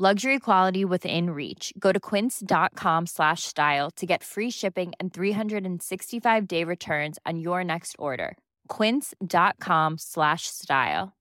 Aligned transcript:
Luxury 0.00 0.38
quality 0.38 0.84
within 0.84 1.30
reach. 1.30 1.72
Go 1.76 1.90
to 1.90 1.98
quince.com 1.98 3.06
slash 3.06 3.42
style 3.42 3.90
to 3.96 4.06
get 4.06 4.22
free 4.22 4.48
shipping 4.48 4.92
and 5.00 5.12
365 5.12 6.46
day 6.46 6.62
returns 6.62 7.18
on 7.26 7.40
your 7.40 7.64
next 7.64 7.96
order. 7.98 8.38
Quince.com 8.68 9.96
slash 9.98 10.46
style. 10.46 11.16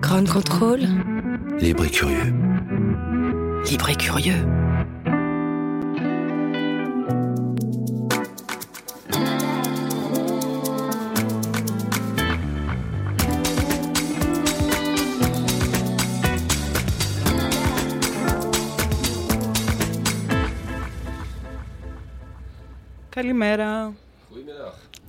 Grand 0.00 0.26
contrôle. 0.26 0.88
Libre 1.60 1.84
et 1.84 1.90
curieux. 1.90 2.32
Libre 3.66 3.90
et 3.90 3.98
curieux. 3.98 4.61
Kalimera. 23.12 23.92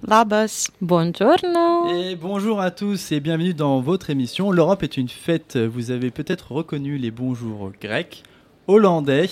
Labas. 0.06 0.70
Buongiorno. 0.82 1.88
Et 1.88 2.18
bonjour 2.18 2.60
à 2.60 2.70
tous 2.70 3.14
et 3.14 3.22
bienvenue 3.22 3.54
dans 3.54 3.80
votre 3.80 4.10
émission 4.10 4.52
L'Europe 4.52 4.84
est 4.84 4.98
une 4.98 5.08
fête. 5.08 5.56
Vous 5.56 5.90
avez 5.90 6.12
peut-être 6.12 6.52
reconnu 6.52 6.98
les 6.98 7.12
bonjours 7.12 7.72
grecs, 7.80 8.24
hollandais, 8.68 9.30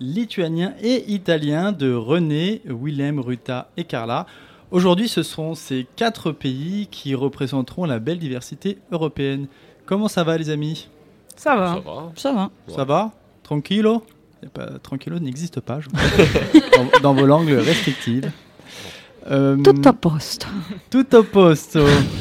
lituaniens 0.00 0.72
et 0.80 1.12
italiens 1.12 1.70
de 1.72 1.92
René, 1.92 2.62
Willem, 2.64 3.20
Ruta 3.20 3.68
et 3.76 3.84
Carla. 3.84 4.24
Aujourd'hui, 4.70 5.08
ce 5.08 5.22
seront 5.22 5.54
ces 5.54 5.86
quatre 5.96 6.32
pays 6.32 6.88
qui 6.90 7.14
représenteront 7.14 7.84
la 7.84 7.98
belle 7.98 8.18
diversité 8.18 8.78
européenne. 8.90 9.48
Comment 9.84 10.08
ça 10.08 10.24
va 10.24 10.38
les 10.38 10.48
amis? 10.48 10.88
Ça 11.36 11.56
va. 11.56 11.74
Ça 11.74 11.80
va. 11.80 12.12
Ça 12.16 12.32
va? 12.32 12.50
Ça 12.74 12.84
va? 12.84 13.12
Tranquillo? 13.42 14.02
Ben, 14.54 14.78
Tranquillo 14.82 15.18
n'existe 15.18 15.60
pas, 15.60 15.80
je 15.80 15.88
vous 15.88 16.60
dans, 16.76 17.00
dans 17.00 17.14
vos 17.14 17.26
langues 17.26 17.50
restrictives. 17.50 18.30
Euh, 19.30 19.56
Tout 19.56 19.86
au 19.88 19.92
poste. 19.92 20.46
tout 20.90 21.14
au 21.14 21.22
posto. 21.22 21.80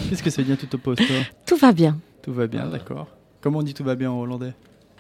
Qu'est-ce 0.10 0.22
que 0.24 0.30
ça 0.30 0.42
veut 0.42 0.48
dire 0.48 0.58
tout 0.58 0.74
au 0.76 0.78
posto 0.78 1.06
Tout 1.46 1.56
va 1.56 1.72
bien. 1.72 1.98
Tout 2.24 2.34
va 2.34 2.48
bien, 2.48 2.66
d'accord. 2.68 3.08
Comment 3.40 3.60
on 3.60 3.64
dit 3.64 3.74
tout 3.74 3.84
va 3.84 3.96
bien 3.96 4.12
en 4.12 4.20
hollandais? 4.20 4.54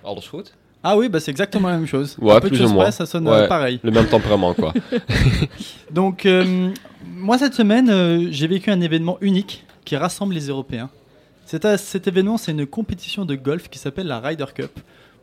Alles 0.05 0.29
goed 0.31 0.43
Ah 0.83 0.95
oui, 0.95 1.09
bah 1.09 1.19
c'est 1.19 1.31
exactement 1.31 1.67
la 1.67 1.77
même 1.77 1.88
chose. 1.88 2.15
Ouais, 2.21 2.35
Un 2.35 2.39
peu 2.39 2.49
de 2.49 2.55
plus 2.55 2.65
ou 2.65 2.69
moins. 2.69 2.83
près, 2.83 2.91
ça 2.93 3.05
sonne 3.05 3.27
Ouais. 3.27 3.33
euh, 3.33 3.47
pareil. 3.47 3.79
Le 3.83 3.91
même 3.91 4.05
tempérament, 4.07 4.53
quoi. 4.53 4.73
Donc, 5.91 6.25
euh, 6.25 6.71
moi 7.05 7.38
cette 7.38 7.55
semaine, 7.55 7.89
euh, 7.89 8.27
j'ai 8.31 8.47
vécu 8.47 8.69
un 8.71 8.79
événement 8.79 9.17
unique 9.21 9.65
qui 9.83 9.95
rassemble 9.97 10.33
les 10.33 10.47
Européens. 10.47 10.89
Cet, 11.45 11.65
cet 11.77 12.07
événement, 12.07 12.38
c'est 12.38 12.51
une 12.51 12.65
compétition 12.65 13.25
de 13.25 13.35
golf 13.35 13.69
qui 13.69 13.79
s'appelle 13.79 14.07
la 14.07 14.19
Ryder 14.19 14.45
Cup. 14.53 14.71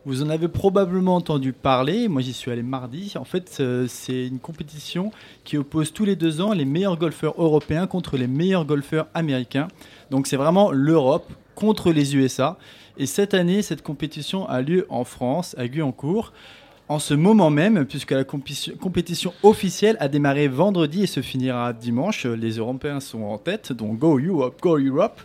Vous 0.05 0.21
en 0.21 0.29
avez 0.29 0.47
probablement 0.47 1.15
entendu 1.15 1.51
parler. 1.51 2.07
Moi, 2.07 2.21
j'y 2.21 2.33
suis 2.33 2.51
allé 2.51 2.61
mardi. 2.61 3.13
En 3.19 3.23
fait, 3.23 3.57
euh, 3.59 3.87
c'est 3.89 4.27
une 4.27 4.37
compétition 4.37 5.11
qui 5.43 5.57
oppose 5.57 5.91
tous 5.93 6.05
les 6.05 6.15
deux 6.15 6.41
ans 6.41 6.53
les 6.53 6.65
meilleurs 6.65 6.97
golfeurs 6.97 7.33
européens 7.39 7.87
contre 7.87 8.15
les 8.15 8.27
meilleurs 8.27 8.65
golfeurs 8.65 9.07
américains. 9.15 9.67
Donc, 10.11 10.27
c'est 10.27 10.37
vraiment 10.37 10.71
l'Europe 10.71 11.33
contre 11.55 11.91
les 11.91 12.15
USA. 12.15 12.57
Et 12.97 13.07
cette 13.07 13.33
année, 13.33 13.63
cette 13.63 13.81
compétition 13.81 14.47
a 14.47 14.61
lieu 14.61 14.85
en 14.89 15.05
France, 15.05 15.55
à 15.57 15.67
Guyancourt. 15.67 16.33
En 16.87 16.99
ce 16.99 17.15
moment 17.15 17.49
même, 17.49 17.83
puisque 17.85 18.11
la 18.11 18.23
compétition- 18.23 19.33
officielle 19.41 19.97
a 19.99 20.07
démarré 20.07 20.47
vendredi 20.47 21.01
et 21.01 21.07
se 21.07 21.21
finira 21.21 21.73
dimanche, 21.73 22.27
les 22.27 22.57
Européens 22.57 22.99
sont 22.99 23.23
en 23.23 23.39
tête, 23.39 23.73
donc 23.73 23.97
Go 23.97 24.19
Europe, 24.19 24.61
Go 24.61 24.77
Europe. 24.77 25.19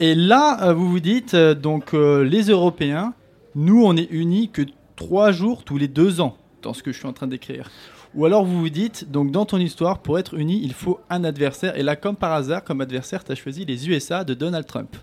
Et 0.00 0.16
là, 0.16 0.58
euh, 0.64 0.72
vous 0.74 0.90
vous 0.90 0.98
dites, 0.98 1.34
euh, 1.34 1.54
donc 1.54 1.94
euh, 1.94 2.24
les 2.24 2.50
Européens, 2.50 3.14
nous 3.58 3.84
on 3.84 3.96
est 3.96 4.08
unis 4.10 4.48
que 4.50 4.62
trois 4.96 5.32
jours 5.32 5.64
tous 5.64 5.76
les 5.78 5.88
deux 5.88 6.20
ans, 6.20 6.36
dans 6.62 6.72
ce 6.74 6.82
que 6.82 6.92
je 6.92 6.98
suis 6.98 7.06
en 7.08 7.12
train 7.12 7.26
d'écrire. 7.26 7.70
Ou 8.14 8.24
alors 8.24 8.44
vous 8.44 8.58
vous 8.60 8.70
dites, 8.70 9.10
donc 9.10 9.30
dans 9.32 9.44
ton 9.44 9.58
histoire, 9.58 9.98
pour 9.98 10.18
être 10.18 10.34
unis, 10.34 10.60
il 10.62 10.72
faut 10.72 10.98
un 11.10 11.24
adversaire. 11.24 11.76
Et 11.76 11.82
là, 11.82 11.94
comme 11.96 12.16
par 12.16 12.32
hasard, 12.32 12.64
comme 12.64 12.80
adversaire, 12.80 13.22
tu 13.24 13.32
as 13.32 13.34
choisi 13.34 13.64
les 13.66 13.88
USA 13.88 14.24
de 14.24 14.32
Donald 14.34 14.64
Trump. 14.66 14.96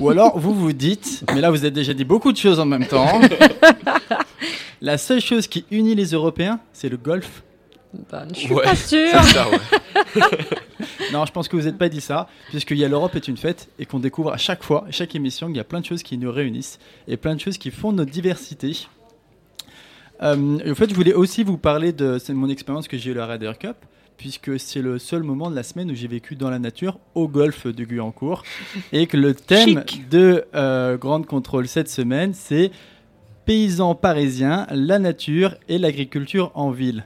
Ou 0.00 0.08
alors 0.10 0.38
vous 0.38 0.54
vous 0.54 0.72
dites, 0.72 1.24
mais 1.34 1.40
là 1.40 1.50
vous 1.50 1.58
avez 1.58 1.70
déjà 1.72 1.92
dit 1.92 2.04
beaucoup 2.04 2.30
de 2.32 2.36
choses 2.38 2.60
en 2.60 2.64
même 2.66 2.86
temps. 2.86 3.20
La 4.80 4.96
seule 4.98 5.20
chose 5.20 5.46
qui 5.48 5.64
unit 5.70 5.94
les 5.94 6.12
Européens, 6.12 6.60
c'est 6.72 6.88
le 6.88 6.96
golf. 6.96 7.42
Ben, 8.10 8.26
je 8.32 8.38
suis 8.40 8.54
Ouais. 8.54 8.62
pas 8.64 8.74
sûre. 8.76 9.20
Non, 11.12 11.26
je 11.26 11.32
pense 11.32 11.48
que 11.48 11.56
vous 11.56 11.64
n'êtes 11.64 11.78
pas 11.78 11.88
dit 11.88 12.00
ça, 12.00 12.28
puisqu'il 12.50 12.78
y 12.78 12.84
a 12.84 12.88
l'Europe 12.88 13.14
est 13.16 13.28
une 13.28 13.36
fête 13.36 13.68
et 13.78 13.86
qu'on 13.86 13.98
découvre 13.98 14.32
à 14.32 14.36
chaque 14.36 14.62
fois, 14.62 14.84
à 14.88 14.90
chaque 14.90 15.14
émission, 15.14 15.48
qu'il 15.48 15.56
y 15.56 15.60
a 15.60 15.64
plein 15.64 15.80
de 15.80 15.86
choses 15.86 16.02
qui 16.02 16.18
nous 16.18 16.30
réunissent 16.30 16.78
et 17.08 17.16
plein 17.16 17.34
de 17.34 17.40
choses 17.40 17.58
qui 17.58 17.70
font 17.70 17.92
notre 17.92 18.10
diversité. 18.10 18.86
Euh, 20.22 20.58
et 20.64 20.70
en 20.70 20.74
fait, 20.74 20.88
je 20.88 20.94
voulais 20.94 21.14
aussi 21.14 21.42
vous 21.42 21.58
parler 21.58 21.92
de 21.92 22.18
mon 22.30 22.48
expérience 22.48 22.88
que 22.88 22.96
j'ai 22.96 23.10
eu 23.10 23.14
à 23.14 23.26
la 23.26 23.26
Ryder 23.26 23.52
Cup, 23.58 23.76
puisque 24.16 24.58
c'est 24.60 24.82
le 24.82 24.98
seul 24.98 25.22
moment 25.22 25.50
de 25.50 25.56
la 25.56 25.62
semaine 25.62 25.90
où 25.90 25.94
j'ai 25.94 26.06
vécu 26.06 26.36
dans 26.36 26.50
la 26.50 26.58
nature 26.58 26.98
au 27.14 27.26
golfe 27.28 27.66
de 27.66 27.84
Guyancourt 27.84 28.44
et 28.92 29.06
que 29.06 29.16
le 29.16 29.34
thème 29.34 29.82
Chic. 29.86 30.08
de 30.08 30.44
euh, 30.54 30.96
Grande 30.96 31.26
Contrôle 31.26 31.66
cette 31.66 31.88
semaine, 31.88 32.32
c'est 32.34 32.70
paysans 33.44 33.94
parisiens, 33.94 34.66
la 34.70 34.98
nature 34.98 35.56
et 35.68 35.78
l'agriculture 35.78 36.52
en 36.54 36.70
ville. 36.70 37.04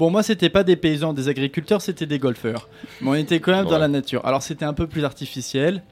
Bon, 0.00 0.08
moi, 0.10 0.22
c'était 0.22 0.48
pas 0.48 0.64
des 0.64 0.76
paysans, 0.76 1.12
des 1.12 1.28
agriculteurs, 1.28 1.82
c'était 1.82 2.06
des 2.06 2.18
golfeurs. 2.18 2.70
Mais 3.02 3.08
on 3.10 3.14
était 3.14 3.38
quand 3.38 3.52
même 3.52 3.66
dans 3.66 3.76
la 3.76 3.86
nature. 3.86 4.24
Alors, 4.24 4.42
c'était 4.42 4.64
un 4.64 4.72
peu 4.72 4.86
plus 4.86 5.04
artificiel, 5.04 5.82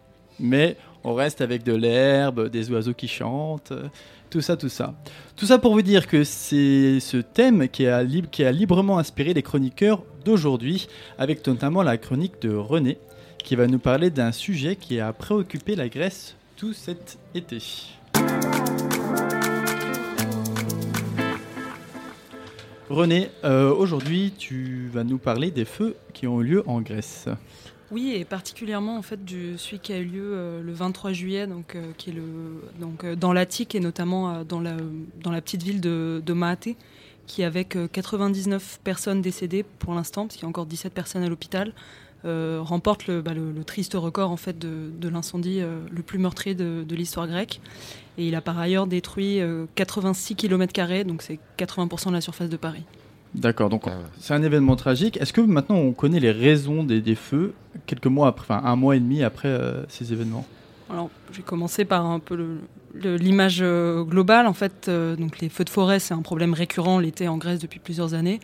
mais 0.41 0.79
on 1.05 1.13
reste 1.13 1.43
avec 1.43 1.63
de 1.63 1.75
l'herbe, 1.75 2.49
des 2.49 2.71
oiseaux 2.71 2.95
qui 2.95 3.07
chantent, 3.07 3.75
tout 4.31 4.41
ça, 4.41 4.57
tout 4.57 4.71
ça. 4.71 4.95
Tout 5.37 5.45
ça 5.45 5.59
pour 5.59 5.75
vous 5.75 5.83
dire 5.83 6.07
que 6.07 6.25
c'est 6.25 7.01
ce 7.01 7.19
thème 7.19 7.69
qui 7.69 7.87
a, 7.87 8.03
lib- 8.03 8.31
qui 8.31 8.45
a 8.45 8.51
librement 8.51 8.99
inspiré 8.99 9.35
les 9.35 9.43
chroniqueurs 9.43 10.03
d'aujourd'hui, 10.25 10.89
avec 11.19 11.47
notamment 11.47 11.83
la 11.83 11.99
chronique 11.99 12.41
de 12.41 12.55
René, 12.55 12.97
qui 13.45 13.57
va 13.57 13.67
nous 13.67 13.79
parler 13.79 14.09
d'un 14.09 14.33
sujet 14.33 14.77
qui 14.77 15.01
a 15.01 15.13
préoccupé 15.13 15.77
la 15.77 15.91
Grèce 15.91 16.35
tout 16.57 16.73
cet 16.73 17.19
été. 17.35 17.59
René, 22.91 23.31
euh, 23.45 23.73
aujourd'hui 23.73 24.33
tu 24.37 24.89
vas 24.89 25.05
nous 25.05 25.19
parler 25.19 25.51
des 25.51 25.65
feux 25.65 25.97
qui 26.15 26.27
ont 26.27 26.41
eu 26.41 26.45
lieu 26.45 26.63
en 26.67 26.81
Grèce. 26.81 27.29
Oui, 27.91 28.13
et 28.15 28.25
particulièrement 28.25 28.99
en 28.99 29.03
fait 29.03 29.25
du 29.25 29.57
celui 29.57 29.79
qui 29.79 29.93
a 29.93 29.99
eu 29.99 30.05
lieu 30.05 30.31
euh, 30.35 30.63
le 30.63 30.73
23 30.73 31.13
juillet, 31.13 31.47
euh, 31.49 33.17
dans 33.17 33.33
l'Attique 33.33 33.75
et 33.75 33.81
notamment 33.81 34.45
dans 34.45 34.61
la 34.61 35.41
petite 35.41 35.63
ville 35.63 35.81
de, 35.81 36.23
de 36.25 36.35
qui 37.27 37.45
avec 37.45 37.77
euh, 37.77 37.89
99 37.89 38.81
personnes 38.85 39.23
décédées 39.23 39.63
pour 39.63 39.95
l'instant, 39.95 40.27
parce 40.27 40.37
qu'il 40.37 40.45
y 40.45 40.47
a 40.47 40.49
encore 40.49 40.67
17 40.67 40.93
personnes 40.93 41.23
à 41.23 41.29
l'hôpital, 41.29 41.73
remporte 42.25 43.07
le, 43.07 43.23
bah, 43.23 43.33
le, 43.33 43.65
triste 43.65 43.95
record 43.95 44.31
en 44.31 44.37
fait 44.37 44.59
de, 44.59 45.09
l'incendie 45.09 45.61
le 45.61 46.03
plus 46.03 46.19
meurtrier 46.19 46.55
de 46.55 46.95
l'histoire 46.95 47.27
grecque. 47.27 47.61
Et 48.19 48.27
il 48.29 48.35
a 48.35 48.41
par 48.41 48.59
ailleurs 48.59 48.87
détruit 48.87 49.41
euh, 49.41 49.67
86 49.77 50.35
km, 50.35 51.05
donc 51.05 51.23
c'est 51.23 51.39
80% 51.57 52.09
de 52.09 52.13
la 52.15 52.21
surface 52.21 52.51
de 52.51 52.57
Paris. 52.57 52.83
D'accord, 53.35 53.69
donc 53.69 53.83
Ah 53.87 53.91
ouais. 53.91 53.95
c'est 54.19 54.35
un 54.35 54.43
événement 54.43 54.77
tragique. 54.77 55.17
Est-ce 55.21 55.33
que 55.33 55.41
maintenant 55.41 55.77
on 55.77 55.93
connaît 55.93 56.21
les 56.21 56.33
raisons 56.33 56.83
des, 56.83 57.01
des 57.01 57.15
feux 57.15 57.55
quelques 57.87 58.07
mois 58.07 58.29
après, 58.29 58.45
enfin 58.45 58.63
un 58.69 58.77
mois 58.77 58.97
et 58.97 59.01
demi 59.01 59.23
après 59.23 59.49
euh, 59.49 59.85
ces 59.89 60.13
événements? 60.13 60.45
Alors, 60.91 61.11
j'ai 61.33 61.43
commencé 61.43 61.85
par 61.85 62.07
un 62.07 62.19
peu 62.19 62.59
l'image 62.95 63.59
euh, 63.61 64.03
globale. 64.05 64.47
En 64.47 64.55
fait, 64.55 64.87
euh, 64.89 65.17
donc 65.17 65.39
les 65.41 65.49
feux 65.51 65.65
de 65.65 65.71
forêt, 65.71 65.99
c'est 65.99 66.15
un 66.15 66.23
problème 66.23 66.55
récurrent 66.55 66.99
l'été 66.99 67.29
en 67.29 67.37
Grèce 67.37 67.59
depuis 67.61 67.79
plusieurs 67.79 68.15
années, 68.15 68.41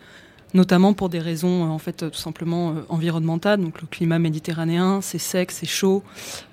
notamment 0.55 0.93
pour 0.93 1.09
des 1.09 1.19
raisons 1.19 1.65
euh, 1.65 1.67
en 1.67 1.77
fait 1.77 2.01
euh, 2.01 2.09
tout 2.09 2.19
simplement 2.19 2.71
euh, 2.71 2.73
environnementales. 2.89 3.61
Donc 3.61 3.81
le 3.81 3.87
climat 3.87 4.17
méditerranéen, 4.17 5.01
c'est 5.01 5.19
sec, 5.19 5.51
c'est 5.51 5.67
chaud, 5.67 6.01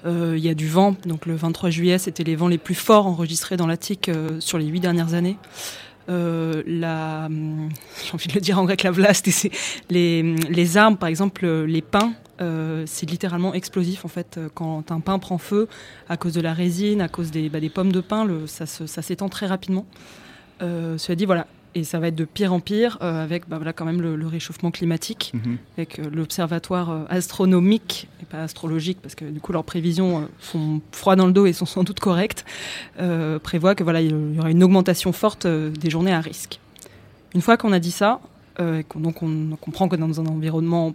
il 0.05 0.39
y 0.39 0.49
a 0.49 0.55
du 0.55 0.69
vent. 0.69 0.97
Donc 1.07 1.25
le 1.27 1.35
23 1.35 1.71
juillet, 1.71 1.99
c'était 1.99 2.25
les 2.25 2.37
vents 2.37 2.49
les 2.49 2.59
plus 2.59 2.75
forts 2.75 3.07
enregistrés 3.07 3.57
dans 3.57 3.67
l'Attique 3.67 4.11
sur 4.41 4.59
les 4.59 4.67
huit 4.67 4.81
dernières 4.81 5.15
années. 5.15 5.39
Hum, 6.09 6.63
j'ai 8.05 8.13
envie 8.13 8.29
de 8.29 8.35
le 8.35 8.41
dire 8.41 8.59
en 8.59 8.65
grec, 8.65 8.83
la 8.83 8.91
vlaste, 8.91 9.29
et 9.29 9.31
c'est 9.31 9.51
les, 9.89 10.35
les 10.35 10.77
arbres, 10.77 10.99
par 10.99 11.09
exemple, 11.09 11.47
les 11.47 11.83
pins, 11.83 12.13
c'est 12.87 13.09
littéralement 13.09 13.55
explosif 13.55 14.05
en 14.05 14.09
fait. 14.09 14.41
Quand 14.55 14.91
un 14.91 14.99
pin 14.99 15.21
prend 15.21 15.39
feu, 15.39 15.69
à 16.09 16.17
cause 16.17 16.35
de 16.35 16.41
la 16.41 16.53
résine, 16.53 17.01
à 17.01 17.09
cause 17.09 17.31
des, 17.31 17.49
bah, 17.49 17.61
des 17.61 17.71
pommes 17.71 17.93
de 17.93 18.01
pin, 18.01 18.27
ça, 18.47 18.67
s'étend 18.67 19.29
très 19.29 19.47
rapidement. 19.47 19.87
Cela 20.61 21.15
dit, 21.15 21.25
voilà, 21.25 21.47
Et 21.75 21.85
ça 21.85 21.99
va 21.99 22.09
être 22.09 22.15
de 22.15 22.27
pire 22.27 22.53
en 22.53 22.61
pire 22.61 22.99
euh, 23.01 23.25
avec 23.25 23.49
bah, 23.49 23.57
voilà, 23.57 23.73
quand 23.73 23.87
même 23.87 24.03
le, 24.03 24.15
le 24.15 24.27
réchauffement 24.27 24.71
climatique, 24.71 25.33
Mhm. 25.35 25.57
avec 25.79 25.99
euh, 25.99 26.11
l'observatoire 26.13 26.91
euh, 26.91 27.05
astronomique 27.09 28.09
et 28.21 28.27
pas 28.27 28.43
astrologique, 28.43 28.99
parce 29.03 29.15
que 29.15 29.25
du 29.25 29.41
coup 29.41 29.53
leurs 29.53 29.65
prévisions 29.65 30.29
sont 30.41 30.81
froides 30.93 31.19
dans 31.19 31.27
le 31.27 31.33
dos 31.33 31.47
et 31.47 31.53
sont 31.55 31.65
sans 31.67 31.83
doute 31.83 31.99
correctes, 32.01 32.45
prévoit 33.43 33.75
que 33.75 33.83
voilà, 33.85 34.03
il 34.03 34.35
y 34.35 34.39
aura 34.39 34.51
une 34.51 34.63
augmentation 34.63 35.13
forte 35.13 35.47
des 35.47 35.89
journées 35.91 36.13
à 36.13 36.21
risque. 36.21 36.61
Une 37.35 37.41
fois 37.41 37.57
qu'on 37.57 37.73
a 37.73 37.79
dit 37.79 37.91
ça, 37.91 38.21
et 38.61 38.85
qu'on- 38.85 39.01
donc 39.01 39.23
on 39.23 39.57
comprend 39.61 39.89
que 39.89 39.97
dans 39.97 40.21
un 40.21 40.27
environnement 40.27 40.93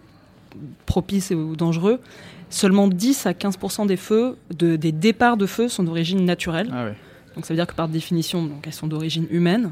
propice 0.86 1.32
ou 1.32 1.56
dangereux, 1.56 2.00
seulement 2.50 2.88
10 2.88 3.26
à 3.26 3.34
15% 3.34 3.86
des 3.88 3.98
feux, 3.98 4.38
de- 4.56 4.76
des 4.76 4.92
départs 4.92 5.38
de 5.38 5.46
feux 5.48 5.68
sont 5.70 5.84
d'origine 5.84 6.24
naturelle. 6.26 6.70
Ah 6.72 6.86
ouais. 6.86 6.96
Donc 7.36 7.46
ça 7.46 7.54
veut 7.54 7.58
dire 7.58 7.68
que 7.68 7.74
par 7.76 7.88
définition, 7.88 8.44
donc, 8.46 8.66
elles 8.66 8.74
sont 8.74 8.88
d'origine 8.88 9.28
humaine. 9.30 9.72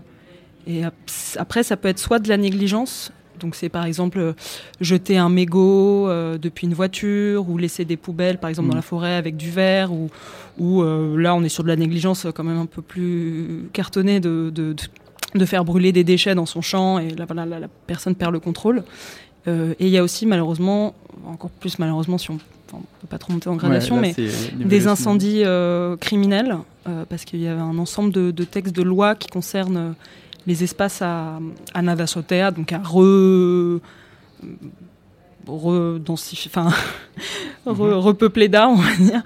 Et 0.68 0.84
ap- 0.84 0.94
après, 1.38 1.64
ça 1.64 1.78
peut 1.78 1.88
être 1.88 2.00
soit 2.00 2.20
de 2.20 2.28
la 2.30 2.38
négligence, 2.38 3.12
donc 3.40 3.56
c'est 3.56 3.70
par 3.70 3.86
exemple 3.86 4.18
euh, 4.20 4.34
jeter 4.82 5.18
un 5.18 5.30
mégot 5.30 6.08
euh, 6.10 6.38
depuis 6.38 6.68
une 6.68 6.74
voiture 6.74 7.50
ou 7.50 7.58
laisser 7.58 7.86
des 7.86 7.98
poubelles, 7.98 8.38
par 8.40 8.50
exemple 8.50 8.70
dans 8.70 8.76
la 8.76 8.82
forêt 8.82 9.16
avec 9.16 9.38
du 9.38 9.52
verre, 9.52 9.92
ou, 9.94 10.10
ou 10.58 10.82
euh, 10.82 11.18
là 11.18 11.36
on 11.36 11.44
est 11.44 11.50
sur 11.50 11.64
de 11.64 11.68
la 11.68 11.76
négligence 11.76 12.26
quand 12.34 12.44
même 12.44 12.58
un 12.58 12.66
peu 12.66 12.82
plus 12.82 13.70
cartonnée 13.74 14.20
de, 14.20 14.52
de, 14.54 14.74
de- 14.74 14.76
de 15.40 15.46
faire 15.46 15.66
brûler 15.66 15.92
des 15.92 16.06
déchets 16.06 16.34
dans 16.34 16.46
son 16.46 16.62
champ 16.62 16.98
et 16.98 17.10
là, 17.10 17.26
voilà, 17.26 17.46
la, 17.46 17.60
la 17.60 17.68
personne 17.88 18.16
perd 18.16 18.32
le 18.32 18.40
contrôle. 18.40 18.84
Euh, 19.50 19.74
et 19.80 19.86
il 19.88 19.92
y 19.92 19.98
a 19.98 20.04
aussi 20.04 20.26
malheureusement, 20.26 20.96
encore 21.28 21.50
plus 21.50 21.78
malheureusement 21.78 22.18
si 22.18 22.32
on 22.32 22.36
ne 22.36 22.40
peut 23.02 23.08
pas 23.10 23.18
trop 23.18 23.34
monter 23.34 23.50
en 23.50 23.58
gradation, 23.58 24.00
Ouais, 24.00 24.08
là, 24.08 24.14
mais 24.18 24.64
des 24.66 24.80
de- 24.80 24.88
incendies 24.88 25.42
euh, 25.46 25.98
criminels, 25.98 26.56
euh, 26.88 27.04
parce 27.10 27.26
qu'il 27.26 27.42
y 27.42 27.48
avait 27.48 27.60
un 27.62 27.78
ensemble 27.78 28.12
de, 28.14 28.32
de 28.32 28.44
textes 28.46 28.74
de 28.76 28.82
loi 28.82 29.14
qui 29.16 29.28
concernent 29.28 29.94
les 30.48 30.64
espaces 30.64 31.02
à, 31.02 31.40
à 31.74 31.82
donc 32.52 32.72
à 32.74 32.80
re, 32.84 33.80
redensifier, 35.48 36.52
enfin, 36.54 36.70
re- 37.68 37.94
repeupler 37.94 38.48
d'art, 38.50 38.70
on 38.72 38.76
va 38.76 38.96
dire, 38.96 39.22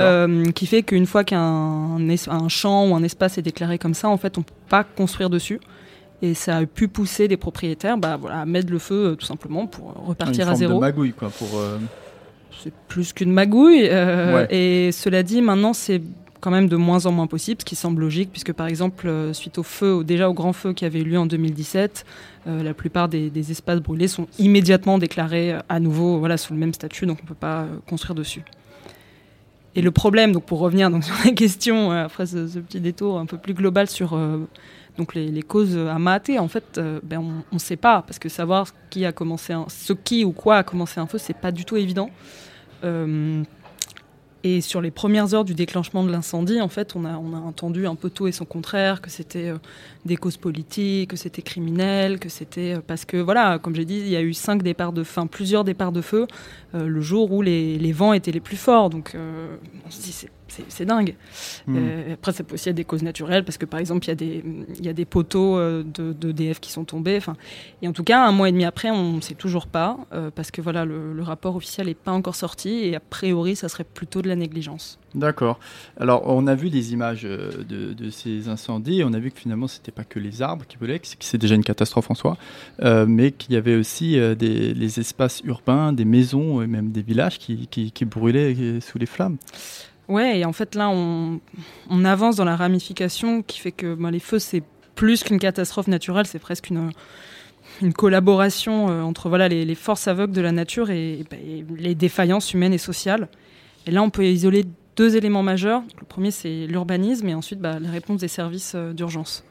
euh, 0.00 0.44
qui 0.52 0.66
fait 0.66 0.82
qu'une 0.82 1.06
fois 1.06 1.24
qu'un 1.24 1.98
un 2.28 2.48
champ 2.48 2.88
ou 2.88 2.94
un 2.94 3.02
espace 3.02 3.38
est 3.38 3.42
déclaré 3.42 3.78
comme 3.78 3.94
ça, 3.94 4.08
en 4.08 4.16
fait, 4.16 4.38
on 4.38 4.42
peut 4.42 4.54
pas 4.68 4.84
construire 4.84 5.30
dessus. 5.30 5.60
Et 6.22 6.32
ça 6.34 6.56
a 6.58 6.66
pu 6.66 6.88
pousser 6.88 7.28
des 7.28 7.36
propriétaires 7.36 7.98
bah, 7.98 8.16
voilà, 8.18 8.40
à 8.40 8.46
mettre 8.46 8.70
le 8.72 8.78
feu 8.78 9.08
euh, 9.08 9.14
tout 9.16 9.26
simplement 9.26 9.66
pour 9.66 9.94
Une 10.00 10.08
repartir 10.08 10.48
à 10.48 10.54
zéro. 10.54 10.74
de 10.74 10.78
magouille, 10.78 11.12
quoi, 11.12 11.28
pour. 11.28 11.58
euh, 11.58 11.78
C'est 12.62 12.72
plus 12.88 13.12
qu'une 13.12 13.32
magouille. 13.32 13.86
euh, 13.90 14.34
Ouais. 14.34 14.46
Et 14.50 14.92
cela 14.92 15.22
dit, 15.22 15.42
maintenant, 15.42 15.74
c'est 15.74 16.00
quand 16.46 16.52
même 16.52 16.68
de 16.68 16.76
moins 16.76 17.06
en 17.06 17.10
moins 17.10 17.26
possible, 17.26 17.60
ce 17.62 17.64
qui 17.64 17.74
semble 17.74 18.02
logique, 18.02 18.30
puisque 18.30 18.52
par 18.52 18.68
exemple, 18.68 19.08
euh, 19.08 19.32
suite 19.32 19.58
au 19.58 19.64
feu, 19.64 20.04
déjà 20.04 20.30
au 20.30 20.32
grand 20.32 20.52
feu 20.52 20.74
qui 20.74 20.84
avait 20.84 21.00
eu 21.00 21.02
lieu 21.02 21.18
en 21.18 21.26
2017, 21.26 22.06
euh, 22.46 22.62
la 22.62 22.72
plupart 22.72 23.08
des, 23.08 23.50
espaces 23.50 23.80
brûlés 23.80 24.06
sont 24.06 24.28
immédiatement 24.38 24.98
déclarés 24.98 25.54
euh, 25.54 25.58
à 25.68 25.80
nouveau 25.80 26.20
voilà, 26.20 26.36
sous 26.36 26.52
le 26.52 26.60
même 26.60 26.72
statut, 26.72 27.04
donc 27.04 27.18
on 27.20 27.24
ne 27.24 27.28
peut 27.28 27.34
pas 27.34 27.66
construire 27.88 28.14
dessus. 28.14 28.44
Et 29.74 29.82
le 29.82 29.90
problème, 29.90 30.30
donc 30.30 30.44
pour 30.44 30.60
revenir 30.60 30.88
donc, 30.88 31.02
sur 31.10 31.16
la 31.24 31.32
question, 31.32 31.90
après 31.90 32.26
ce, 32.26 32.60
petit 32.60 32.78
détour 32.78 33.18
un 33.18 33.26
peu 33.26 33.38
plus 33.38 33.54
global 33.54 33.88
sur 33.88 34.16
donc 34.98 35.16
les, 35.16 35.42
causes 35.42 35.76
à 35.76 35.98
mater, 35.98 36.38
en 36.38 36.46
fait, 36.46 36.80
ben, 37.02 37.42
on 37.50 37.56
ne 37.56 37.58
sait 37.58 37.74
pas, 37.74 38.02
parce 38.02 38.20
que 38.20 38.28
savoir 38.28 38.68
qui 38.88 39.04
a 39.04 39.10
commencé 39.10 39.52
un, 39.52 39.64
ce 39.66 39.92
qui 39.92 40.24
ou 40.24 40.30
quoi 40.30 40.58
a 40.58 40.62
commencé 40.62 41.00
un 41.00 41.08
feu, 41.08 41.18
c'est 41.18 41.36
pas 41.36 41.50
du 41.50 41.64
tout 41.64 41.76
évident. 41.76 42.08
Et 44.46 44.60
sur 44.60 44.80
les 44.80 44.92
premières 44.92 45.34
heures 45.34 45.44
du 45.44 45.54
déclenchement 45.54 46.04
de 46.04 46.12
l'incendie, 46.12 46.60
en 46.60 46.68
fait, 46.68 46.94
on 46.94 47.04
a, 47.04 47.16
entendu 47.16 47.86
un 47.88 47.96
peu 47.96 48.10
tout 48.10 48.28
et 48.28 48.32
son 48.32 48.44
contraire, 48.44 49.00
que 49.00 49.10
c'était 49.10 49.48
euh, 49.48 49.58
des 50.04 50.16
causes 50.16 50.36
politiques, 50.36 51.10
que 51.10 51.16
c'était 51.16 51.42
criminel, 51.42 52.20
que 52.20 52.28
c'était 52.28 52.74
euh, 52.74 52.80
parce 52.86 53.04
que 53.04 53.16
voilà, 53.16 53.58
comme 53.58 53.74
j'ai 53.74 53.84
dit, 53.84 53.98
il 53.98 54.08
y 54.08 54.14
a 54.14 54.22
eu 54.22 54.34
cinq 54.34 54.62
départs 54.62 54.92
de, 54.92 55.02
fin, 55.02 55.26
plusieurs 55.26 55.64
départs 55.64 55.90
de 55.90 56.00
feu 56.00 56.28
euh, 56.76 56.86
le 56.86 57.00
jour 57.00 57.32
où 57.32 57.42
les, 57.42 57.76
les 57.76 57.92
vents 57.92 58.12
étaient 58.12 58.30
les 58.30 58.40
plus 58.40 58.56
forts. 58.56 58.88
Donc, 58.88 59.16
on 59.16 59.90
se 59.90 60.00
dit 60.00 60.12
c'est- 60.12 60.30
c'est 60.68 60.84
dingue. 60.84 61.14
hmm. 61.66 61.76
Euh, 61.76 62.14
après, 62.14 62.32
ça 62.32 62.44
peut 62.44 62.54
aussi 62.54 62.68
être 62.68 62.76
des 62.76 62.84
causes 62.84 63.02
naturelles, 63.02 63.44
parce 63.44 63.58
que 63.58 63.66
par 63.66 63.80
exemple, 63.80 64.04
il 64.06 64.08
y 64.08 64.12
a 64.12 64.14
des, 64.14 64.44
il 64.78 64.84
y 64.84 64.88
a 64.88 64.92
des 64.92 65.04
poteaux 65.04 65.56
euh, 65.58 65.82
de, 65.82 66.12
de 66.12 66.32
DF 66.32 66.60
qui 66.60 66.70
sont 66.72 66.84
tombés. 66.84 67.16
Enfin, 67.16 67.36
et 67.82 67.88
en 67.88 67.92
tout 67.92 68.04
cas, 68.04 68.24
un 68.26 68.32
mois 68.32 68.48
et 68.48 68.52
demi 68.52 68.64
après, 68.64 68.90
on 68.90 69.12
ne 69.14 69.20
sait 69.20 69.34
toujours 69.34 69.66
pas, 69.66 69.98
euh, 70.12 70.30
parce 70.34 70.50
que 70.50 70.60
voilà, 70.60 70.84
le, 70.84 71.12
le 71.12 71.22
rapport 71.22 71.56
officiel 71.56 71.86
n'est 71.88 71.94
pas 71.94 72.12
encore 72.12 72.34
sorti, 72.34 72.70
et 72.70 72.96
a 72.96 73.00
priori, 73.00 73.56
ça 73.56 73.68
serait 73.68 73.84
plutôt 73.84 74.22
de 74.22 74.28
la 74.28 74.36
négligence. 74.36 74.98
D'accord. 75.14 75.58
Alors, 75.98 76.24
on 76.26 76.46
a 76.46 76.54
vu 76.54 76.68
des 76.68 76.92
images 76.92 77.22
de, 77.22 77.92
de 77.94 78.10
ces 78.10 78.48
incendies 78.48 79.00
et 79.00 79.04
on 79.04 79.14
a 79.14 79.18
vu 79.18 79.30
que 79.30 79.38
finalement, 79.38 79.66
c'était 79.66 79.92
pas 79.92 80.04
que 80.04 80.18
les 80.18 80.42
arbres 80.42 80.66
qui 80.66 80.76
brûlaient, 80.76 80.98
que 80.98 81.06
c'est- 81.20 81.38
déjà 81.38 81.54
une 81.54 81.64
catastrophe 81.64 82.10
en 82.10 82.14
soi, 82.14 82.36
euh, 82.82 83.06
mais 83.06 83.30
qu'il 83.32 83.54
y 83.54 83.56
avait 83.56 83.76
aussi 83.76 84.18
des, 84.36 84.74
les 84.74 85.00
espaces 85.00 85.40
urbains, 85.44 85.92
des 85.92 86.04
maisons 86.04 86.60
et 86.62 86.66
même 86.66 86.90
des 86.92 87.02
villages 87.02 87.38
qui, 87.38 87.66
qui, 87.68 87.92
qui 87.92 88.04
brûlaient 88.04 88.80
sous 88.80 88.98
les 88.98 89.06
flammes. 89.06 89.36
Ouais, 90.08 90.38
et 90.38 90.44
en 90.44 90.52
fait, 90.52 90.74
là, 90.74 90.88
on, 90.88 91.40
avance 92.04 92.36
dans 92.36 92.44
la 92.44 92.56
ramification 92.56 93.42
qui 93.42 93.58
fait 93.58 93.72
que 93.72 93.94
ben, 93.94 94.10
les 94.10 94.20
feux, 94.20 94.38
c'est 94.38 94.62
plus 94.94 95.24
qu'une 95.24 95.38
catastrophe 95.38 95.88
naturelle, 95.88 96.26
c'est 96.26 96.38
presque 96.38 96.70
une, 96.70 96.92
collaboration 97.92 98.88
euh, 98.88 99.02
entre 99.02 99.28
voilà, 99.28 99.48
les, 99.48 99.74
forces 99.74 100.06
aveugles 100.06 100.32
de 100.32 100.40
la 100.40 100.52
nature 100.52 100.90
et, 100.90 101.24
ben, 101.30 101.40
et 101.40 101.64
les 101.76 101.94
défaillances 101.94 102.54
humaines 102.54 102.72
et 102.72 102.78
sociales. 102.78 103.28
Et 103.86 103.90
là, 103.90 104.02
on 104.02 104.10
peut 104.10 104.24
isoler 104.24 104.64
deux 104.96 105.16
éléments 105.16 105.42
majeurs. 105.42 105.82
Le 105.98 106.06
premier, 106.06 106.30
c'est 106.30 106.66
l'urbanisme 106.66 107.28
et 107.28 107.34
ensuite 107.34 107.60
bah, 107.60 107.78
les 107.80 107.88
réponses 107.88 108.20
des 108.20 108.28
services 108.28 108.72
euh, 108.76 108.92
d'urgence. 108.92 109.44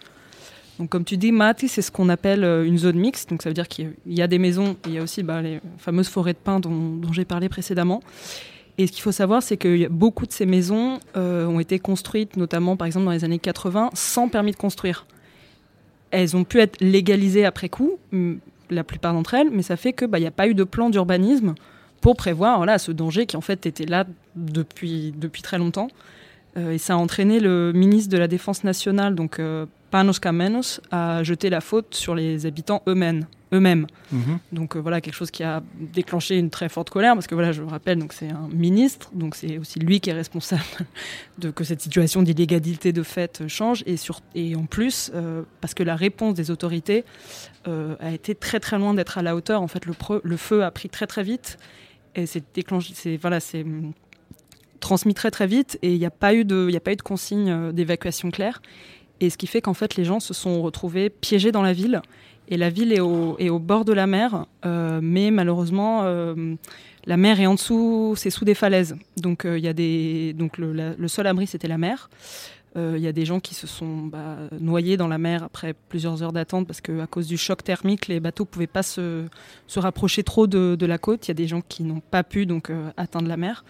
Donc, 0.79 0.89
comme 0.89 1.05
tu 1.05 1.17
dis, 1.17 1.31
Mati, 1.31 1.67
c'est 1.67 1.81
ce 1.81 1.91
qu'on 1.91 2.09
appelle 2.09 2.43
euh, 2.45 2.65
une 2.65 2.77
zone 2.77 2.97
mixte. 2.97 3.29
Donc, 3.29 3.41
ça 3.41 3.49
veut 3.49 3.53
dire 3.53 3.67
qu'il 3.67 3.93
y 4.07 4.21
a 4.21 4.27
des 4.27 4.39
maisons 4.39 4.77
et 4.85 4.87
il 4.87 4.93
y 4.93 4.99
a 4.99 5.03
aussi 5.03 5.21
bah, 5.21 5.41
les 5.41 5.59
fameuses 5.77 6.09
forêts 6.09 6.33
de 6.33 6.39
pins 6.39 6.61
dont 6.61 7.11
j'ai 7.11 7.25
parlé 7.25 7.49
précédemment. 7.49 8.01
Et 8.77 8.87
ce 8.87 8.91
qu'il 8.91 9.01
faut 9.01 9.11
savoir, 9.11 9.41
c'est 9.41 9.57
que 9.57 9.87
beaucoup 9.87 10.25
de 10.25 10.31
ces 10.31 10.45
maisons 10.45 10.99
euh, 11.15 11.45
ont 11.47 11.59
été 11.59 11.79
construites, 11.79 12.35
notamment 12.35 12.75
par 12.75 12.87
exemple 12.87 13.05
dans 13.05 13.11
les 13.11 13.23
années 13.23 13.39
80, 13.39 13.91
sans 13.93 14.27
permis 14.27 14.51
de 14.51 14.57
construire. 14.57 15.05
Elles 16.11 16.35
ont 16.35 16.43
pu 16.43 16.59
être 16.59 16.79
légalisées 16.81 17.45
après 17.45 17.69
coup, 17.69 17.97
la 18.69 18.83
plupart 18.83 19.13
d'entre 19.13 19.33
elles, 19.33 19.49
mais 19.49 19.61
ça 19.61 19.77
fait 19.77 19.93
qu'il 19.93 20.09
n'y 20.09 20.25
a 20.25 20.31
pas 20.31 20.47
eu 20.47 20.53
de 20.53 20.63
plan 20.63 20.89
d'urbanisme 20.89 21.55
pour 22.01 22.15
prévoir 22.15 22.57
voilà, 22.57 22.77
ce 22.77 22.91
danger 22.91 23.25
qui 23.25 23.37
en 23.37 23.41
fait 23.41 23.65
était 23.65 23.85
là 23.85 24.05
depuis, 24.35 25.13
depuis 25.17 25.41
très 25.41 25.57
longtemps. 25.57 25.87
Euh, 26.57 26.71
et 26.71 26.77
ça 26.77 26.93
a 26.93 26.97
entraîné 26.97 27.39
le 27.39 27.71
ministre 27.73 28.11
de 28.11 28.17
la 28.17 28.27
Défense 28.27 28.63
nationale, 28.63 29.15
donc 29.15 29.39
euh, 29.39 29.65
Panos 29.91 30.19
Kamenos, 30.19 30.81
à 30.91 31.23
jeter 31.23 31.49
la 31.49 31.61
faute 31.61 31.95
sur 31.95 32.15
les 32.15 32.45
habitants 32.45 32.81
eux-mêmes. 32.87 33.25
Eux-mêmes. 33.55 33.87
Donc 34.51 34.75
euh, 34.75 34.79
voilà, 34.79 35.01
quelque 35.01 35.15
chose 35.15 35.31
qui 35.31 35.43
a 35.43 35.63
déclenché 35.79 36.37
une 36.37 36.49
très 36.49 36.69
forte 36.69 36.89
colère, 36.89 37.13
parce 37.15 37.27
que 37.27 37.35
voilà, 37.35 37.51
je 37.51 37.61
vous 37.61 37.69
rappelle, 37.69 37.97
donc 37.97 38.13
c'est 38.13 38.29
un 38.29 38.47
ministre, 38.51 39.09
donc 39.13 39.35
c'est 39.35 39.57
aussi 39.57 39.79
lui 39.79 39.99
qui 39.99 40.09
est 40.09 40.13
responsable 40.13 40.63
de 41.39 41.49
que 41.49 41.63
cette 41.63 41.81
situation 41.81 42.21
d'illégalité 42.21 42.93
de 42.93 43.03
fait 43.03 43.41
euh, 43.41 43.47
change, 43.47 43.83
et, 43.85 43.97
sur, 43.97 44.21
et 44.35 44.55
en 44.55 44.65
plus, 44.65 45.11
euh, 45.15 45.43
parce 45.61 45.73
que 45.73 45.83
la 45.83 45.95
réponse 45.95 46.35
des 46.35 46.51
autorités 46.51 47.03
euh, 47.67 47.95
a 47.99 48.11
été 48.11 48.35
très 48.35 48.59
très 48.59 48.77
loin 48.77 48.93
d'être 48.93 49.17
à 49.17 49.21
la 49.21 49.35
hauteur. 49.35 49.61
En 49.61 49.67
fait, 49.67 49.85
le, 49.85 49.93
pre- 49.93 50.21
le 50.23 50.37
feu 50.37 50.63
a 50.63 50.71
pris 50.71 50.89
très 50.89 51.07
très 51.07 51.23
vite, 51.23 51.57
et 52.15 52.25
c'est 52.25 52.43
déclenché, 52.53 52.93
c'est 52.95 53.17
voilà, 53.17 53.39
c'est 53.39 53.63
hum, 53.63 53.91
transmis 54.79 55.13
très 55.13 55.31
très 55.31 55.47
vite, 55.47 55.79
et 55.81 55.93
il 55.93 55.99
n'y 55.99 56.05
a 56.05 56.11
pas 56.11 56.33
eu 56.35 56.45
de, 56.45 56.67
il 56.69 56.75
a 56.75 56.79
pas 56.79 56.93
eu 56.93 56.95
de 56.95 57.01
consigne 57.01 57.71
d'évacuation 57.71 58.29
claire, 58.31 58.61
et 59.19 59.29
ce 59.29 59.37
qui 59.37 59.47
fait 59.47 59.61
qu'en 59.61 59.73
fait 59.73 59.95
les 59.95 60.03
gens 60.05 60.19
se 60.19 60.33
sont 60.33 60.61
retrouvés 60.61 61.09
piégés 61.09 61.51
dans 61.51 61.61
la 61.63 61.73
ville. 61.73 62.01
Et 62.47 62.57
la 62.57 62.69
ville 62.69 62.93
est 62.93 62.99
au, 62.99 63.59
bord 63.59 63.85
de 63.85 63.93
la 63.93 64.07
mer, 64.07 64.45
euh, 64.65 64.99
mais 65.01 65.31
malheureusement, 65.31 66.01
euh, 66.03 66.55
la 67.05 67.17
mer 67.17 67.39
est 67.39 67.47
en 67.47 67.55
dessous, 67.55 68.13
c'est 68.15 68.29
sous 68.29 68.45
des 68.45 68.53
falaises. 68.53 68.95
Donc 69.17 69.45
euh, 69.45 69.57
il 69.57 69.65
y 69.65 69.67
a 69.67 70.33
donc 70.33 70.57
le, 70.57 71.07
seul 71.07 71.27
abri 71.27 71.47
c'était 71.47 71.67
la 71.67 71.77
mer. 71.77 72.09
Il 72.77 72.99
y 72.99 73.07
a 73.07 73.13
des 73.13 73.23
gens 73.23 73.39
qui 73.39 73.55
se 73.55 73.67
sont 73.67 74.07
bah, 74.07 74.35
noyés 74.59 74.97
dans 74.97 75.07
la 75.07 75.17
mer 75.17 75.43
après 75.43 75.73
plusieurs 75.87 76.21
heures 76.21 76.33
d'attente 76.33 76.67
parce 76.67 76.81
qu'à 76.81 77.07
cause 77.07 77.25
du 77.25 77.37
choc 77.37 77.63
thermique, 77.63 78.09
les 78.09 78.19
bateaux 78.19 78.43
pouvaient 78.43 78.67
pas 78.67 78.83
se, 78.83 79.27
rapprocher 79.77 80.23
trop 80.23 80.45
de, 80.45 80.85
la 80.85 80.97
côte. 80.97 81.25
Il 81.25 81.29
y 81.29 81.31
a 81.31 81.35
des 81.35 81.47
gens 81.47 81.61
qui 81.61 81.83
n'ont 81.83 82.01
pas 82.01 82.23
pu 82.23 82.45
donc 82.45 82.69
atteindre 82.97 83.29
la 83.29 83.37
mer. 83.37 83.63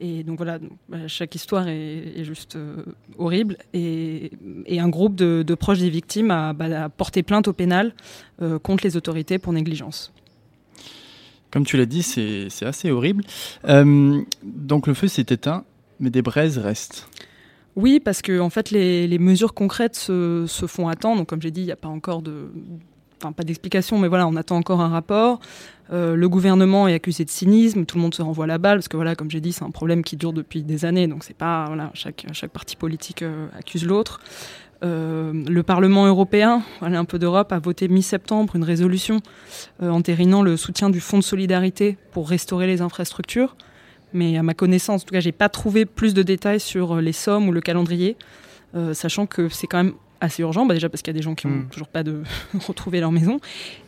Et 0.00 0.24
donc 0.24 0.38
voilà, 0.38 0.58
donc, 0.58 0.72
bah, 0.88 1.06
chaque 1.08 1.34
histoire 1.34 1.68
est, 1.68 2.18
est 2.18 2.24
juste 2.24 2.56
euh, 2.56 2.84
horrible. 3.18 3.58
Et, 3.74 4.32
et 4.64 4.80
un 4.80 4.88
groupe 4.88 5.14
de, 5.14 5.44
de 5.46 5.54
proches 5.54 5.80
des 5.80 5.90
victimes 5.90 6.30
a, 6.30 6.54
bah, 6.54 6.84
a 6.84 6.88
porté 6.88 7.22
plainte 7.22 7.48
au 7.48 7.52
pénal 7.52 7.92
euh, 8.40 8.58
contre 8.58 8.84
les 8.84 8.96
autorités 8.96 9.38
pour 9.38 9.52
négligence. 9.52 10.12
Comme 11.50 11.66
tu 11.66 11.76
l'as 11.76 11.86
dit, 11.86 12.02
c'est 12.02 12.48
c'est 12.48 12.64
assez 12.64 12.90
horrible. 12.90 13.24
Euh, 13.66 14.22
donc 14.42 14.86
le 14.86 14.94
feu 14.94 15.06
s'est 15.08 15.26
éteint, 15.28 15.64
mais 15.98 16.08
des 16.08 16.22
braises 16.22 16.58
restent. 16.58 17.08
Oui, 17.76 18.00
parce 18.00 18.22
que 18.22 18.40
en 18.40 18.50
fait, 18.50 18.70
les, 18.70 19.06
les 19.06 19.18
mesures 19.18 19.52
concrètes 19.52 19.96
se, 19.96 20.44
se 20.46 20.66
font 20.66 20.88
attendre. 20.88 21.18
Donc, 21.18 21.28
comme 21.28 21.42
j'ai 21.42 21.50
dit, 21.50 21.60
il 21.60 21.66
n'y 21.66 21.72
a 21.72 21.76
pas 21.76 21.88
encore 21.88 22.22
de, 22.22 22.50
enfin 23.20 23.32
pas 23.32 23.44
d'explication, 23.44 23.98
mais 23.98 24.08
voilà, 24.08 24.26
on 24.26 24.36
attend 24.36 24.56
encore 24.56 24.80
un 24.80 24.88
rapport. 24.88 25.40
Euh, 25.92 26.14
le 26.14 26.28
gouvernement 26.28 26.86
est 26.86 26.94
accusé 26.94 27.24
de 27.24 27.30
cynisme, 27.30 27.84
tout 27.84 27.96
le 27.96 28.02
monde 28.02 28.14
se 28.14 28.22
renvoie 28.22 28.46
la 28.46 28.58
balle 28.58 28.78
parce 28.78 28.88
que 28.88 28.96
voilà, 28.96 29.14
comme 29.14 29.30
j'ai 29.30 29.40
dit, 29.40 29.52
c'est 29.52 29.64
un 29.64 29.70
problème 29.70 30.04
qui 30.04 30.16
dure 30.16 30.32
depuis 30.32 30.62
des 30.62 30.84
années. 30.84 31.06
Donc, 31.06 31.24
c'est 31.24 31.36
pas 31.36 31.64
voilà, 31.66 31.90
chaque 31.94 32.26
chaque 32.32 32.52
parti 32.52 32.76
politique 32.76 33.22
euh, 33.22 33.48
accuse 33.58 33.84
l'autre. 33.84 34.20
Euh, 34.82 35.32
le 35.48 35.62
Parlement 35.62 36.06
européen, 36.06 36.62
allez, 36.80 36.96
un 36.96 37.04
peu 37.04 37.18
d'Europe, 37.18 37.52
a 37.52 37.58
voté 37.58 37.88
mi-septembre 37.88 38.56
une 38.56 38.64
résolution 38.64 39.20
entérinant 39.82 40.42
le 40.42 40.56
soutien 40.56 40.88
du 40.88 41.00
Fonds 41.00 41.18
de 41.18 41.22
solidarité 41.22 41.98
pour 42.12 42.28
restaurer 42.28 42.66
les 42.66 42.80
infrastructures. 42.80 43.56
Mais 44.12 44.38
à 44.38 44.42
ma 44.42 44.54
connaissance, 44.54 45.02
en 45.02 45.04
tout 45.04 45.12
cas, 45.12 45.20
j'ai 45.20 45.32
pas 45.32 45.48
trouvé 45.50 45.84
plus 45.84 46.14
de 46.14 46.22
détails 46.22 46.60
sur 46.60 46.96
les 46.96 47.12
sommes 47.12 47.48
ou 47.48 47.52
le 47.52 47.60
calendrier, 47.60 48.16
sachant 48.92 49.26
que 49.26 49.48
c'est 49.50 49.66
quand 49.66 49.84
même 49.84 49.92
assez 50.20 50.42
urgent, 50.42 50.66
bah 50.66 50.74
déjà 50.74 50.88
parce 50.88 51.02
qu'il 51.02 51.12
y 51.12 51.16
a 51.16 51.18
des 51.18 51.22
gens 51.22 51.34
qui 51.34 51.46
n'ont 51.46 51.54
Mm. 51.60 51.68
toujours 51.70 51.88
pas 51.88 52.02
de 52.02 52.22
retrouvé 52.66 53.00
leur 53.00 53.12
maison, 53.12 53.40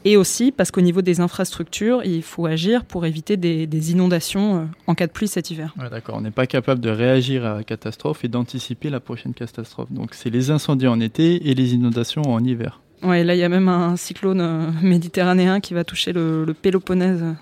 et 0.05 0.17
aussi 0.17 0.53
parce 0.53 0.71
qu'au 0.71 0.81
niveau 0.81 1.03
des 1.03 1.21
infrastructures, 1.21 2.03
il 2.05 2.23
faut 2.23 2.47
agir 2.47 2.85
pour 2.85 3.07
éviter 3.07 3.37
des, 3.37 3.67
des 3.67 3.93
inondations 3.93 4.57
euh, 4.61 4.65
en 4.87 4.95
cas 4.95 5.07
de 5.07 5.13
pluie 5.13 5.29
cet 5.29 5.51
hiver. 5.51 5.75
Ouais, 5.79 5.91
D'accord, 5.91 6.17
on 6.17 6.21
n'est 6.23 6.31
pas 6.31 6.47
capable 6.47 6.81
de 6.81 6.91
réagir 6.91 7.45
à 7.45 7.55
la 7.57 7.65
catastrophe 7.65 8.25
et 8.25 8.29
d'anticiper 8.29 8.91
la 8.91 9.01
prochaine 9.01 9.35
catastrophe. 9.35 9.91
Donc 9.93 10.15
c'est 10.15 10.31
les 10.31 10.51
incendies 10.51 10.87
en 10.89 11.01
été 11.01 11.49
et 11.51 11.55
les 11.55 11.75
inondations 11.75 12.23
en 12.23 12.43
hiver. 12.45 12.81
Ouais, 13.03 13.25
là 13.25 13.35
il 13.35 13.39
y 13.39 13.43
a 13.45 13.49
même 13.49 13.69
un 13.69 13.97
cyclone 13.97 14.41
euh, 14.41 14.71
méditerranéen 14.81 15.61
qui 15.61 15.75
va 15.75 15.83
toucher 15.85 16.13
le, 16.13 16.45
le 16.45 16.55
Péloponnèse 16.55 17.23
euh, 17.23 17.33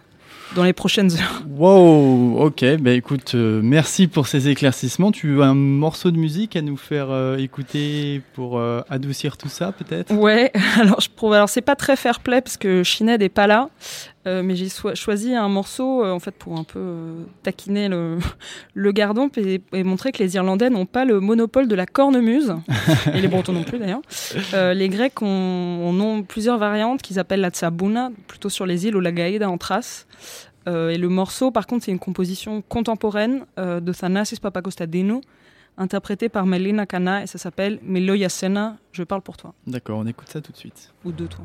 dans 0.55 0.65
les 0.65 0.73
prochaines 0.73 1.13
heures. 1.13 1.43
Wow, 1.49 2.39
ok, 2.41 2.65
bah 2.81 2.93
écoute, 2.93 3.35
euh, 3.35 3.61
merci 3.63 4.09
pour 4.09 4.27
ces 4.27 4.49
éclaircissements. 4.49 5.13
Tu 5.13 5.43
as 5.43 5.47
un 5.47 5.55
morceau 5.55 6.11
de 6.11 6.17
musique 6.17 6.57
à 6.57 6.63
nous 6.63 6.77
faire 6.77 7.11
euh, 7.11 7.37
écouter 7.37 8.23
pour 8.35 8.59
euh, 8.59 8.81
adoucir 8.89 9.37
tout 9.37 9.49
ça 9.49 9.73
peut-être? 9.73 10.13
Ouais, 10.13 10.51
alors 10.81 11.01
je 11.01 11.09
prouve. 11.09 11.33
Alors 11.33 11.49
c'est 11.49 11.61
pas 11.61 11.77
très 11.77 11.97
fair 11.97 12.21
play 12.21 12.41
parce 12.41 12.57
que 12.57 12.83
Shined 12.83 13.23
est 13.23 13.29
pas 13.29 13.47
là, 13.47 13.69
euh, 14.27 14.43
mais 14.43 14.55
j'ai 14.55 14.69
choisi 14.95 15.35
un 15.35 15.49
morceau 15.49 16.05
euh, 16.05 16.13
en 16.13 16.19
fait 16.19 16.33
pour 16.33 16.59
un 16.59 16.65
peu 16.65 16.79
euh, 16.79 17.23
taquiner 17.43 17.89
le, 17.89 18.19
le 18.75 18.93
gardon 18.93 19.31
et, 19.39 19.63
et 19.73 19.83
montrer 19.83 20.13
que 20.13 20.23
les 20.23 20.35
Irlandais 20.35 20.69
n'ont 20.69 20.85
pas 20.85 21.07
le 21.07 21.21
monopole 21.21 21.69
de 21.69 21.75
la 21.75 21.87
cornemuse 21.87 22.55
et 23.15 23.21
les 23.21 23.29
Bretons 23.29 23.53
non 23.55 23.63
plus 23.63 23.79
d'ailleurs. 23.79 24.03
Les 24.75 24.89
Grecs 24.89 25.23
ont, 25.23 25.27
ont 26.01 26.23
plusieurs 26.23 26.59
variantes 26.59 27.01
qu'ils 27.01 27.19
appellent 27.19 27.41
la 27.41 27.51
tsabouna, 27.51 28.11
plutôt 28.27 28.51
sur 28.51 28.67
les 28.67 28.87
îles 28.87 28.97
ou 28.97 29.01
la 29.01 29.13
gaïda 29.13 29.49
en 29.49 29.57
Thrace. 29.57 30.07
Et 30.67 30.99
le 30.99 31.09
morceau, 31.09 31.51
par 31.51 31.67
contre, 31.67 31.87
c'est 31.87 31.91
une 31.91 31.99
composition 31.99 32.63
contemporaine 32.63 33.45
de 33.57 33.93
Thanasis 33.93 34.39
Papakostadinu, 34.39 35.21
interprétée 35.79 36.29
par 36.29 36.47
Melina 36.47 36.87
Kana, 36.87 37.23
et 37.23 37.27
ça 37.27 37.39
s'appelle 37.39 37.79
Meloya 37.83 38.29
Sena, 38.29 38.77
je 38.93 39.03
parle 39.03 39.23
pour 39.23 39.37
toi 39.37 39.55
D'accord, 39.67 39.99
on 39.99 40.07
écoute 40.07 40.29
ça 40.29 40.41
tout 40.41 40.53
de 40.53 40.57
suite. 40.57 40.93
ou 41.05 41.13
de 41.13 41.27
toi. 41.27 41.45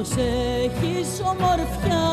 Πως 0.00 0.16
έχεις 0.64 1.20
ομορφιά 1.24 2.08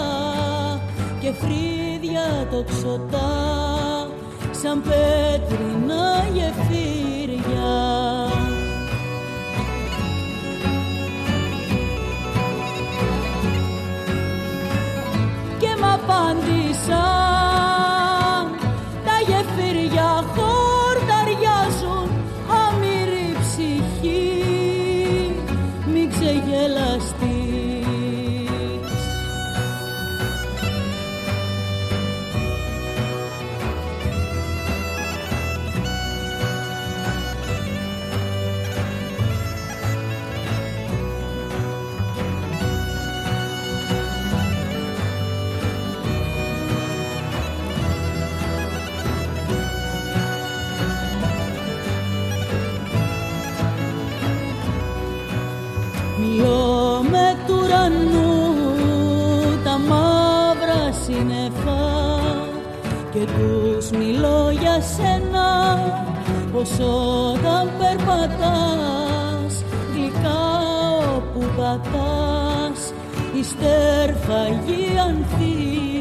και 1.20 1.32
φρύδια 1.32 2.48
τοξωτά 2.51 4.10
σαν 4.51 4.82
πέτρινα 4.82 6.25
γεφύρια. 6.34 7.06
Και 63.17 63.25
τους 63.25 63.89
μιλώ 63.89 64.50
για 64.59 64.81
σένα 64.81 65.79
πως 66.51 66.69
όταν 67.31 67.69
περπατάς 67.77 69.63
γλυκά 69.93 70.39
όπου 71.15 71.45
πατάς 71.57 72.93
η 73.39 73.43
στέρφαγη 73.43 75.00
ανθίζει 75.07 75.97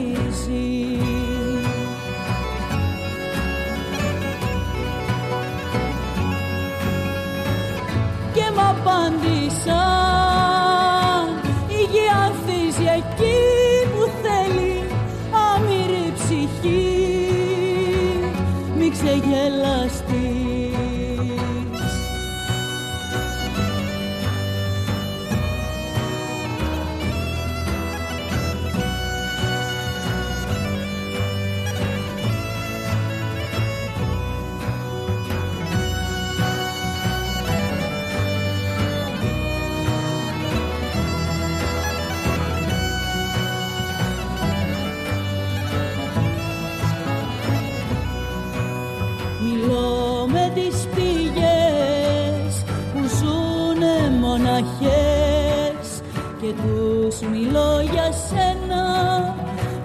και 56.47 56.53
τους 56.53 57.21
μιλώ 57.21 57.81
για 57.93 58.13
σένα 58.13 58.85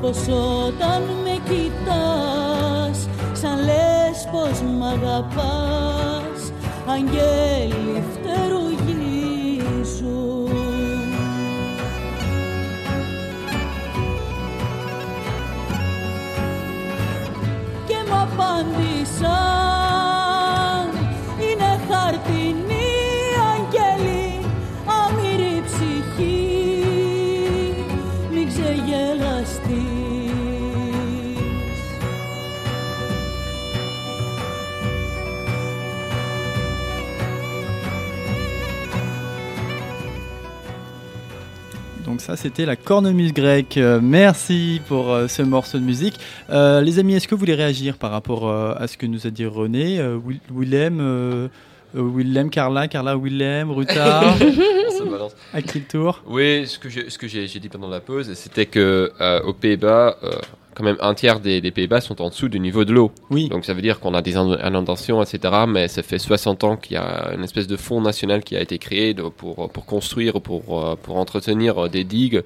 πως 0.01 0.17
όταν 0.67 1.01
με 1.23 1.39
κοιτάς 1.49 3.07
σαν 3.31 3.57
λες 3.59 4.27
πως 4.31 4.61
μ' 4.61 4.83
αγαπάς 4.83 6.51
αγγέλοι 6.85 8.03
φτερουγίζουν 8.13 9.49
και 17.87 17.95
μ' 18.09 18.13
απάντησαν 18.13 19.50
ça, 42.31 42.37
c'était 42.43 42.65
la 42.65 42.75
cornemuse 42.77 43.33
grecque. 43.33 43.77
Euh, 43.77 43.99
merci 44.01 44.81
pour 44.87 45.11
euh, 45.11 45.27
ce 45.27 45.41
morceau 45.41 45.77
de 45.79 45.83
musique. 45.83 46.17
Euh, 46.49 46.79
les 46.81 46.97
amis, 46.99 47.13
est-ce 47.15 47.27
que 47.27 47.35
vous 47.35 47.39
voulez 47.39 47.55
réagir 47.55 47.97
par 47.97 48.11
rapport 48.11 48.47
euh, 48.47 48.73
à 48.77 48.87
ce 48.87 48.97
que 48.97 49.05
nous 49.05 49.27
a 49.27 49.29
dit 49.29 49.45
René 49.45 49.99
Euh, 49.99 50.15
Will- 50.17 50.39
Willem, 50.53 51.49
Willem, 51.93 52.49
Carla, 52.49 52.87
Carla, 52.87 53.17
Willem, 53.17 53.69
Ruta, 53.71 54.21
à 55.53 55.61
qui 55.61 55.79
le 55.79 55.85
tour? 55.85 56.21
Oui, 56.25 56.65
ce 56.67 56.79
que 57.17 57.27
j'ai 57.27 57.47
dit 57.59 57.67
pendant 57.69 57.89
la 57.89 57.99
pause, 57.99 58.33
c'était 58.35 58.65
que 58.65 59.11
euh, 59.19 59.41
aux 59.43 59.53
Pays-Bas, 59.53 60.15
euh, 60.23 60.31
quand 60.75 60.83
même 60.83 60.97
un 61.01 61.13
tiers 61.13 61.39
des, 61.39 61.59
des 61.61 61.71
Pays-Bas 61.71 62.01
sont 62.01 62.21
en 62.21 62.29
dessous 62.29 62.47
du 62.49 62.59
niveau 62.59 62.85
de 62.85 62.93
l'eau. 62.93 63.11
Oui, 63.29 63.49
Donc 63.49 63.65
ça 63.65 63.73
veut 63.73 63.81
dire 63.81 63.99
qu'on 63.99 64.13
a 64.13 64.21
des 64.21 64.31
inondations, 64.33 65.21
etc. 65.21 65.53
Mais 65.67 65.87
ça 65.87 66.01
fait 66.03 66.19
60 66.19 66.63
ans 66.63 66.77
qu'il 66.77 66.93
y 66.93 66.97
a 66.97 67.33
une 67.35 67.43
espèce 67.43 67.67
de 67.67 67.77
fonds 67.77 68.01
national 68.01 68.43
qui 68.43 68.55
a 68.55 68.61
été 68.61 68.77
créé 68.77 69.13
de- 69.13 69.23
pour, 69.23 69.69
pour 69.69 69.85
construire, 69.85 70.41
pour, 70.41 70.83
euh, 70.85 70.95
pour 70.95 71.17
entretenir 71.17 71.85
euh, 71.85 71.89
des 71.89 72.03
digues. 72.03 72.41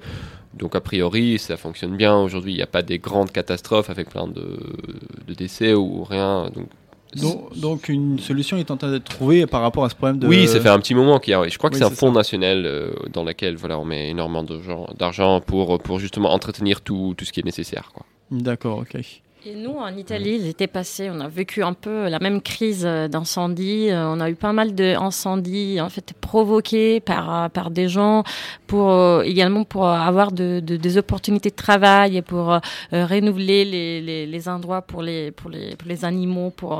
Donc 0.54 0.74
a 0.74 0.80
priori, 0.80 1.38
ça 1.38 1.56
fonctionne 1.56 1.96
bien. 1.96 2.16
Aujourd'hui, 2.16 2.52
il 2.52 2.56
n'y 2.56 2.62
a 2.62 2.66
pas 2.66 2.82
des 2.82 2.98
grandes 2.98 3.30
catastrophes 3.30 3.90
avec 3.90 4.08
plein 4.08 4.26
de, 4.26 4.58
de 5.28 5.34
décès 5.34 5.74
ou 5.74 6.02
rien. 6.04 6.50
Donc, 6.54 6.68
donc, 7.14 7.56
donc 7.58 7.88
une 7.88 8.18
solution 8.18 8.56
est 8.56 8.70
en 8.70 8.76
train 8.76 8.90
d'être 8.90 9.04
trouvée 9.04 9.46
par 9.46 9.62
rapport 9.62 9.84
à 9.84 9.88
ce 9.88 9.94
problème 9.94 10.18
de... 10.18 10.26
Oui, 10.26 10.48
ça 10.48 10.60
fait 10.60 10.68
un 10.68 10.78
petit 10.80 10.94
moment 10.94 11.18
qu'il 11.18 11.30
y 11.30 11.34
a. 11.34 11.46
Je 11.48 11.56
crois 11.56 11.70
que 11.70 11.74
Oui, 11.76 11.80
c'est 11.80 11.86
un 11.86 11.90
fonds 11.90 12.08
ça. 12.12 12.18
national 12.18 12.64
euh, 12.66 12.90
dans 13.12 13.22
lequel 13.22 13.56
voilà, 13.56 13.78
on 13.78 13.84
met 13.84 14.10
énormément 14.10 14.42
d'argent- 14.42 14.88
d'argent 14.98 15.40
pour, 15.40 15.78
pour 15.78 15.98
justement 15.98 16.32
entretenir 16.32 16.80
tout, 16.80 17.14
tout 17.16 17.24
ce 17.24 17.32
qui 17.32 17.40
est 17.40 17.44
nécessaire. 17.44 17.90
Quoi. 17.94 18.04
D'accord, 18.30 18.78
ok. 18.80 19.24
Et 19.48 19.54
nous, 19.54 19.76
en 19.76 19.96
Italie, 19.96 20.38
l'été 20.38 20.66
passé, 20.66 21.08
on 21.08 21.20
a 21.20 21.28
vécu 21.28 21.62
un 21.62 21.72
peu 21.72 22.08
la 22.08 22.18
même 22.18 22.40
crise 22.42 22.82
euh, 22.84 23.06
d'incendie. 23.06 23.90
Euh, 23.90 24.08
On 24.08 24.18
a 24.18 24.28
eu 24.28 24.34
pas 24.34 24.52
mal 24.52 24.74
d'incendies 24.74 25.80
en 25.80 25.88
fait 25.88 26.14
provoqués 26.20 26.98
par 26.98 27.24
euh, 27.44 27.48
par 27.48 27.70
des 27.70 27.88
gens 27.88 28.24
pour 28.66 29.22
également 29.22 29.62
pour 29.62 29.86
avoir 29.86 30.32
de, 30.32 30.58
de- 30.58 30.76
des 30.76 30.98
opportunités 30.98 31.50
de 31.50 31.54
travail 31.54 32.16
et 32.16 32.22
pour 32.22 32.54
euh, 32.54 32.58
renouveler 32.92 33.64
les, 33.64 34.00
les, 34.00 34.26
les 34.26 34.48
endroits 34.48 34.82
pour 34.82 35.00
les 35.02 35.30
pour 35.30 35.48
les 35.48 35.76
pour 35.76 35.88
les 35.88 36.04
animaux, 36.04 36.50
pour 36.50 36.72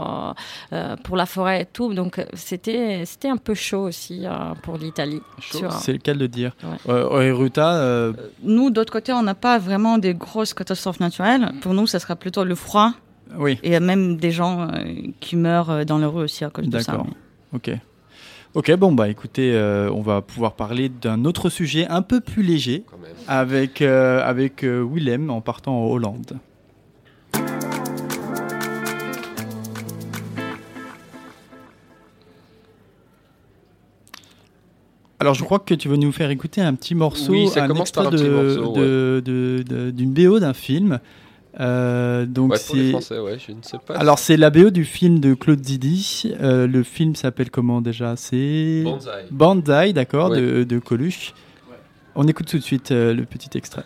euh, 0.73 0.97
pour 1.05 1.17
la 1.17 1.27
forêt 1.27 1.63
et 1.63 1.67
tout. 1.67 1.95
Donc 1.95 2.21
c'était 2.35 3.05
c'était 3.05 3.29
un 3.29 3.37
peu 3.37 3.55
chaud 3.55 3.83
aussi 3.85 4.27
euh, 4.27 4.31
pour 4.65 4.77
l'Italie. 4.77 5.23
C'est 5.79 5.93
le 5.93 5.99
cas 5.99 6.15
de 6.15 6.19
le 6.19 6.29
dire. 6.29 6.57
Ouais. 6.65 6.79
Euh, 6.93 7.33
Ruta, 7.33 7.75
euh, 7.77 8.13
Nous, 8.43 8.71
d'autre 8.71 8.93
côté, 8.93 9.13
on 9.13 9.23
n'a 9.23 9.35
pas 9.37 9.59
vraiment 9.61 9.99
des 9.99 10.15
grosses 10.15 10.53
catastrophes 10.55 10.99
naturelles. 10.99 11.53
Pour 11.61 11.73
nous, 11.75 11.87
ça 11.87 12.01
sera 12.01 12.17
plutôt 12.17 12.43
le 12.43 12.56
froid 12.57 12.93
oui, 13.39 13.59
et 13.63 13.79
même 13.81 14.17
des 14.17 14.31
gens 14.31 14.63
euh, 14.63 14.85
qui 15.21 15.37
meurent 15.37 15.71
euh, 15.71 15.85
dans 15.85 15.99
la 15.99 16.07
rue 16.09 16.23
aussi 16.25 16.45
à 16.45 16.51
cause 16.51 16.69
de 16.69 16.79
ça. 16.79 16.93
D'accord. 16.93 17.07
ok. 17.53 17.71
Ok, 18.55 18.73
bon, 18.77 18.93
bah 18.93 19.09
écoutez, 19.11 19.53
euh, 19.55 19.91
on 19.93 20.01
va 20.01 20.23
pouvoir 20.23 20.55
parler 20.55 20.89
d'un 20.89 21.27
autre 21.27 21.51
sujet 21.51 21.87
un 21.89 22.01
peu 22.01 22.21
plus 22.23 22.43
léger 22.43 22.85
avec, 23.29 23.83
euh, 23.83 24.23
avec 24.25 24.65
euh, 24.65 24.83
Willem 24.83 25.29
en 25.29 25.43
partant 25.43 25.79
en 25.79 25.87
Hollande. 25.91 26.39
Alors 35.19 35.35
je 35.35 35.43
crois 35.45 35.59
que 35.59 35.75
tu 35.75 35.89
veux 35.89 35.97
nous 35.97 36.13
faire 36.13 36.31
écouter 36.31 36.61
un 36.61 36.75
petit 36.75 36.95
morceau, 36.95 37.33
Oui, 37.33 37.49
ça 37.49 37.65
un 37.65 37.69
commence 37.69 37.91
par 37.91 38.07
extrait 38.13 38.27
un 38.29 38.31
petit 38.31 38.31
de- 38.31 38.59
morceau, 38.65 38.73
de- 38.75 39.23
de- 39.25 39.65
de- 39.67 39.91
d'une 39.91 40.13
BO 40.13 40.39
d'un 40.39 40.53
film. 40.53 41.01
Euh, 41.59 42.27
donc 42.27 42.53
Ouais, 42.53 42.59
c'est 42.59 42.91
Français, 42.91 43.19
ouais, 43.19 43.39
je 43.39 43.53
ne 43.53 43.63
sais 43.63 43.79
pas. 43.85 43.95
alors 43.97 44.19
c'est 44.19 44.37
la 44.37 44.51
BO 44.51 44.71
du 44.71 44.85
film 44.85 45.21
de 45.21 45.33
Claude 45.35 45.65
Zidi. 45.65 46.33
Euh, 46.41 46.67
le 46.67 46.83
film 46.83 47.15
s'appelle 47.15 47.51
comment 47.51 47.81
déjà? 47.81 48.15
C'est 48.17 48.83
Banzai. 48.85 49.11
Bandai, 49.31 49.93
d'accord, 49.95 50.31
Ouais. 50.31 50.41
de, 50.41 50.65
de 50.65 50.79
Coluche. 50.79 51.33
On 52.15 52.27
écoute 52.29 52.47
tout 52.47 52.59
de 52.59 52.63
suite 52.63 52.93
euh, 52.93 53.15
le 53.15 53.25
petit 53.25 53.57
extrait. 53.57 53.85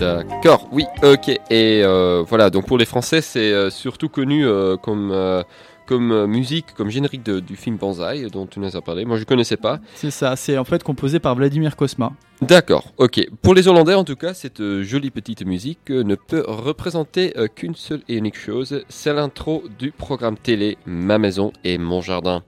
D'accord, 0.00 0.66
oui, 0.72 0.84
ok. 1.02 1.28
Et 1.28 1.82
euh, 1.84 2.24
voilà, 2.26 2.48
donc 2.48 2.66
pour 2.66 2.78
les 2.78 2.86
Français, 2.86 3.20
c'est 3.20 3.52
euh, 3.52 3.68
surtout 3.68 4.08
connu 4.08 4.46
euh, 4.46 4.78
comme, 4.78 5.10
euh, 5.12 5.42
comme 5.86 6.24
musique, 6.24 6.72
comme 6.74 6.88
générique 6.88 7.22
de- 7.22 7.38
du 7.38 7.54
film 7.54 7.76
Banzai, 7.76 8.26
dont 8.32 8.46
tu 8.46 8.60
nous 8.60 8.74
as 8.74 8.80
parlé. 8.80 9.04
Moi, 9.04 9.18
je 9.18 9.24
connaissais 9.24 9.58
pas. 9.58 9.78
C'est 9.94 10.10
ça, 10.10 10.36
c'est 10.36 10.56
en 10.56 10.64
fait 10.64 10.82
composé 10.82 11.18
par 11.18 11.34
Vladimir 11.34 11.76
Kosma. 11.76 12.12
D'accord, 12.40 12.94
ok. 12.96 13.28
Pour 13.42 13.52
les 13.54 13.68
Hollandais, 13.68 13.92
en 13.92 14.04
tout 14.04 14.16
cas, 14.16 14.32
cette 14.32 14.62
jolie 14.80 15.10
petite 15.10 15.44
musique 15.44 15.90
ne 15.90 16.14
peut 16.14 16.44
représenter 16.48 17.34
qu'une 17.54 17.74
seule 17.74 18.00
et 18.08 18.14
unique 18.16 18.38
chose, 18.38 18.82
c'est 18.88 19.12
l'intro 19.12 19.64
du 19.78 19.92
programme 19.92 20.38
télé 20.38 20.78
Ma 20.86 21.18
maison 21.18 21.52
et 21.62 21.76
mon 21.76 22.00
jardin. 22.00 22.42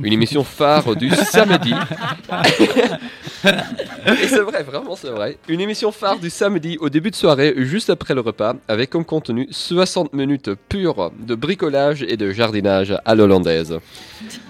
Une 0.00 0.12
émission 0.12 0.44
phare 0.44 0.94
du 0.96 1.10
samedi. 1.10 1.72
et 3.44 4.28
c'est 4.28 4.40
vrai, 4.40 4.62
vraiment 4.62 4.96
c'est 4.96 5.10
vrai. 5.10 5.38
Une 5.48 5.60
émission 5.60 5.92
phare 5.92 6.18
du 6.18 6.30
samedi 6.30 6.76
au 6.80 6.88
début 6.88 7.10
de 7.10 7.16
soirée, 7.16 7.54
juste 7.58 7.90
après 7.90 8.14
le 8.14 8.20
repas, 8.20 8.54
avec 8.68 8.90
comme 8.90 9.04
contenu 9.04 9.48
60 9.50 10.12
minutes 10.12 10.50
pures 10.68 11.10
de 11.18 11.34
bricolage 11.34 12.02
et 12.08 12.16
de 12.16 12.30
jardinage 12.32 12.94
à 13.04 13.14
l'hollandaise. 13.14 13.78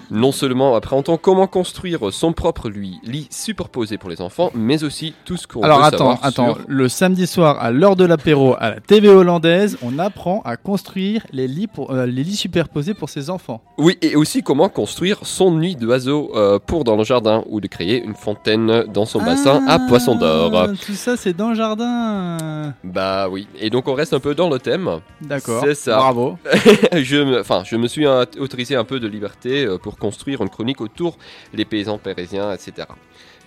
Non 0.09 0.31
seulement 0.31 0.73
apprend-on 0.75 1.17
comment 1.17 1.47
construire 1.47 2.13
son 2.13 2.31
propre 2.31 2.69
lit, 2.69 2.97
lit 3.03 3.27
superposé 3.29 3.97
pour 3.97 4.09
les 4.09 4.21
enfants, 4.21 4.51
mais 4.55 4.85
aussi 4.85 5.13
tout 5.25 5.35
ce 5.35 5.45
qu'on 5.47 5.61
Alors 5.63 5.79
veut 5.79 5.85
attends, 5.85 5.97
savoir 5.97 6.19
attends, 6.23 6.53
sur- 6.55 6.63
le 6.67 6.87
samedi 6.87 7.27
soir 7.27 7.61
à 7.61 7.71
l'heure 7.71 7.97
de 7.97 8.05
l'apéro 8.05 8.55
à 8.57 8.69
la 8.69 8.79
TV 8.79 9.09
hollandaise, 9.09 9.77
on 9.81 9.99
apprend 9.99 10.41
à 10.45 10.55
construire 10.55 11.23
les 11.33 11.47
lits, 11.49 11.67
pour, 11.67 11.91
euh, 11.91 12.05
les 12.05 12.23
lits 12.23 12.37
superposés 12.37 12.93
pour 12.93 13.09
ses 13.09 13.29
enfants. 13.29 13.61
Oui, 13.77 13.97
et 14.01 14.15
aussi 14.15 14.43
comment 14.43 14.69
construire 14.69 15.19
son 15.23 15.36
nid 15.45 15.75
d'oiseau 15.75 16.31
euh, 16.35 16.59
pour 16.59 16.83
dans 16.83 16.95
le 16.95 17.03
jardin 17.03 17.43
ou 17.47 17.61
de 17.61 17.67
créer 17.67 18.03
une 18.03 18.15
fontaine 18.15 18.83
dans 18.93 19.05
son 19.05 19.19
bassin 19.19 19.65
à 19.67 19.79
poissons 19.79 20.15
d'or. 20.15 20.51
Ah, 20.55 20.67
Tout 20.67 20.93
ça 20.93 21.17
c'est 21.17 21.33
dans 21.33 21.49
le 21.49 21.55
jardin. 21.55 22.73
Bah 22.83 23.27
oui, 23.29 23.47
et 23.59 23.69
donc 23.69 23.87
on 23.87 23.93
reste 23.93 24.13
un 24.13 24.19
peu 24.19 24.35
dans 24.35 24.49
le 24.49 24.59
thème. 24.59 24.99
D'accord. 25.21 25.63
C'est 25.63 25.75
ça. 25.75 25.97
Bravo. 25.97 26.37
je, 26.93 27.17
me, 27.23 27.39
enfin, 27.39 27.63
je 27.65 27.75
me 27.75 27.87
suis 27.87 28.05
autorisé 28.39 28.75
un 28.75 28.83
peu 28.83 28.99
de 28.99 29.07
liberté 29.07 29.65
euh, 29.65 29.77
pour 29.77 29.97
construire 29.97 30.41
une 30.41 30.49
chronique 30.49 30.81
autour 30.81 31.17
des 31.53 31.65
paysans 31.65 31.97
parisiens, 31.97 32.51
etc. 32.53 32.87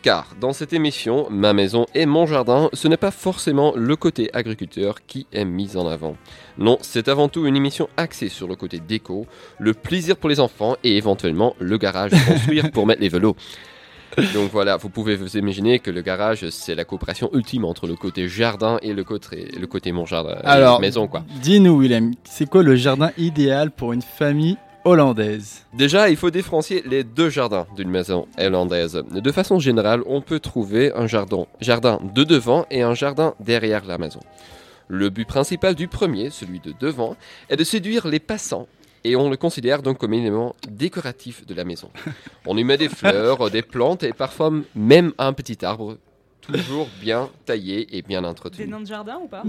Car 0.03 0.29
dans 0.41 0.55
cette 0.55 0.73
émission, 0.73 1.27
ma 1.29 1.53
maison 1.53 1.85
et 1.95 2.07
mon 2.07 2.25
jardin, 2.25 2.71
ce 2.73 2.89
n'est 2.89 2.97
pas 2.97 3.11
forcément 3.11 3.75
le 3.77 3.97
côté 3.97 4.31
agriculteur 4.33 5.05
qui 5.07 5.27
est 5.31 5.45
mis 5.45 5.77
en 5.77 5.87
avant. 5.87 6.17
Non, 6.61 6.77
c'est 6.83 7.09
avant 7.09 7.29
tout 7.29 7.47
une 7.47 7.57
émission 7.57 7.89
axée 7.97 8.29
sur 8.29 8.47
le 8.47 8.55
côté 8.55 8.81
déco, 8.87 9.27
le 9.59 9.73
plaisir 9.73 10.17
pour 10.17 10.29
les 10.29 10.41
enfants 10.41 10.77
et 10.85 10.97
éventuellement 10.99 11.57
le 11.59 11.79
garage 11.79 12.13
à 12.13 12.21
construire 12.21 12.71
pour 12.71 12.87
mettre 12.87 13.01
les 13.01 13.09
vélos. 13.09 13.35
Donc 14.35 14.51
voilà, 14.53 14.77
vous 14.77 14.91
pouvez 14.91 15.17
vous 15.17 15.37
imaginer 15.39 15.79
que 15.79 15.91
le 15.91 16.03
garage, 16.03 16.49
c'est 16.51 16.75
la 16.75 16.85
coopération 16.85 17.31
ultime 17.33 17.65
entre 17.65 17.87
le 17.87 17.95
côté 17.97 18.29
jardin 18.29 18.79
et 18.83 18.93
le 18.93 19.05
côté, 19.05 19.49
le 19.59 19.67
côté 19.67 19.91
mon 19.93 20.05
jardin, 20.05 20.37
Alors, 20.45 20.81
maison 20.81 21.07
quoi. 21.09 21.25
dis-nous 21.41 21.79
Willem, 21.81 22.13
c'est 22.25 22.49
quoi 22.49 22.63
le 22.63 22.77
jardin 22.77 23.11
idéal 23.17 23.71
pour 23.71 23.93
une 23.95 24.03
famille 24.03 24.59
hollandaise? 24.85 25.65
Déjà, 25.73 26.11
il 26.11 26.17
faut 26.17 26.31
différencier 26.31 26.83
les 26.87 27.05
deux 27.05 27.31
jardins 27.31 27.67
d'une 27.77 27.89
maison 27.89 28.27
hollandaise. 28.39 29.03
De 29.11 29.33
façon 29.33 29.61
générale, 29.61 30.03
on 30.07 30.21
peut 30.21 30.41
trouver 30.41 30.93
un 30.95 31.07
jardin, 31.07 31.47
jardin 31.61 32.01
de 32.15 32.25
devant 32.25 32.67
et 32.71 32.83
un 32.83 32.95
jardin 32.95 33.35
derrière 33.41 33.85
la 33.87 33.97
maison. 33.97 34.21
Le 34.93 35.09
but 35.09 35.25
principal 35.25 35.77
du 35.77 35.87
premier, 35.87 36.31
celui 36.31 36.59
de 36.59 36.75
devant, 36.81 37.17
est 37.49 37.55
de 37.57 37.63
séduire 37.63 38.09
les 38.09 38.19
passants 38.19 38.67
et 39.05 39.15
on 39.15 39.31
le 39.31 39.37
considère 39.37 39.83
donc 39.83 39.99
comme 39.99 40.13
élément 40.13 40.57
décoratif 40.69 41.47
de 41.47 41.55
la 41.55 41.63
maison. 41.63 41.91
On 42.47 42.57
y 42.57 42.65
met 42.65 42.77
des 42.77 42.89
fleurs, 42.89 43.51
des 43.53 43.63
plantes 43.63 44.03
et 44.03 44.13
parfois 44.13 44.53
même 44.75 45.13
un 45.17 45.33
petit 45.33 45.65
arbre, 45.65 45.97
toujours 46.41 46.89
bien 47.01 47.29
taillé 47.47 47.97
et 47.97 48.03
bien 48.03 48.23
Des 48.23 48.29
entretenu. 48.29 48.67
nains 48.67 48.81
de 48.81 48.87
jardin 48.87 49.19
ou 49.23 49.29
pas 49.29 49.43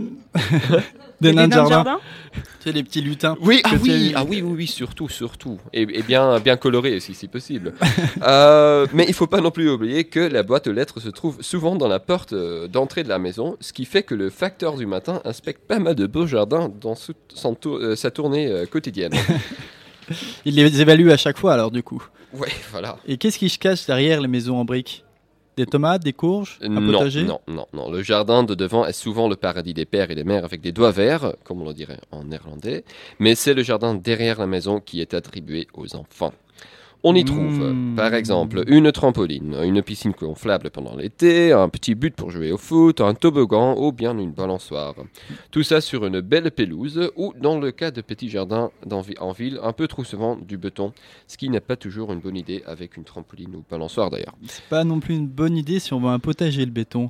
Des 1.19 1.33
nains 1.33 1.47
de 1.47 1.53
jardin. 1.53 1.69
jardin 1.83 1.99
Tu 2.33 2.39
sais, 2.63 2.71
les 2.71 2.83
petits 2.83 3.01
lutins. 3.01 3.35
Oui, 3.41 3.61
ah 3.63 3.71
oui, 3.81 4.11
ah 4.15 4.23
oui, 4.23 4.41
oui, 4.41 4.53
oui, 4.57 4.67
surtout, 4.67 5.09
surtout. 5.09 5.59
Et, 5.73 5.81
et 5.81 6.03
bien, 6.03 6.39
bien 6.39 6.57
coloré 6.57 6.95
aussi, 6.95 7.13
si 7.13 7.27
possible. 7.27 7.73
Euh, 8.23 8.85
mais 8.93 9.05
il 9.07 9.13
faut 9.13 9.25
pas 9.27 9.41
non 9.41 9.49
plus 9.51 9.69
oublier 9.69 10.03
que 10.03 10.19
la 10.19 10.43
boîte 10.43 10.67
aux 10.67 10.71
lettres 10.73 10.99
se 10.99 11.09
trouve 11.09 11.41
souvent 11.41 11.75
dans 11.75 11.87
la 11.87 11.99
porte 11.99 12.33
euh, 12.33 12.67
d'entrée 12.67 13.03
de 13.03 13.09
la 13.09 13.17
maison, 13.19 13.57
ce 13.61 13.73
qui 13.73 13.85
fait 13.85 14.03
que 14.03 14.13
le 14.13 14.29
facteur 14.29 14.75
du 14.77 14.85
matin 14.85 15.21
inspecte 15.25 15.61
pas 15.67 15.79
mal 15.79 15.95
de 15.95 16.05
beaux 16.05 16.27
jardins 16.27 16.69
dans 16.81 16.95
tour- 17.55 17.77
euh, 17.77 17.95
sa 17.95 18.11
tournée 18.11 18.47
euh, 18.47 18.65
quotidienne. 18.67 19.13
Il 20.45 20.55
les 20.55 20.81
évalue 20.81 21.09
à 21.09 21.17
chaque 21.17 21.37
fois 21.37 21.53
alors 21.53 21.71
du 21.71 21.81
coup. 21.83 22.03
ouais, 22.33 22.49
voilà. 22.71 22.97
Et 23.07 23.17
qu'est-ce 23.17 23.37
qui 23.39 23.49
se 23.49 23.57
cache 23.57 23.85
derrière 23.85 24.21
les 24.21 24.27
maisons 24.27 24.57
en 24.57 24.65
briques? 24.65 25.03
Des 25.57 25.65
tomates, 25.65 26.03
des 26.03 26.13
courges, 26.13 26.59
un 26.61 26.69
non, 26.69 26.91
potager 26.93 27.23
non, 27.23 27.41
non, 27.47 27.67
non. 27.73 27.91
Le 27.91 28.01
jardin 28.01 28.43
de 28.43 28.55
devant 28.55 28.85
est 28.85 28.93
souvent 28.93 29.27
le 29.27 29.35
paradis 29.35 29.73
des 29.73 29.85
pères 29.85 30.09
et 30.09 30.15
des 30.15 30.23
mères 30.23 30.45
avec 30.45 30.61
des 30.61 30.71
doigts 30.71 30.91
verts, 30.91 31.33
comme 31.43 31.61
on 31.61 31.67
le 31.67 31.73
dirait 31.73 31.99
en 32.11 32.23
néerlandais. 32.23 32.85
Mais 33.19 33.35
c'est 33.35 33.53
le 33.53 33.61
jardin 33.61 33.93
derrière 33.93 34.39
la 34.39 34.47
maison 34.47 34.79
qui 34.79 35.01
est 35.01 35.13
attribué 35.13 35.67
aux 35.73 35.95
enfants. 35.95 36.33
On 37.03 37.15
y 37.15 37.25
trouve, 37.25 37.71
Mmh. 37.73 37.95
par 37.95 38.13
exemple, 38.13 38.63
une 38.67 38.91
trampoline, 38.91 39.55
une 39.63 39.81
piscine 39.81 40.13
gonflable 40.19 40.69
pendant 40.69 40.95
l'été, 40.95 41.51
un 41.51 41.67
petit 41.67 41.95
but 41.95 42.15
pour 42.15 42.29
jouer 42.29 42.51
au 42.51 42.57
foot, 42.57 43.01
un 43.01 43.15
toboggan 43.15 43.75
ou 43.77 43.91
bien 43.91 44.15
une 44.19 44.31
balançoire. 44.31 44.93
Tout 45.49 45.63
ça 45.63 45.81
sur 45.81 46.05
une 46.05 46.21
belle 46.21 46.51
pelouse 46.51 47.09
ou, 47.15 47.33
dans 47.41 47.59
le 47.59 47.71
cas 47.71 47.89
de 47.89 48.01
petits 48.01 48.29
jardins 48.29 48.69
en 49.19 49.31
ville, 49.31 49.59
un 49.63 49.73
peu 49.73 49.87
trop 49.87 50.03
souvent 50.03 50.35
du 50.35 50.57
béton, 50.57 50.93
ce 51.27 51.37
qui 51.37 51.49
n'est 51.49 51.59
pas 51.59 51.75
toujours 51.75 52.11
une 52.13 52.19
bonne 52.19 52.37
idée 52.37 52.61
avec 52.67 52.97
une 52.97 53.03
trampoline 53.03 53.55
ou 53.55 53.63
balançoire 53.69 54.11
d'ailleurs. 54.11 54.35
C'est 54.47 54.63
pas 54.65 54.83
non 54.83 54.99
plus 54.99 55.15
une 55.15 55.27
bonne 55.27 55.57
idée 55.57 55.79
si 55.79 55.93
on 55.93 55.99
veut 55.99 56.09
un 56.09 56.19
potager 56.19 56.63
le 56.65 56.71
béton. 56.71 57.09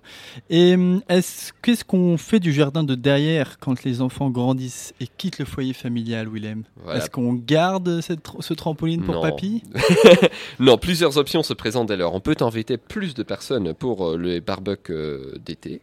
Et 0.49 0.75
est-ce 1.09 1.51
qu'est-ce 1.61 1.83
qu'on 1.83 2.17
fait 2.17 2.39
du 2.39 2.53
jardin 2.53 2.83
de 2.85 2.95
derrière 2.95 3.59
quand 3.59 3.83
les 3.83 4.01
enfants 4.01 4.29
grandissent 4.29 4.93
et 5.01 5.07
quittent 5.17 5.39
le 5.39 5.45
foyer 5.45 5.73
familial, 5.73 6.29
Willem? 6.29 6.63
Voilà. 6.83 6.99
Est-ce 6.99 7.09
qu'on 7.09 7.33
garde 7.33 7.99
cette 8.01 8.21
ce 8.39 8.53
trampoline 8.53 9.01
pour 9.03 9.15
Non. 9.15 9.21
papy? 9.21 9.63
Non, 10.59 10.77
plusieurs 10.77 11.17
options 11.17 11.43
se 11.43 11.53
présentent 11.53 11.87
dès 11.87 11.97
lors. 11.97 12.13
On 12.13 12.19
peut 12.19 12.35
inviter 12.41 12.77
plus 12.77 13.13
de 13.13 13.23
personnes 13.23 13.73
pour 13.73 14.11
euh, 14.11 14.17
les 14.17 14.41
barbecues 14.41 14.93
euh, 14.93 15.33
d'été. 15.43 15.81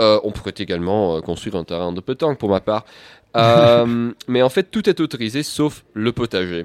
Euh, 0.00 0.20
on 0.24 0.32
pourrait 0.32 0.54
également 0.58 1.20
construire 1.22 1.56
un 1.56 1.64
terrain 1.64 1.92
de 1.92 2.00
pétanque 2.00 2.38
pour 2.38 2.50
ma 2.50 2.60
part. 2.60 2.84
Euh, 3.36 4.12
mais 4.28 4.40
en 4.40 4.48
fait, 4.48 4.70
tout 4.70 4.88
est 4.88 4.98
autorisé 4.98 5.42
sauf 5.42 5.84
le 5.92 6.10
potager. 6.10 6.64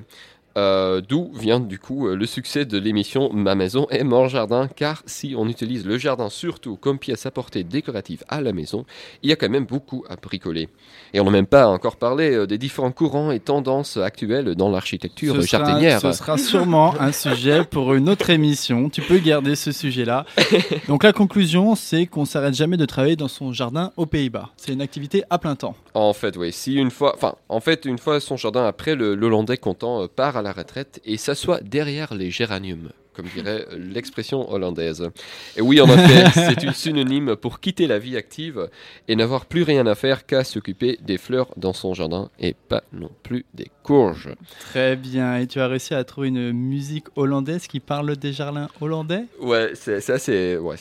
Euh, 0.58 1.02
D'où 1.08 1.32
vient 1.34 1.60
du 1.62 1.80
coup 1.80 2.08
euh, 2.08 2.16
le 2.16 2.26
succès 2.26 2.66
de 2.66 2.78
l'émission 2.78 3.32
Ma 3.32 3.56
maison 3.56 3.88
est 3.90 4.04
mon 4.04 4.28
jardin, 4.28 4.68
car 4.68 5.02
si 5.06 5.34
on 5.38 5.48
utilise 5.48 5.86
le 5.86 5.98
jardin 5.98 6.30
surtout 6.30 6.76
comme 6.76 7.00
pièce 7.00 7.26
à 7.26 7.32
portée 7.32 7.64
décorative 7.64 8.24
à 8.28 8.42
la 8.42 8.52
maison, 8.52 8.86
il 9.24 9.30
y 9.30 9.34
a 9.34 9.38
quand 9.38 9.50
même 9.50 9.66
beaucoup 9.66 10.04
à 10.10 10.18
bricoler. 10.18 10.68
Et 11.14 11.22
on 11.22 11.26
n'a 11.26 11.32
même 11.32 11.46
pas 11.46 11.68
encore 11.68 11.96
parlé 11.96 12.32
euh, 12.32 12.48
des 12.48 12.58
différents 12.58 12.92
courants 12.92 13.32
et 13.32 13.40
tendances 13.40 13.96
actuelles 13.96 14.56
dans 14.56 14.70
l'architecture 14.70 15.36
ce 15.36 15.42
sera, 15.44 15.66
jardinière. 15.66 16.02
ce 16.02 16.12
sera 16.12 16.38
sûrement 16.38 16.94
un 17.00 17.14
sujet 17.14 17.64
pour 17.64 17.94
une 17.94 18.10
autre 18.10 18.30
émission. 18.30 18.90
Tu 18.90 19.02
peux 19.02 19.20
garder 19.20 19.56
ce 19.56 19.72
sujet-là. 19.72 20.26
Donc 20.90 21.04
la 21.04 21.14
conclusion, 21.14 21.76
c'est 21.76 22.06
qu'on 22.08 22.26
s'arrête 22.26 22.56
jamais 22.56 22.78
de 22.78 22.86
travailler 22.86 23.16
dans 23.16 23.30
son 23.30 23.54
jardin 23.54 23.92
aux 23.96 24.06
Pays-Bas. 24.06 24.50
C'est 24.58 24.74
une 24.74 24.82
activité 24.82 25.24
à 25.30 25.38
plein 25.38 25.56
temps. 25.56 25.76
En 25.94 26.14
fait, 26.14 26.38
oui. 26.38 26.52
Si 26.52 26.76
une 26.76 26.92
fois, 26.92 27.14
enfin, 27.16 27.36
en 27.50 27.60
fait, 27.60 27.86
une 27.86 27.98
fois 27.98 28.20
son 28.20 28.38
jardin 28.38 28.66
après, 28.66 28.96
le 28.96 29.16
le 29.16 29.28
Hollandais 29.28 29.58
content 29.58 30.04
euh, 30.04 30.08
part 30.08 30.38
à 30.38 30.42
la 30.42 30.52
retraite 30.52 31.02
et 31.06 31.18
s'assoit 31.18 31.60
derrière 31.62 32.14
les 32.14 32.32
géraniums, 32.32 32.92
comme 33.14 33.26
dirait 33.36 33.66
euh, 33.72 33.78
l'expression 33.78 34.50
hollandaise. 34.52 35.10
Et 35.58 35.62
oui, 35.62 35.82
en 35.82 35.88
effet, 35.88 36.26
c'est 36.34 36.64
une 36.64 36.74
synonyme 36.74 37.36
pour 37.36 37.60
quitter 37.60 37.88
la 37.88 38.00
vie 38.00 38.16
active 38.16 38.70
et 39.08 39.16
n'avoir 39.16 39.46
plus 39.46 39.64
rien 39.64 39.86
à 39.86 39.96
faire 39.96 40.26
qu'à 40.26 40.44
s'occuper 40.44 40.98
des 41.02 41.18
fleurs 41.18 41.50
dans 41.58 41.74
son 41.74 41.94
jardin 41.94 42.30
et 42.40 42.56
pas 42.70 42.84
non 42.94 43.12
plus 43.24 43.46
des 43.54 43.70
courges. 43.84 44.30
Très 44.60 44.96
bien. 44.96 45.38
Et 45.38 45.48
tu 45.48 45.60
as 45.60 45.68
réussi 45.68 45.94
à 45.94 46.04
trouver 46.04 46.30
une 46.30 46.54
musique 46.54 47.08
hollandaise 47.16 47.68
qui 47.68 47.80
parle 47.82 48.16
des 48.16 48.32
jardins 48.32 48.70
hollandais? 48.80 49.26
Ouais, 49.42 49.72
c'est 49.74 50.00
ça, 50.00 50.18
c'est 50.18 50.58
ouais. 50.58 50.78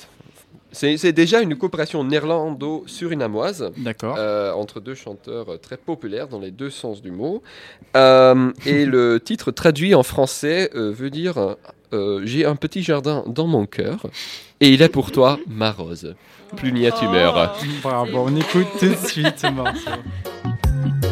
C'est 0.73 1.13
déjà 1.13 1.41
une 1.41 1.57
coopération 1.57 2.05
néerlando-surinamoise. 2.05 3.73
Euh, 4.03 4.53
entre 4.53 4.81
deux 4.81 4.95
chanteurs 4.95 5.53
euh, 5.53 5.57
très 5.57 5.77
populaires 5.77 6.29
dans 6.29 6.39
les 6.39 6.51
deux 6.51 6.71
sens 6.71 7.03
du 7.03 7.11
mot. 7.11 7.43
Euh, 7.97 8.53
et 8.67 8.87
le 8.87 9.21
titre 9.25 9.51
traduit 9.51 9.95
en 9.95 10.03
français 10.03 10.71
euh, 10.75 10.93
veut 10.93 11.11
dire 11.11 11.57
J'ai 12.23 12.45
un 12.45 12.57
petit 12.57 12.83
jardin 12.83 13.25
dans 13.27 13.47
mon 13.47 13.67
cœur 13.67 14.07
et 14.61 14.69
il 14.69 14.83
est 14.83 14.89
pour 14.89 15.11
toi 15.11 15.39
ma 15.47 15.73
rose. 15.73 16.15
Plus 16.57 16.87
a-tu 16.87 17.07
meurs. 17.07 17.57
Bravo, 17.83 18.27
on 18.27 18.37
écoute 18.37 18.67
tout 18.79 18.89
de 18.89 18.95
suite 19.07 19.39
ce 19.39 21.10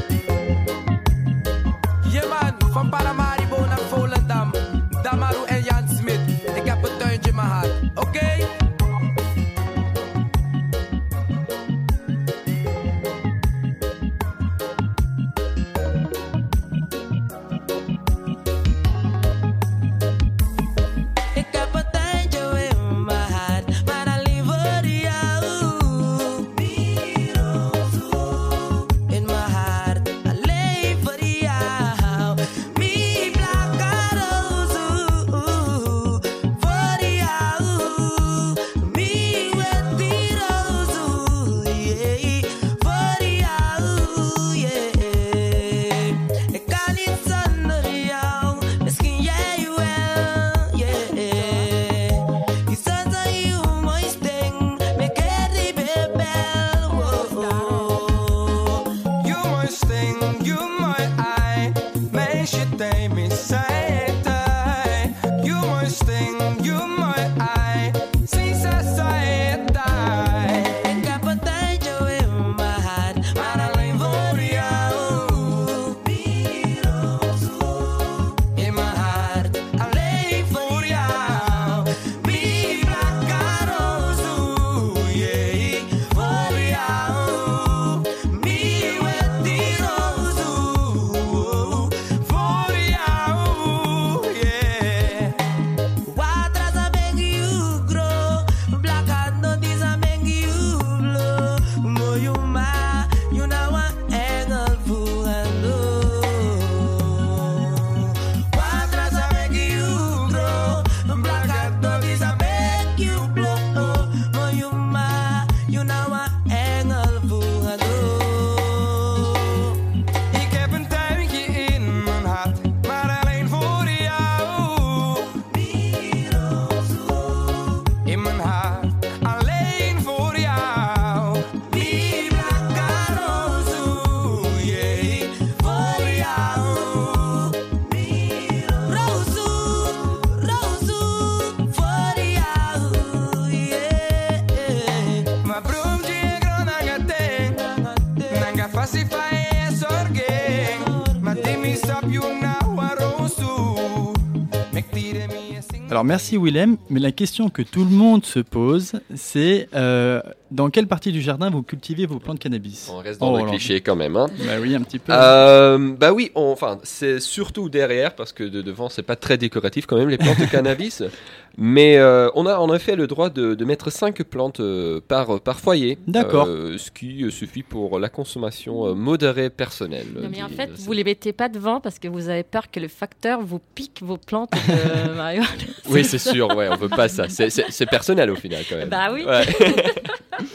Alors 155.98 156.04
merci 156.04 156.36
Willem, 156.38 156.76
mais 156.90 157.00
la 157.00 157.10
question 157.10 157.48
que 157.50 157.60
tout 157.60 157.82
le 157.84 157.90
monde 157.90 158.24
se 158.24 158.38
pose, 158.38 158.92
c'est 159.16 159.68
euh, 159.74 160.20
Dans 160.52 160.70
quelle 160.70 160.86
partie 160.86 161.10
du 161.10 161.20
jardin 161.20 161.50
vous 161.50 161.64
cultivez 161.64 162.06
vos 162.06 162.20
plantes 162.20 162.36
de 162.36 162.42
cannabis? 162.44 162.88
On 162.94 162.98
reste 162.98 163.18
dans 163.18 163.32
Oh, 163.34 163.38
le 163.38 163.42
cliché 163.50 163.80
quand 163.80 163.96
même. 163.96 164.14
Hein. 164.14 164.28
Bah 164.46 164.52
oui, 164.62 164.76
un 164.76 164.82
petit 164.82 165.00
peu. 165.00 165.10
Euh, 165.12 165.92
bah 165.98 166.12
oui, 166.12 166.30
on- 166.36 166.52
enfin, 166.52 166.78
c'est 166.84 167.18
surtout 167.18 167.68
derrière 167.68 168.14
parce 168.14 168.32
que 168.32 168.44
de 168.44 168.62
devant, 168.62 168.88
c'est 168.88 169.02
pas 169.02 169.16
très 169.16 169.38
décoratif 169.38 169.86
quand 169.86 169.96
même 169.96 170.08
les 170.08 170.18
plantes 170.18 170.38
de 170.38 170.44
cannabis. 170.46 171.02
Mais 171.60 171.96
euh, 171.98 172.30
on 172.36 172.46
a 172.46 172.56
en 172.56 172.72
effet 172.72 172.94
le 172.94 173.08
droit 173.08 173.30
de, 173.30 173.54
de 173.54 173.64
mettre 173.64 173.90
5 173.90 174.22
plantes 174.22 174.60
euh, 174.60 175.00
par, 175.06 175.40
par 175.40 175.58
foyer. 175.58 175.98
D'accord. 176.06 176.46
Euh, 176.46 176.78
ce 176.78 176.92
qui 176.92 177.24
euh, 177.24 177.30
suffit 177.30 177.64
pour 177.64 177.98
la 177.98 178.08
consommation 178.08 178.86
euh, 178.86 178.94
modérée 178.94 179.50
personnelle. 179.50 180.06
Non, 180.14 180.28
mais 180.30 180.40
en 180.44 180.48
fait, 180.48 180.70
vous 180.78 180.92
les 180.92 181.02
mettez 181.02 181.32
pas 181.32 181.48
devant 181.48 181.80
parce 181.80 181.98
que 181.98 182.06
vous 182.06 182.28
avez 182.28 182.44
peur 182.44 182.70
que 182.70 182.78
le 182.78 182.86
facteur 182.86 183.40
vous 183.40 183.60
pique 183.74 184.00
vos 184.02 184.18
plantes 184.18 184.52
de 184.52 185.12
marijuana. 185.16 185.48
Oui, 185.90 186.04
c'est 186.04 186.18
sûr, 186.18 186.46
ouais, 186.56 186.68
on 186.70 186.76
veut 186.76 186.88
pas 186.88 187.08
ça. 187.08 187.28
C'est- 187.28 187.86
personnel 187.86 188.30
au 188.30 188.36
final 188.36 188.62
quand 188.68 188.76
même. 188.76 188.88
Bah 188.88 189.08
oui. 189.12 189.24
Ouais. 189.24 189.44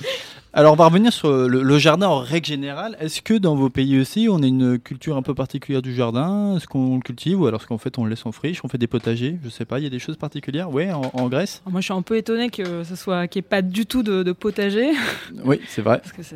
Alors, 0.55 0.73
on 0.73 0.75
va 0.75 0.85
revenir 0.85 1.11
sur 1.11 1.31
le, 1.31 1.63
le 1.63 1.77
jardin 1.79 2.07
en 2.07 2.19
règle 2.19 2.45
générale. 2.45 2.95
Est-ce 2.99 3.23
que 3.23 3.33
dans 3.33 3.55
vos 3.55 3.69
pays 3.69 3.99
aussi, 3.99 4.27
on 4.29 4.41
a 4.43 4.45
une 4.45 4.77
culture 4.77 5.17
un 5.17 5.23
peu 5.23 5.33
particulière 5.33 5.81
du 5.81 5.95
jardin? 5.95 6.57
Est-ce 6.57 6.67
qu'on 6.67 6.97
le 6.97 7.01
cultive 7.01 7.41
ou 7.41 7.47
alors 7.47 7.59
est-ce 7.59 7.67
qu'en 7.67 7.79
fait 7.79 7.97
on 7.97 8.03
le 8.03 8.11
laisse 8.11 8.23
en 8.27 8.31
friche 8.31 8.61
On 8.63 8.67
fait 8.67 8.77
des 8.77 8.85
potagers? 8.85 9.39
Je 9.43 9.49
sais 9.49 9.65
pas, 9.65 9.79
il 9.79 9.83
y 9.83 9.87
a 9.87 9.89
des 9.89 9.97
choses 9.97 10.15
particulières? 10.17 10.69
Ouais, 10.71 10.91
en, 10.91 11.01
en 11.13 11.27
Grèce? 11.27 11.61
Alors 11.65 11.71
moi, 11.71 11.81
je 11.81 11.85
suis 11.85 11.93
un 11.93 12.03
peu 12.03 12.17
étonné 12.17 12.51
que 12.51 12.83
ce 12.83 12.95
soit 12.95 13.27
qu'il 13.27 13.39
n'y 13.41 13.45
ait 13.47 13.49
pas 13.49 13.63
du 13.63 13.87
tout 13.87 14.03
de, 14.03 14.21
de 14.21 14.31
potager, 14.31 14.91
Oui, 15.43 15.59
c'est 15.67 15.81
vrai. 15.81 15.97
parce 15.97 16.11
que 16.13 16.21
c'est 16.21 16.35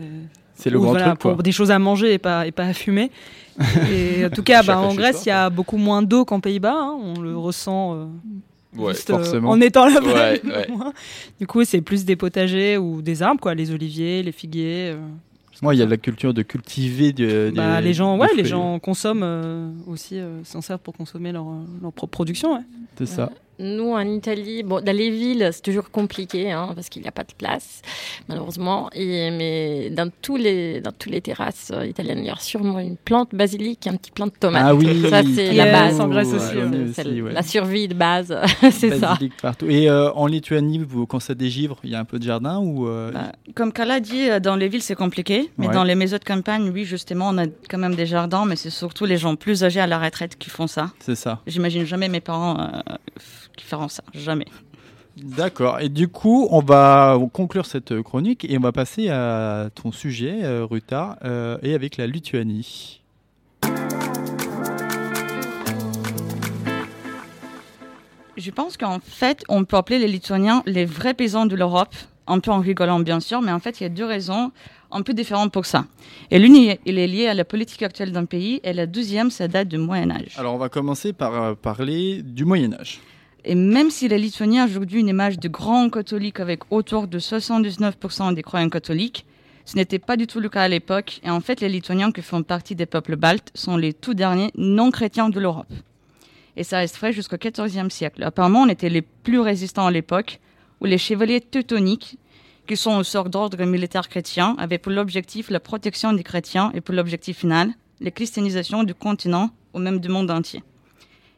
C'est 0.56 0.72
le 0.72 0.80
ou 0.80 0.82
grand 0.82 0.92
voilà, 0.94 1.10
truc. 1.10 1.20
quoi. 1.20 1.34
pour 1.34 1.44
des 1.44 1.52
choses 1.52 1.70
à 1.70 1.78
manger 1.78 2.14
et 2.14 2.18
pas 2.18 2.48
et 2.48 2.52
pas 2.52 2.64
à 2.66 2.74
fumer. 2.74 3.12
Et 3.92 4.26
en 4.26 4.30
tout 4.30 4.44
cas, 4.44 4.62
bah, 4.64 4.80
en 4.80 4.94
Grèce, 4.96 5.24
il 5.26 5.30
y 5.30 5.32
a 5.32 5.50
beaucoup 5.52 5.78
moins 5.78 6.02
d'eau 6.02 6.26
qu'en 6.26 6.40
Pays-Bas. 6.40 6.76
hein, 6.76 6.98
on 7.00 7.22
le 7.22 7.38
ressent. 7.38 7.94
euh, 7.96 8.06
Ouais. 8.78 8.94
juste, 8.94 9.10
euh, 9.10 9.18
forcément. 9.18 9.50
en 9.50 9.62
étant 9.62 9.88
là-bas. 9.88 10.14
Ouais, 10.14 10.42
ouais. 10.46 10.68
Du 11.40 11.48
coup, 11.48 11.64
c'est 11.64 11.82
plus 11.82 12.06
des 12.06 12.16
potagers 12.16 12.78
ou 12.78 13.02
des 13.02 13.22
arbres, 13.24 13.40
quoi, 13.42 13.54
les 13.56 13.72
oliviers, 13.72 14.24
les 14.24 14.32
figuiers. 14.32 14.92
euh. 14.94 14.98
Moi, 15.64 15.74
il 15.74 15.80
y 15.80 15.82
a 15.82 15.88
la 15.88 15.98
culture 15.98 16.36
de 16.36 16.44
cultiver 16.44 17.14
de, 17.14 17.52
Bah, 17.56 17.82
des- 17.82 17.88
les 17.88 17.94
gens, 17.96 18.16
des 18.16 18.22
ouais, 18.22 18.30
les 18.38 18.46
gens 18.46 18.78
consomment 18.78 19.24
euh, 19.24 19.70
aussi, 19.88 20.20
euh, 20.20 20.44
s'en 20.44 20.62
servent 20.62 20.82
pour 20.82 20.94
consommer 20.96 21.32
leur, 21.32 21.48
euh, 21.48 21.64
leur 21.82 21.92
propre 21.92 22.12
production. 22.12 22.54
ouais. 22.54 22.62
C'est 23.00 23.08
ça. 23.08 23.32
Nous, 23.60 23.92
en 23.92 24.02
Italie, 24.08 24.62
bon, 24.64 24.82
dans 24.84 24.96
les 24.96 25.10
villes, 25.10 25.50
c'est 25.52 25.62
toujours 25.64 25.90
compliqué 25.90 26.52
hein, 26.52 26.70
parce 26.76 26.90
qu'il 26.90 27.02
n'y 27.02 27.08
a 27.08 27.12
pas 27.12 27.24
de 27.24 27.34
place, 27.38 27.82
malheureusement. 28.30 28.90
Et, 28.94 29.32
mais 29.32 29.90
dans, 29.90 30.12
tous 30.22 30.38
les, 30.38 30.80
dans 30.82 30.92
tous 30.92 31.10
les 31.10 31.22
terrasses 31.22 31.72
euh, 31.74 31.86
italiennes, 31.86 32.20
il 32.20 32.26
y 32.26 32.30
a 32.30 32.36
sûrement 32.38 32.80
une 32.80 32.98
plante 32.98 33.34
basilic, 33.34 33.88
un 33.88 33.96
petit 33.96 34.12
plant 34.12 34.28
de 34.28 34.32
tomate. 34.40 34.64
Ah 34.66 34.76
oui, 34.76 34.86
ça, 35.10 35.22
c'est 35.24 35.48
Yes, 35.48 35.56
la 35.56 35.72
base. 35.72 36.00
en 36.02 36.08
Grèce 36.08 36.28
Ouais, 36.30 36.36
aussi, 36.36 36.56
on 36.58 36.72
ouais. 36.72 36.78
est 36.90 36.94
C'est 36.94 37.08
aussi, 37.08 37.22
ouais. 37.22 37.34
la 37.34 37.42
survie 37.44 37.88
de 37.88 37.94
base, 37.96 38.36
c'est 38.72 38.98
ça. 39.00 39.14
Basilic 39.14 39.34
partout. 39.42 39.66
Et 39.70 39.90
euh, 39.90 40.12
en 40.14 40.28
Lituanie, 40.28 40.80
vous, 40.88 41.06
quand 41.08 41.20
ça 41.20 41.34
dégivre, 41.34 41.78
il 41.84 41.90
y 41.90 41.96
a 41.96 42.00
un 42.00 42.06
peu 42.06 42.20
de 42.20 42.24
jardin 42.24 42.60
ou 42.60 42.88
euh, 42.88 43.12
Bah, 43.12 43.32
comme 43.56 43.74
Carla 43.74 44.00
dit, 44.00 44.30
euh, 44.30 44.40
dans 44.40 44.56
les 44.56 44.68
villes, 44.68 44.84
c'est 44.84 44.96
compliqué. 44.96 45.50
Mais 45.58 45.68
Ouais. 45.68 45.74
dans 45.74 45.84
les 45.84 45.96
maisons 45.96 46.18
de 46.18 46.24
campagne, 46.24 46.70
oui, 46.74 46.86
justement, 46.86 47.30
on 47.30 47.38
a 47.40 47.46
quand 47.70 47.78
même 47.80 47.96
des 47.96 48.06
jardins. 48.06 48.46
Mais 48.46 48.56
c'est 48.56 48.70
surtout 48.70 49.06
les 49.06 49.18
gens 49.18 49.36
plus 49.36 49.64
âgés 49.64 49.80
à 49.80 49.88
la 49.88 49.98
retraite 50.00 50.38
qui 50.38 50.50
font 50.50 50.68
ça. 50.68 50.92
c'est 51.00 51.16
ça 51.16 51.42
J'imagine 51.48 51.86
jamais 51.86 52.08
mes 52.08 52.20
parents 52.22 52.60
euh, 52.60 52.94
qui 53.58 53.66
feront 53.66 53.90
ça. 53.90 54.04
Jamais. 54.14 54.46
D'accord. 55.18 55.80
Et 55.80 55.90
du 55.90 56.08
coup, 56.08 56.48
on 56.52 56.62
va 56.62 57.18
conclure 57.34 57.66
cette 57.66 58.02
chronique 58.02 58.46
et 58.46 58.58
on 58.58 58.62
va 58.62 58.72
passer 58.72 59.10
à 59.10 59.70
ton 59.74 59.92
sujet, 59.92 60.44
euh, 60.44 60.66
Ruta, 60.66 61.18
euh, 61.24 61.58
et 61.64 61.74
avec 61.74 61.98
la 61.98 62.06
Lituanie. 62.06 63.02
Je 68.38 68.52
pense 68.52 68.78
qu'en 68.78 69.00
fait, 69.00 69.44
on 69.50 69.66
peut 69.66 69.78
appeler 69.78 69.98
les 69.98 70.08
Lituaniens 70.08 70.62
les 70.68 70.86
vrais 70.86 71.16
paysans 71.16 71.48
de 71.48 71.56
l'Europe, 71.56 71.96
un 72.28 72.40
peu 72.40 72.52
en 72.52 72.60
rigolant 72.60 73.00
bien 73.00 73.20
sûr, 73.20 73.42
mais 73.42 73.52
en 73.52 73.60
fait, 73.60 73.82
il 73.82 73.84
y 73.84 73.86
a 73.88 73.90
deux 73.90 74.06
raisons 74.06 74.52
un 74.92 75.02
peu 75.02 75.16
différentes 75.16 75.52
pour 75.52 75.66
ça. 75.66 75.86
Et 76.30 76.38
l'une, 76.38 76.56
il 76.86 77.00
est 77.00 77.08
liée 77.08 77.28
à 77.28 77.34
la 77.34 77.44
politique 77.44 77.82
actuelle 77.82 78.12
d'un 78.12 78.26
pays, 78.26 78.60
et 78.64 78.74
la 78.74 78.86
deuxième, 78.86 79.32
ça 79.32 79.48
date 79.48 79.68
du 79.68 79.80
Moyen 79.80 80.12
Âge. 80.12 80.36
Alors, 80.38 80.54
on 80.54 80.60
va 80.60 80.70
commencer 80.70 81.14
par 81.14 81.42
euh, 81.42 81.54
parler 81.56 82.22
du 82.22 82.46
Moyen 82.46 82.74
Âge. 82.74 83.02
Et 83.46 83.56
même 83.56 83.90
si 83.90 84.08
les 84.08 84.18
Lituaniens 84.18 84.66
ont 84.66 84.70
aujourd'hui 84.70 85.00
une 85.00 85.08
image 85.08 85.40
de 85.40 85.48
grands 85.48 85.90
catholiques 85.90 86.40
avec 86.40 86.72
autour 86.72 87.08
de 87.08 87.20
79% 87.20 88.34
des 88.34 88.42
croyants 88.42 88.70
catholiques, 88.70 89.26
ce 89.66 89.76
n'était 89.76 90.00
pas 90.00 90.16
du 90.16 90.28
tout 90.28 90.40
le 90.40 90.50
cas 90.50 90.64
à 90.64 90.68
l'époque. 90.68 91.20
Et 91.24 91.30
en 91.30 91.42
fait, 91.42 91.60
les 91.62 91.70
Lituaniens 91.70 92.12
qui 92.12 92.22
font 92.22 92.42
partie 92.42 92.76
des 92.76 92.86
peuples 92.86 93.18
baltes 93.18 93.52
sont 93.54 93.78
les 93.78 93.94
tout 93.94 94.14
derniers 94.14 94.52
non-chrétiens 94.56 95.30
de 95.30 95.40
l'Europe. 95.40 95.72
Et 96.56 96.64
ça 96.64 96.78
reste 96.78 96.98
vrai 96.98 97.14
jusqu'au 97.14 97.38
XIVe 97.38 97.90
siècle. 97.90 98.24
Apparemment, 98.24 98.62
on 98.62 98.70
était 98.70 98.90
les 98.90 99.02
plus 99.02 99.40
résistants 99.40 99.86
à 99.86 99.92
l'époque, 99.92 100.40
où 100.82 100.86
les 100.86 100.98
chevaliers 100.98 101.42
teutoniques, 101.42 102.18
qui 102.66 102.76
sont 102.76 102.98
une 102.98 103.04
sorte 103.04 103.30
d'ordre 103.30 103.64
militaire 103.64 104.10
chrétien, 104.10 104.56
avaient 104.58 104.78
pour 104.78 104.92
l'objectif 104.92 105.50
la 105.50 105.60
protection 105.60 106.14
des 106.14 106.24
chrétiens 106.24 106.72
et 106.74 106.82
pour 106.82 106.96
l'objectif 106.96 107.40
final, 107.40 107.74
la 108.02 108.12
christianisation 108.12 108.84
du 108.84 108.94
continent 108.94 109.52
ou 109.74 109.80
même 109.80 110.00
du 110.00 110.10
monde 110.10 110.32
entier. 110.32 110.64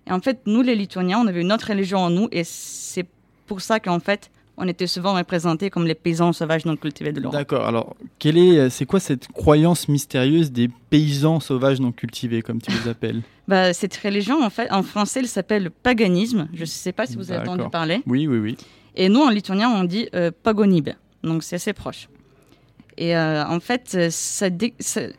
Et 0.07 0.11
en 0.11 0.19
fait, 0.21 0.39
nous, 0.45 0.61
les 0.61 0.75
Lituaniens, 0.75 1.19
on 1.19 1.27
avait 1.27 1.41
une 1.41 1.51
autre 1.51 1.67
religion 1.69 1.99
en 1.99 2.09
nous, 2.09 2.27
et 2.31 2.43
c'est 2.43 3.05
pour 3.45 3.61
ça 3.61 3.79
qu'en 3.79 3.99
fait, 3.99 4.31
on 4.57 4.67
était 4.67 4.87
souvent 4.87 5.13
représentés 5.13 5.69
comme 5.69 5.85
les 5.87 5.95
paysans 5.95 6.33
sauvages 6.33 6.65
non 6.65 6.75
cultivés 6.75 7.13
de 7.13 7.21
l'Europe. 7.21 7.33
D'accord. 7.37 7.65
Alors, 7.65 7.95
quelle 8.17 8.37
est, 8.37 8.57
euh, 8.57 8.69
c'est 8.69 8.85
quoi 8.85 8.99
cette 8.99 9.27
croyance 9.29 9.87
mystérieuse 9.87 10.51
des 10.51 10.69
paysans 10.89 11.39
sauvages 11.39 11.79
non 11.79 11.91
cultivés, 11.93 12.41
comme 12.41 12.61
tu 12.61 12.69
les 12.71 12.89
appelles? 12.89 13.21
Bah, 13.47 13.71
cette 13.73 13.95
religion, 13.95 14.43
en 14.43 14.49
fait, 14.49 14.69
en 14.71 14.83
français, 14.83 15.21
elle 15.21 15.27
s'appelle 15.27 15.63
le 15.63 15.69
paganisme. 15.69 16.49
Je 16.53 16.61
ne 16.61 16.65
sais 16.65 16.91
pas 16.91 17.05
si 17.05 17.15
vous 17.15 17.31
avez 17.31 17.47
entendu 17.47 17.69
parler. 17.69 18.01
Oui, 18.05 18.27
oui, 18.27 18.37
oui. 18.39 18.57
Et 18.95 19.07
nous, 19.07 19.21
en 19.21 19.29
lituanien, 19.29 19.69
on 19.69 19.85
dit 19.85 20.09
euh, 20.13 20.29
pagonib. 20.43 20.89
Donc, 21.23 21.43
c'est 21.43 21.55
assez 21.55 21.73
proche. 21.73 22.09
Et 22.97 23.15
euh, 23.15 23.45
en 23.47 23.61
fait, 23.61 23.91
euh, 23.95 24.09
ça- 24.11 24.49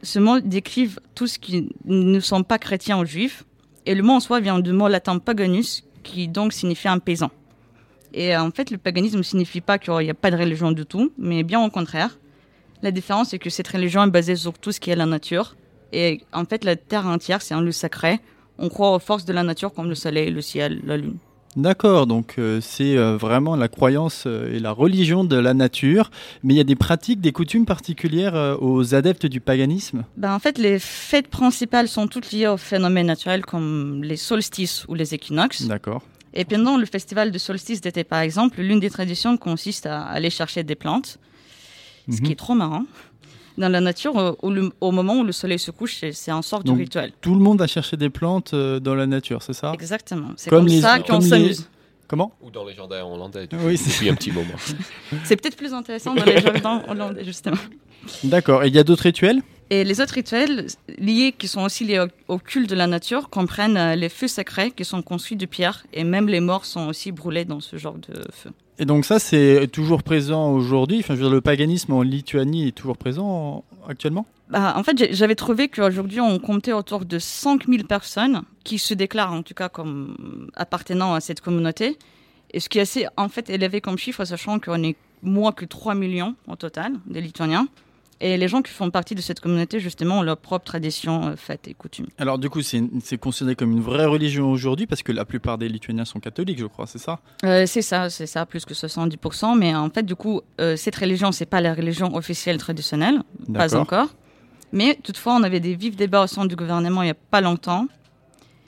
ce 0.03 0.19
mot 0.19 0.39
décrive 0.41 1.01
tout 1.15 1.27
ce 1.27 1.39
qui 1.39 1.71
ne 1.87 2.21
sont 2.21 2.43
pas 2.43 2.59
chrétiens 2.59 2.99
ou 3.01 3.07
juifs. 3.07 3.45
Et 3.87 3.95
le 3.95 4.03
mot 4.03 4.15
en 4.15 4.21
soi 4.21 4.41
vient 4.41 4.59
du 4.59 4.73
mot 4.73 4.89
latin 4.89 5.19
paganus, 5.19 5.85
qui 6.03 6.29
donc 6.29 6.53
signifie 6.53 6.89
un 6.89 6.99
paysan. 6.99 7.31
Et 8.13 8.35
euh, 8.35 8.43
en 8.43 8.51
fait, 8.51 8.71
le 8.71 8.79
paganisme 8.79 9.19
ne 9.19 9.23
signifie 9.23 9.61
pas 9.61 9.79
qu'il 9.79 9.95
n'y 9.95 10.11
a 10.11 10.15
pas 10.15 10.31
de 10.31 10.37
religion 10.37 10.73
du 10.73 10.85
tout, 10.87 11.13
mais 11.19 11.43
bien 11.43 11.65
au 11.65 11.71
contraire. 11.71 12.19
La 12.83 12.91
différence, 12.91 13.29
c'est 13.31 13.39
que 13.39 13.51
cette 13.51 13.69
religion 13.69 14.05
est 14.05 14.11
basée 14.11 14.37
sur 14.37 14.59
tout 14.59 14.73
ce 14.73 14.81
qui 14.81 14.91
est 14.91 14.97
la 14.97 15.07
nature. 15.07 15.55
Et 15.93 16.23
en 16.33 16.45
fait, 16.45 16.65
la 16.65 16.77
terre 16.77 17.07
entière, 17.07 17.43
c'est 17.43 17.55
un 17.55 17.61
lieu 17.61 17.73
sacré. 17.73 18.21
On 18.59 18.69
croit 18.69 18.95
aux 18.95 18.99
forces 18.99 19.25
de 19.25 19.33
la 19.33 19.43
nature 19.43 19.73
comme 19.73 19.89
le 19.89 19.95
soleil, 19.95 20.31
le 20.31 20.41
ciel, 20.41 20.81
la 20.85 20.97
lune. 20.97 21.19
D'accord, 21.57 22.07
donc 22.07 22.35
euh, 22.39 22.61
c'est 22.61 22.97
euh, 22.97 23.17
vraiment 23.17 23.57
la 23.57 23.69
croyance 23.69 24.25
euh, 24.27 24.55
et 24.55 24.61
la 24.61 24.71
religion 24.71 25.25
de 25.25 25.37
la 25.37 25.53
nature, 25.53 26.11
mais 26.45 26.55
il 26.55 26.57
y 26.57 26.61
a 26.61 26.65
des 26.65 26.77
pratiques, 26.77 27.21
des 27.21 27.33
coutumes 27.33 27.67
particulières 27.67 28.57
aux 28.61 28.95
adeptes 28.95 29.27
du 29.27 29.41
paganisme? 29.41 30.05
Ben, 30.17 30.33
en 30.33 30.39
fait, 30.39 30.59
les 30.59 30.79
fêtes 30.79 31.27
principales 31.29 31.89
sont 31.89 32.07
toutes 32.07 32.31
liées 32.31 32.47
aux 32.47 32.57
phénomènes 32.57 33.07
naturels 33.09 33.45
comme 33.45 34.03
les 34.05 34.17
solstices 34.17 34.85
ou 34.89 34.95
les 34.95 35.13
équinoxes. 35.15 35.63
D'accord. 35.67 36.03
Et 36.35 36.45
pendant 36.45 36.77
le 36.77 36.87
festival 36.87 37.33
de 37.33 37.39
solstice 37.39 37.81
d'été, 37.81 38.05
par 38.05 38.21
exemple, 38.21 38.61
l'une 38.61 38.79
des 38.79 38.91
traditions 38.91 39.37
consiste 39.37 39.87
à 39.87 40.03
aller 40.03 40.31
chercher 40.31 40.63
des 40.63 40.77
plantes, 40.77 41.19
ce 42.09 42.17
Mhm. 42.17 42.21
qui 42.21 42.33
est 42.33 42.37
trop 42.37 42.55
marrant. 42.55 42.85
Dans 43.61 43.69
la 43.69 43.81
nature, 43.81 44.17
au, 44.17 44.37
au- 44.47 44.51
le- 44.51 44.73
au 44.81 44.91
moment 44.91 45.17
où 45.21 45.23
le 45.25 45.33
soleil 45.33 45.59
se 45.59 45.71
couche, 45.71 46.01
c'est- 46.13 46.31
un 46.31 46.43
sort 46.43 46.65
Donc, 46.65 46.77
de 46.79 46.83
rituel. 46.83 47.13
Tout 47.21 47.35
le 47.35 47.41
monde 47.41 47.59
va 47.59 47.67
chercher 47.67 47.97
des 47.97 48.09
plantes 48.11 48.55
euh, 48.55 48.81
dans 48.81 48.95
la 48.95 49.07
nature, 49.07 49.43
c'est 49.43 49.53
ça? 49.53 49.73
Exactement. 49.75 50.31
C'est 50.37 50.49
Comme 50.51 50.61
comme, 50.61 50.69
les- 50.69 50.81
ça 50.81 50.99
qu'on 50.99 51.21
s'amuse. 51.21 51.69
Comment? 52.09 52.33
Ou 52.43 52.51
dans 52.51 52.65
les 52.65 52.75
jardins 52.75 53.05
hollandais 53.05 53.49
Oui, 53.65 53.77
c'est 53.77 53.91
depuis 53.91 54.09
un 54.09 54.15
petit 54.15 54.33
moment. 54.33 54.55
C'est 55.25 55.37
peut-être 55.37 55.57
plus 55.57 55.73
intéressant 55.73 56.15
dans 56.15 56.25
les 56.25 56.41
jardins 56.41 56.83
hollandais, 56.89 57.25
justement. 57.25 57.57
D'accord. 58.25 58.65
Et 58.65 58.69
il 58.69 58.75
y 58.75 58.79
a 58.81 58.83
d'autres 58.83 59.05
rituels? 59.05 59.43
Et 59.73 59.85
les 59.85 60.01
autres 60.01 60.15
rituels 60.15 60.67
liés, 60.99 61.33
qui 61.39 61.47
sont 61.47 61.61
aussi 61.63 61.85
liés 61.85 62.01
au, 62.01 62.35
au 62.35 62.39
culte 62.39 62.69
de 62.69 62.75
la 62.75 62.89
nature, 62.89 63.29
comprennent 63.31 63.77
euh, 63.77 63.95
les 63.95 64.09
feux 64.09 64.27
sacrés 64.27 64.73
qui 64.73 64.85
sont 64.85 65.03
construits 65.03 65.37
de 65.37 65.47
pierre, 65.47 65.85
et 65.93 66.03
même 66.03 66.27
les 66.29 66.41
morts 66.41 66.65
sont 66.65 66.89
aussi 66.89 67.13
brûlés 67.13 67.45
dans 67.45 67.61
ce 67.61 67.77
genre 67.77 67.95
de 67.99 68.15
feu. 68.33 68.51
Et 68.81 68.87
donc 68.87 69.05
ça, 69.05 69.19
c'est 69.19 69.69
toujours 69.71 70.03
présent 70.03 70.51
aujourd'hui? 70.53 71.01
Enfin, 71.01 71.15
le 71.15 71.41
paganisme 71.43 71.93
en 71.93 72.01
Lituanie 72.03 72.69
est 72.69 72.73
toujours 72.73 72.97
présent 72.97 73.27
en- 73.29 73.65
actuellement? 73.89 74.25
Bah, 74.49 74.73
en 74.77 74.83
fait, 74.83 75.13
j'avais 75.15 75.35
trouvé 75.35 75.69
qu'aujourd'hui, 75.69 76.19
on 76.21 76.39
comptait 76.39 76.73
autour 76.73 77.05
de 77.05 77.19
5000 77.19 77.85
personnes 77.87 78.43
qui 78.65 78.79
se 78.79 78.95
déclarent 78.95 79.35
en 79.35 79.43
tout 79.43 79.53
cas 79.55 79.69
comme 79.69 80.49
appartenant 80.57 81.13
à 81.13 81.21
cette 81.21 81.43
communauté. 81.43 81.99
Et 82.53 82.59
ce 82.59 82.69
qui 82.71 82.79
est 82.79 82.83
assez 82.83 83.07
en 83.19 83.29
fait 83.29 83.51
élevé 83.51 83.83
comme 83.83 83.99
chiffre, 83.99 84.25
sachant 84.25 84.59
qu'on 84.59 84.83
est 84.83 84.97
moins 85.23 85.53
que 85.53 85.67
3 85.67 85.95
millions 85.95 86.35
au 86.49 86.57
total 86.57 86.95
des 87.07 87.21
Lituaniens. 87.21 87.69
Et 88.23 88.37
les 88.37 88.49
gens 88.49 88.61
qui 88.61 88.71
font 88.71 88.91
partie 88.91 89.15
de 89.15 89.23
cette 89.23 89.41
communauté, 89.41 89.81
justement, 89.81 90.19
ont 90.19 90.23
leurs 90.23 90.37
propres 90.37 90.67
traditions, 90.67 91.29
euh, 91.29 91.37
fêtes 91.37 91.69
et 91.69 91.75
coutumes. 91.75 92.07
Alors 92.19 92.39
du 92.39 92.51
coup, 92.51 92.61
c'est 92.61 93.19
considéré 93.19 93.57
comme 93.57 93.73
une 93.73 93.81
vraie 93.81 94.05
religion 94.05 94.51
aujourd'hui 94.51 94.87
parce 94.87 95.03
que 95.03 95.11
la 95.11 95.25
plupart 95.25 95.57
des 95.57 95.69
Lituaniens 95.69 96.05
sont 96.05 96.21
catholiques, 96.21 96.59
je 96.59 96.67
crois, 96.67 96.87
c'est 96.87 96.99
ça? 96.99 97.21
Euh, 97.45 97.65
c'est 97.67 97.81
ça, 97.81 98.11
c'est 98.11 98.27
ça, 98.27 98.45
plus 98.45 98.67
que 98.67 98.75
70%. 98.75 99.57
Mais 99.57 99.75
en 99.75 99.89
fait, 99.89 100.03
du 100.03 100.15
coup, 100.15 100.43
euh, 100.61 100.77
cette 100.77 100.97
religion, 100.97 101.33
c'est 101.33 101.47
pas 101.47 101.63
la 101.63 101.73
religion 101.73 102.15
officielle 102.15 102.59
traditionnelle, 102.59 103.23
pas 103.55 103.75
encore. 103.75 104.09
Mais 104.73 104.99
toutefois, 105.03 105.35
on 105.35 105.43
avait 105.43 105.61
des 105.61 105.75
vifs 105.75 105.97
débats 105.97 106.25
au 106.25 106.27
sein 106.27 106.45
du 106.45 106.57
gouvernement 106.57 107.03
il 107.03 107.07
n'y 107.07 107.11
a 107.11 107.15
pas 107.31 107.41
longtemps. 107.41 107.87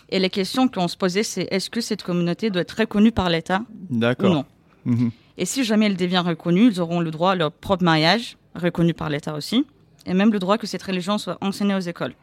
Et 0.09 0.19
les 0.19 0.31
questions 0.31 0.69
qu'on 0.69 0.89
se 0.89 0.97
posait, 0.97 1.23
c'est 1.23 1.49
est-ce 1.51 1.71
que 1.71 1.81
cette 1.81 2.03
communauté 2.03 2.51
doit 2.51 2.63
être 2.63 2.79
reconnue 2.79 3.13
par 3.13 3.31
l'État 3.31 3.63
ou 3.91 3.99
D'accord. 3.99 4.33
non? 4.33 4.45
Mhm. 4.85 5.11
Et 5.39 5.47
si 5.47 5.65
jamais 5.65 5.87
elle 5.87 5.97
devient 5.97 6.23
reconnue, 6.25 6.67
ils 6.67 6.81
auront 6.81 7.01
le 7.01 7.11
droit 7.11 7.33
à 7.33 7.35
leur 7.35 7.53
propre 7.53 7.85
mariage, 7.85 8.37
reconnu 8.55 8.95
par 8.95 9.09
l'État 9.09 9.35
aussi, 9.35 9.67
et 10.07 10.15
même 10.15 10.33
le 10.33 10.39
droit 10.39 10.59
que 10.59 10.67
cette 10.67 10.83
religion 10.83 11.19
soit 11.19 11.39
enseignée 11.41 11.75
aux 11.75 11.81
écoles. 11.81 12.15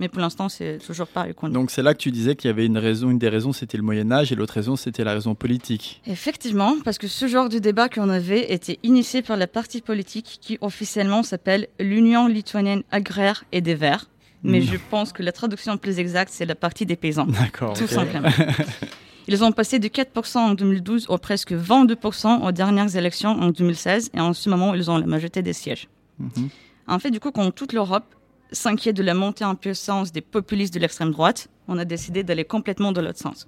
Mais 0.00 0.08
pour 0.08 0.20
l'instant, 0.20 0.48
c'est 0.48 0.78
toujours 0.78 1.08
pas 1.08 1.24
reconnu. 1.24 1.52
Donc 1.52 1.70
c'est 1.72 1.82
là 1.82 1.92
que 1.92 1.98
tu 1.98 2.12
disais 2.12 2.36
qu'il 2.36 2.48
y 2.48 2.50
avait 2.52 2.66
une 2.66 2.78
raison, 2.78 3.10
une 3.10 3.18
des 3.18 3.28
raisons 3.28 3.52
c'était 3.52 3.76
le 3.76 3.82
Moyen 3.82 4.12
Âge 4.12 4.30
et 4.30 4.36
l'autre 4.36 4.54
raison 4.54 4.76
c'était 4.76 5.02
la 5.02 5.12
raison 5.12 5.34
politique. 5.34 6.00
Effectivement, 6.06 6.76
parce 6.84 6.98
que 6.98 7.08
ce 7.08 7.26
genre 7.26 7.48
de 7.48 7.58
débat 7.58 7.88
qu'on 7.88 8.08
avait 8.08 8.52
était 8.52 8.78
initié 8.84 9.22
par 9.22 9.36
la 9.36 9.48
partie 9.48 9.80
politique 9.80 10.38
qui 10.40 10.56
officiellement 10.60 11.24
s'appelle 11.24 11.66
l'Union 11.80 12.28
lituanienne 12.28 12.82
agraire 12.92 13.44
et 13.50 13.60
des 13.60 13.74
Verts. 13.74 14.06
Mais 14.44 14.62
je 14.62 14.76
pense 14.90 15.12
que 15.12 15.24
la 15.24 15.32
traduction 15.32 15.76
plus 15.78 15.98
exacte, 15.98 16.30
c'est 16.32 16.46
la 16.46 16.54
partie 16.54 16.86
des 16.86 16.94
paysans. 16.94 17.26
D'accord. 17.26 17.72
Tout 17.72 17.88
simplement. 17.88 18.28
Ils 19.30 19.44
ont 19.44 19.52
passé 19.52 19.78
de 19.78 19.88
4% 19.88 20.38
en 20.38 20.54
2012 20.54 21.06
au 21.10 21.18
presque 21.18 21.52
22% 21.52 22.46
aux 22.46 22.52
dernières 22.52 22.96
élections 22.96 23.30
en 23.30 23.50
2016 23.50 24.10
et 24.14 24.20
en 24.20 24.32
ce 24.32 24.48
moment, 24.48 24.74
ils 24.74 24.90
ont 24.90 24.96
la 24.96 25.06
majorité 25.06 25.42
des 25.42 25.52
sièges. 25.52 25.86
Mhm. 26.18 26.48
En 26.86 26.98
fait, 26.98 27.10
du 27.10 27.20
coup, 27.20 27.30
quand 27.30 27.50
toute 27.50 27.74
l'Europe 27.74 28.06
s'inquiète 28.52 28.96
de 28.96 29.02
la 29.02 29.12
montée 29.12 29.44
en 29.44 29.54
puissance 29.54 30.10
des 30.12 30.22
populistes 30.22 30.72
de 30.72 30.78
l'extrême 30.78 31.10
droite, 31.12 31.48
on 31.68 31.76
a 31.76 31.84
décidé 31.84 32.22
d'aller 32.22 32.46
complètement 32.46 32.92
de 32.92 33.02
l'autre 33.02 33.18
sens. 33.18 33.46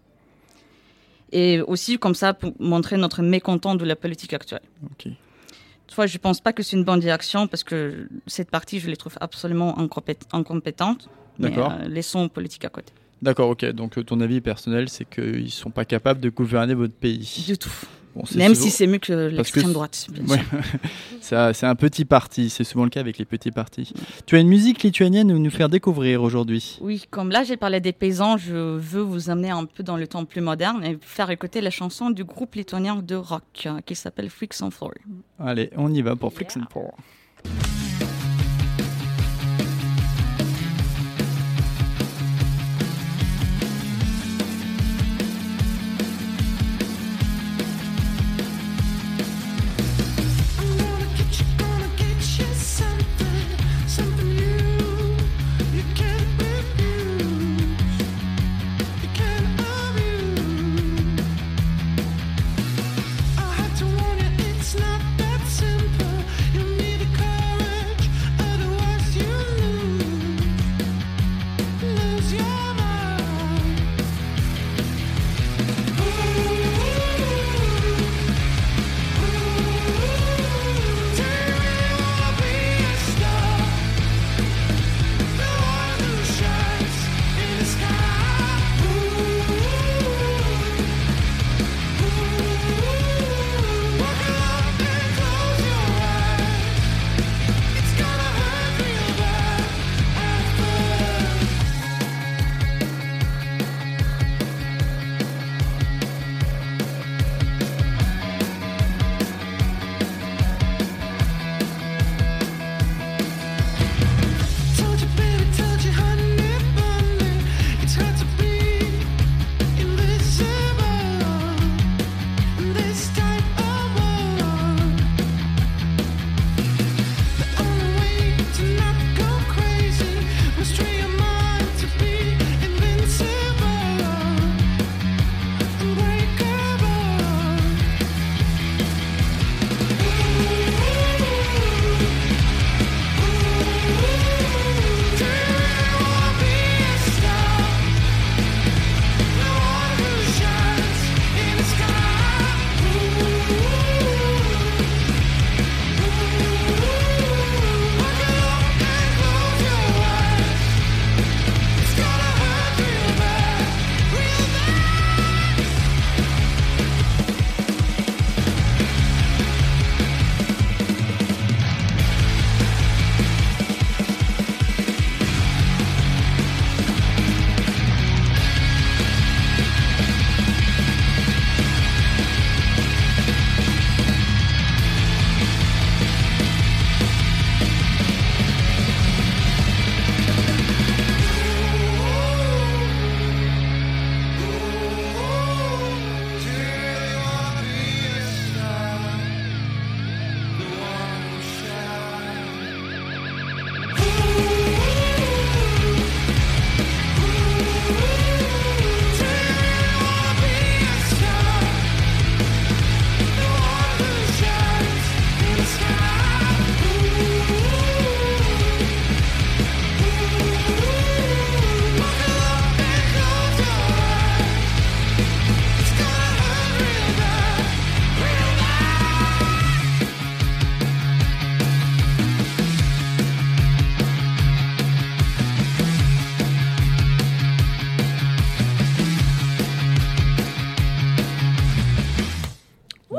Et 1.32 1.60
aussi, 1.62 1.98
comme 1.98 2.14
ça, 2.14 2.34
pour 2.34 2.52
montrer 2.58 2.98
notre 2.98 3.22
mécontent 3.22 3.74
de 3.74 3.84
la 3.86 3.96
politique 3.96 4.34
actuelle. 4.34 4.62
Toutefois, 5.86 6.06
je 6.06 6.14
ne 6.14 6.18
pense 6.18 6.40
pas 6.40 6.52
que 6.52 6.62
c'est 6.62 6.76
une 6.76 6.84
bonne 6.84 7.00
direction 7.00 7.46
parce 7.46 7.64
que 7.64 8.08
cette 8.26 8.50
partie, 8.50 8.80
je 8.80 8.88
les 8.90 8.96
trouve 8.96 9.16
absolument 9.20 9.76
incompét- 9.78 10.26
incompétentes. 10.32 11.08
Mais 11.38 11.48
D'accord. 11.48 11.72
euh, 11.72 11.88
laissons 11.88 12.28
politique 12.28 12.64
à 12.66 12.68
côté. 12.68 12.92
D'accord, 13.22 13.50
ok. 13.50 13.64
Donc 13.72 13.98
euh, 13.98 14.02
ton 14.04 14.20
avis 14.20 14.40
personnel 14.40 14.88
c'est 14.88 15.08
qu'ils 15.08 15.44
ne 15.44 15.48
sont 15.48 15.70
pas 15.70 15.84
capables 15.84 16.20
de 16.20 16.30
gouverner 16.30 16.74
votre 16.74 16.94
pays. 16.94 17.44
Du 17.46 17.58
tout. 17.58 17.70
Bon, 18.16 18.24
Même 18.34 18.56
souvent- 18.56 18.66
si 18.66 18.70
c'est 18.72 18.88
mieux 18.88 18.98
que 18.98 19.12
l'extrême 19.28 19.72
droite, 19.72 20.08
Ouais. 20.26 20.40
c'est 21.20 21.64
un- 21.64 21.74
petit 21.76 22.04
parti, 22.04 22.50
c'est 22.50 22.64
souvent 22.64 22.82
le 22.82 22.90
cas 22.90 22.98
avec 22.98 23.18
les 23.18 23.24
petits 23.24 23.52
partis. 23.52 23.92
Tu 24.26 24.34
as 24.34 24.40
une 24.40 24.48
musique 24.48 24.82
lituanienne 24.82 25.30
à 25.30 25.34
nous 25.34 25.50
faire 25.50 25.68
découvrir 25.68 26.20
aujourd'hui. 26.24 26.78
Oui, 26.80 27.04
comme 27.10 27.30
là 27.30 27.44
j'ai 27.44 27.56
parlé 27.56 27.78
des 27.78 27.92
paysans, 27.92 28.36
je 28.36 28.52
veux 28.78 29.00
vous 29.02 29.30
amener 29.30 29.50
un 29.50 29.64
peu 29.64 29.84
dans 29.84 29.96
le 29.96 30.08
temps 30.08 30.24
plus 30.24 30.40
moderne 30.40 30.82
et 30.84 30.98
faire 31.00 31.30
écouter 31.30 31.60
la 31.60 31.70
chanson 31.70 32.10
du 32.10 32.24
groupe 32.24 32.56
lituanien 32.56 32.96
de 32.96 33.14
rock 33.14 33.44
euh, 33.66 33.78
qui 33.86 33.94
s'appelle 33.94 34.28
Freaks 34.28 34.60
on 34.60 34.72
Floor. 34.72 34.90
Allez, 35.38 35.70
on 35.76 35.92
y 35.94 36.02
va 36.02 36.16
pour 36.16 36.32
Flix 36.32 36.56
and 36.56 36.64
Pour. 36.68 36.96
I'm 37.44 37.79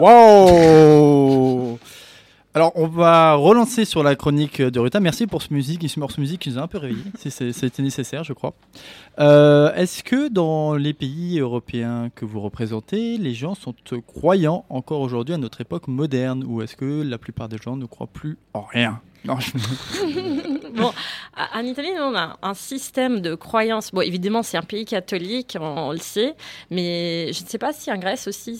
Wow 0.01 1.77
Alors, 2.55 2.71
on 2.73 2.87
va 2.87 3.35
relancer 3.35 3.85
sur 3.85 4.01
la 4.01 4.15
chronique 4.15 4.59
de 4.59 4.79
Ruta. 4.79 4.99
Merci 4.99 5.27
pour 5.27 5.43
ce 5.43 5.53
musique, 5.53 5.87
ce 5.87 5.99
morceau 5.99 6.21
musique 6.21 6.41
qui 6.41 6.49
nous 6.49 6.57
a 6.57 6.63
un 6.63 6.67
peu 6.67 6.79
réveillés. 6.79 7.03
si 7.19 7.29
c'était 7.29 7.83
nécessaire, 7.83 8.23
je 8.23 8.33
crois. 8.33 8.55
Euh, 9.19 9.71
Est-ce 9.75 10.03
que 10.03 10.27
dans 10.27 10.73
les 10.73 10.95
pays 10.95 11.39
européens 11.39 12.09
que 12.15 12.25
vous 12.25 12.41
représentez, 12.41 13.19
les 13.19 13.35
gens 13.35 13.53
sont 13.53 13.75
croyants 14.07 14.65
encore 14.69 15.01
aujourd'hui 15.01 15.35
à 15.35 15.37
notre 15.37 15.61
époque 15.61 15.87
moderne 15.87 16.43
Ou 16.47 16.63
est-ce 16.63 16.75
que 16.75 17.03
la 17.03 17.19
plupart 17.19 17.47
des 17.47 17.57
gens 17.57 17.75
ne 17.75 17.85
croient 17.85 18.07
plus 18.07 18.39
en 18.55 18.63
rien? 18.63 19.01
Non, 19.23 19.37
je- 19.39 19.51
bon, 20.75 20.91
en 21.53 21.63
Italie, 21.63 21.91
on 21.99 22.15
a 22.15 22.37
un 22.41 22.53
système 22.53 23.21
de 23.21 23.35
croyances. 23.35 23.91
Bon, 23.91 24.01
évidemment, 24.01 24.41
c'est 24.43 24.57
un 24.57 24.63
pays 24.63 24.85
catholique, 24.85 25.57
on, 25.59 25.91
le 25.91 25.99
sait, 25.99 26.35
mais 26.69 27.31
je 27.33 27.43
ne 27.43 27.47
sais 27.49 27.57
pas 27.59 27.71
si 27.73 27.91
en 27.91 27.97
Grèce 27.97 28.27
aussi, 28.27 28.59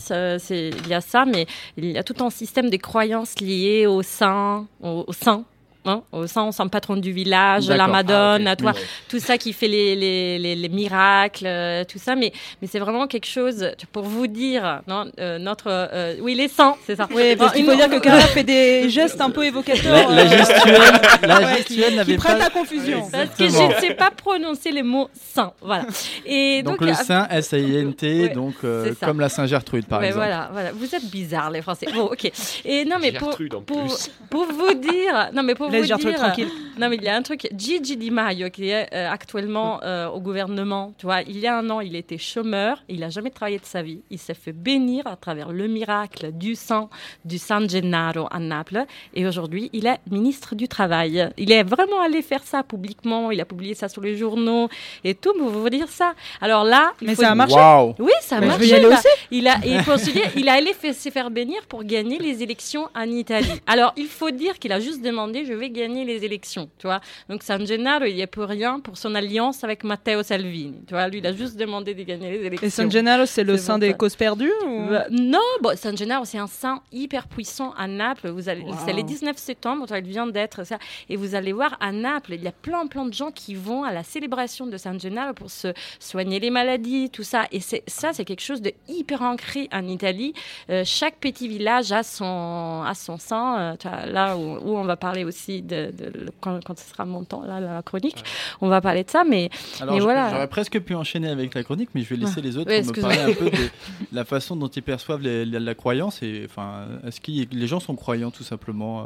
il 0.50 0.88
y 0.88 0.94
a 0.94 1.00
ça, 1.00 1.24
mais 1.24 1.46
il 1.76 1.90
y 1.90 1.98
a 1.98 2.04
tout 2.04 2.22
un 2.24 2.30
système 2.30 2.70
de 2.70 2.76
croyances 2.76 3.38
liées 3.40 3.86
au 3.86 4.02
saint, 4.02 4.66
au 4.82 5.12
saint. 5.12 5.44
Hein, 5.84 6.02
au 6.12 6.26
saint, 6.26 6.44
au 6.48 6.52
saint 6.52 6.68
patron 6.68 6.96
du 6.96 7.12
village, 7.12 7.68
la 7.68 7.76
D'accord. 7.76 7.92
Madone, 7.92 8.46
Ah, 8.46 8.56
toi, 8.56 8.72
Oui. 8.74 8.80
tout 9.08 9.18
ça 9.18 9.38
qui 9.38 9.52
fait 9.52 9.68
les, 9.68 9.96
les, 9.96 10.38
les, 10.38 10.54
les 10.56 10.68
miracles, 10.68 11.46
euh, 11.46 11.84
tout 11.84 11.98
ça, 11.98 12.14
mais, 12.16 12.32
mais 12.60 12.68
c'est 12.68 12.78
vraiment 12.78 13.06
quelque 13.06 13.26
chose, 13.26 13.70
pour 13.92 14.04
vous 14.04 14.26
dire, 14.26 14.80
non, 14.86 15.06
euh, 15.18 15.38
notre... 15.38 15.64
euh, 15.68 16.14
oui, 16.20 16.34
les 16.34 16.48
saints, 16.48 16.76
c'est 16.86 16.96
ça. 16.96 17.08
Oui, 17.14 17.36
parce 17.36 17.52
qu'il 17.54 17.64
faut 17.64 17.74
dire 17.74 17.88
que 17.90 17.98
Cara 17.98 18.20
fait 18.20 18.44
des 18.44 18.88
gestes 18.90 19.20
un 19.20 19.30
peu 19.30 19.44
évoquateurs. 19.44 20.10
la, 20.10 20.24
la 20.24 20.36
gestuelle, 20.36 20.92
la 21.22 21.38
ouais, 21.40 21.56
gestuelle 21.58 21.90
qui, 21.90 21.96
n'avait 21.96 22.12
qui 22.12 22.18
prête 22.18 22.38
pas. 22.38 22.46
à 22.46 22.50
confusion. 22.50 23.08
Parce 23.10 23.30
que 23.30 23.48
je 23.48 23.74
ne 23.74 23.80
sais 23.80 23.94
pas 23.94 24.10
prononcer 24.10 24.70
les 24.72 24.82
mots 24.82 25.08
saints. 25.34 25.52
Voilà. 25.60 25.84
Et 26.26 26.62
Donc, 26.62 26.78
donc, 26.80 26.88
le 26.88 26.94
Saint, 26.94 27.26
S-A-I-N-T, 27.30 28.22
Ouais, 28.22 28.28
donc 28.30 28.54
euh, 28.64 28.92
comme 29.02 29.20
la 29.20 29.28
Saint-Gertrude 29.28 29.86
par 29.86 30.00
Ouais, 30.00 30.08
exemple. 30.08 30.26
voilà, 30.26 30.48
voilà. 30.52 30.72
Vous 30.72 30.94
êtes 30.94 31.10
bizarres, 31.10 31.50
les 31.50 31.62
Français. 31.62 31.86
Bon, 31.94 32.04
ok. 32.04 32.30
Et 32.64 32.84
non, 32.84 32.96
mais 33.00 33.12
pour, 33.12 33.28
en 33.30 33.60
pour, 33.62 33.84
plus. 33.86 34.10
pour 34.30 34.46
vous 34.46 34.74
dire, 34.74 35.30
non, 35.32 35.42
mais 35.42 35.54
pour 35.54 35.70
Dire, 35.80 35.98
tranquille. 36.14 36.48
non, 36.78 36.88
mais 36.88 36.96
il 36.96 37.02
y 37.02 37.08
a 37.08 37.16
un 37.16 37.22
truc. 37.22 37.48
Gigi 37.56 37.96
Di 37.96 38.10
Maio, 38.10 38.50
qui 38.50 38.68
est 38.68 38.88
euh, 38.94 39.08
actuellement 39.10 39.80
euh, 39.82 40.08
au 40.08 40.20
gouvernement, 40.20 40.92
tu 40.98 41.06
vois, 41.06 41.22
il 41.22 41.38
y 41.38 41.46
a 41.46 41.56
un 41.58 41.70
an, 41.70 41.80
il 41.80 41.96
était 41.96 42.18
chômeur, 42.18 42.82
il 42.88 43.00
n'a 43.00 43.08
jamais 43.10 43.30
travaillé 43.30 43.58
de 43.58 43.64
sa 43.64 43.82
vie. 43.82 44.00
Il 44.10 44.18
s'est 44.18 44.34
fait 44.34 44.52
bénir 44.52 45.06
à 45.06 45.16
travers 45.16 45.50
le 45.52 45.66
miracle 45.68 46.32
du 46.32 46.54
sang 46.54 46.90
du 47.24 47.38
San 47.38 47.68
Gennaro 47.68 48.26
à 48.30 48.38
Naples. 48.38 48.84
Et 49.14 49.26
aujourd'hui, 49.26 49.70
il 49.72 49.86
est 49.86 49.98
ministre 50.10 50.54
du 50.54 50.68
Travail. 50.68 51.30
Il 51.36 51.50
est 51.52 51.62
vraiment 51.62 52.00
allé 52.02 52.22
faire 52.22 52.42
ça 52.44 52.62
publiquement. 52.62 53.30
Il 53.30 53.40
a 53.40 53.44
publié 53.44 53.74
ça 53.74 53.88
sur 53.88 54.02
les 54.02 54.16
journaux 54.16 54.68
et 55.04 55.14
tout. 55.14 55.32
Mais 55.36 55.42
vous 55.48 55.62
vous 55.62 55.68
dire 55.70 55.88
ça. 55.88 56.14
Alors 56.40 56.64
là, 56.64 56.92
il 57.00 57.06
Mais 57.08 57.14
faut 57.14 57.22
ça 57.22 57.30
a 57.30 57.34
marché. 57.34 57.54
Waouh 57.54 57.94
oui, 57.98 58.12
ça 58.20 58.36
Mais 58.40 58.46
je 58.46 58.48
marche. 58.48 58.60
veux 58.60 58.66
y 58.66 58.72
aller 58.74 58.86
aussi. 58.86 59.08
Il 59.30 59.48
a, 59.48 59.56
et 59.64 59.78
pour 59.82 59.98
se 59.98 60.10
dire, 60.10 60.30
il 60.36 60.48
a 60.48 60.54
allé 60.54 60.72
fait- 60.74 60.92
se 60.92 61.08
faire 61.10 61.30
bénir 61.30 61.62
pour 61.68 61.84
gagner 61.84 62.18
les 62.18 62.42
élections 62.42 62.88
en 62.94 63.04
Italie. 63.04 63.46
Alors, 63.66 63.92
il 63.96 64.06
faut 64.06 64.30
dire 64.30 64.58
qu'il 64.58 64.72
a 64.72 64.80
juste 64.80 65.02
demandé, 65.02 65.44
je 65.44 65.52
vais 65.62 65.70
gagner 65.70 66.04
les 66.04 66.24
élections, 66.24 66.68
tu 66.78 66.86
vois. 66.86 67.00
Donc, 67.28 67.42
San 67.42 67.66
Gennaro, 67.66 68.04
il 68.04 68.14
n'y 68.14 68.22
a 68.22 68.26
pour 68.26 68.44
rien 68.44 68.80
pour 68.80 68.96
son 68.98 69.14
alliance 69.14 69.64
avec 69.64 69.84
Matteo 69.84 70.22
Salvini, 70.22 70.82
tu 70.86 70.94
vois. 70.94 71.08
Lui, 71.08 71.18
il 71.18 71.26
a 71.26 71.32
juste 71.32 71.56
demandé 71.56 71.94
de 71.94 72.02
gagner 72.02 72.30
les 72.32 72.44
élections. 72.46 72.66
Et 72.66 72.70
San 72.70 72.90
Gennaro, 72.90 73.26
c'est 73.26 73.44
le 73.44 73.56
saint 73.56 73.78
des 73.78 73.94
causes 73.94 74.16
perdues 74.16 74.52
ou... 74.66 74.90
Euh, 74.92 75.04
non, 75.10 75.38
bon, 75.62 75.76
San 75.76 75.96
Gennaro, 75.96 76.24
c'est 76.24 76.38
un 76.38 76.46
saint 76.46 76.82
hyper 76.92 77.26
puissant 77.28 77.72
à 77.78 77.86
Naples. 77.86 78.28
Vous 78.30 78.48
allez, 78.48 78.62
Wow. 78.62 78.74
c'est 78.86 78.92
le 78.92 79.02
19 79.02 79.36
septembre, 79.36 79.86
il 79.96 80.02
vient 80.04 80.26
d'être 80.26 80.64
ça. 80.64 80.78
Et 81.08 81.16
vous 81.16 81.34
allez 81.34 81.52
voir 81.52 81.76
à 81.80 81.92
Naples, 81.92 82.34
il 82.34 82.42
y 82.42 82.48
a 82.48 82.52
plein, 82.52 82.86
plein 82.86 83.04
de 83.06 83.12
gens 83.14 83.30
qui 83.30 83.54
vont 83.54 83.84
à 83.84 83.92
la 83.92 84.02
célébration 84.04 84.66
de 84.66 84.76
San 84.76 84.98
Gennaro 85.00 85.32
pour 85.34 85.50
se 85.50 85.68
soigner 85.98 86.38
les 86.40 86.50
maladies, 86.50 87.10
tout 87.10 87.22
ça. 87.22 87.44
Et 87.52 87.60
c'est, 87.60 87.82
ça, 87.86 88.12
c'est 88.12 88.24
quelque 88.24 88.42
chose 88.42 88.62
de 88.62 88.72
hyper 88.88 89.22
ancré 89.22 89.68
en 89.72 89.86
Italie. 89.86 90.32
Euh, 90.70 90.82
chaque 90.84 91.16
petit 91.16 91.48
village 91.48 91.92
a 91.92 92.02
son, 92.02 92.82
a 92.86 92.92
son 92.94 93.18
saint. 93.18 93.76
Euh, 93.84 94.06
là 94.06 94.36
où, 94.36 94.40
où 94.58 94.76
on 94.76 94.84
va 94.84 94.96
parler 94.96 95.24
aussi 95.24 95.51
de, 95.60 95.90
de- 95.90 96.10
de- 96.10 96.30
quand, 96.40 96.58
quand 96.64 96.78
ce 96.78 96.88
sera 96.88 97.04
mon 97.04 97.24
temps, 97.24 97.42
là, 97.44 97.60
la 97.60 97.82
chronique, 97.82 98.24
on 98.62 98.68
va 98.68 98.80
parler 98.80 99.04
de 99.04 99.10
ça. 99.10 99.24
Mais 99.24 99.50
Alors, 99.80 99.94
Mais 99.94 100.00
je- 100.00 100.04
voilà. 100.04 100.30
j'aurais 100.30 100.48
presque 100.48 100.80
pu 100.80 100.94
enchaîner 100.94 101.28
avec 101.28 101.52
la 101.54 101.62
chronique, 101.64 101.90
mais 101.94 102.02
je 102.02 102.08
vais 102.14 102.16
laisser 102.16 102.40
les 102.40 102.56
autres 102.56 102.70
Ouais, 102.70 102.82
me 102.82 103.00
parler 103.00 103.18
un 103.18 103.34
peu 103.34 103.50
de 103.50 103.68
la 104.12 104.24
façon 104.24 104.56
dont 104.56 104.68
ils 104.68 104.82
perçoivent 104.82 105.20
les- 105.20 105.44
la, 105.44 105.60
la 105.60 105.74
croyance. 105.74 106.22
Et 106.22 106.46
enfin, 106.48 106.86
est-ce 107.06 107.20
que 107.20 107.30
les 107.54 107.66
gens 107.66 107.80
sont 107.80 107.96
croyants 107.96 108.30
tout 108.30 108.44
simplement 108.44 109.00
euh, 109.00 109.04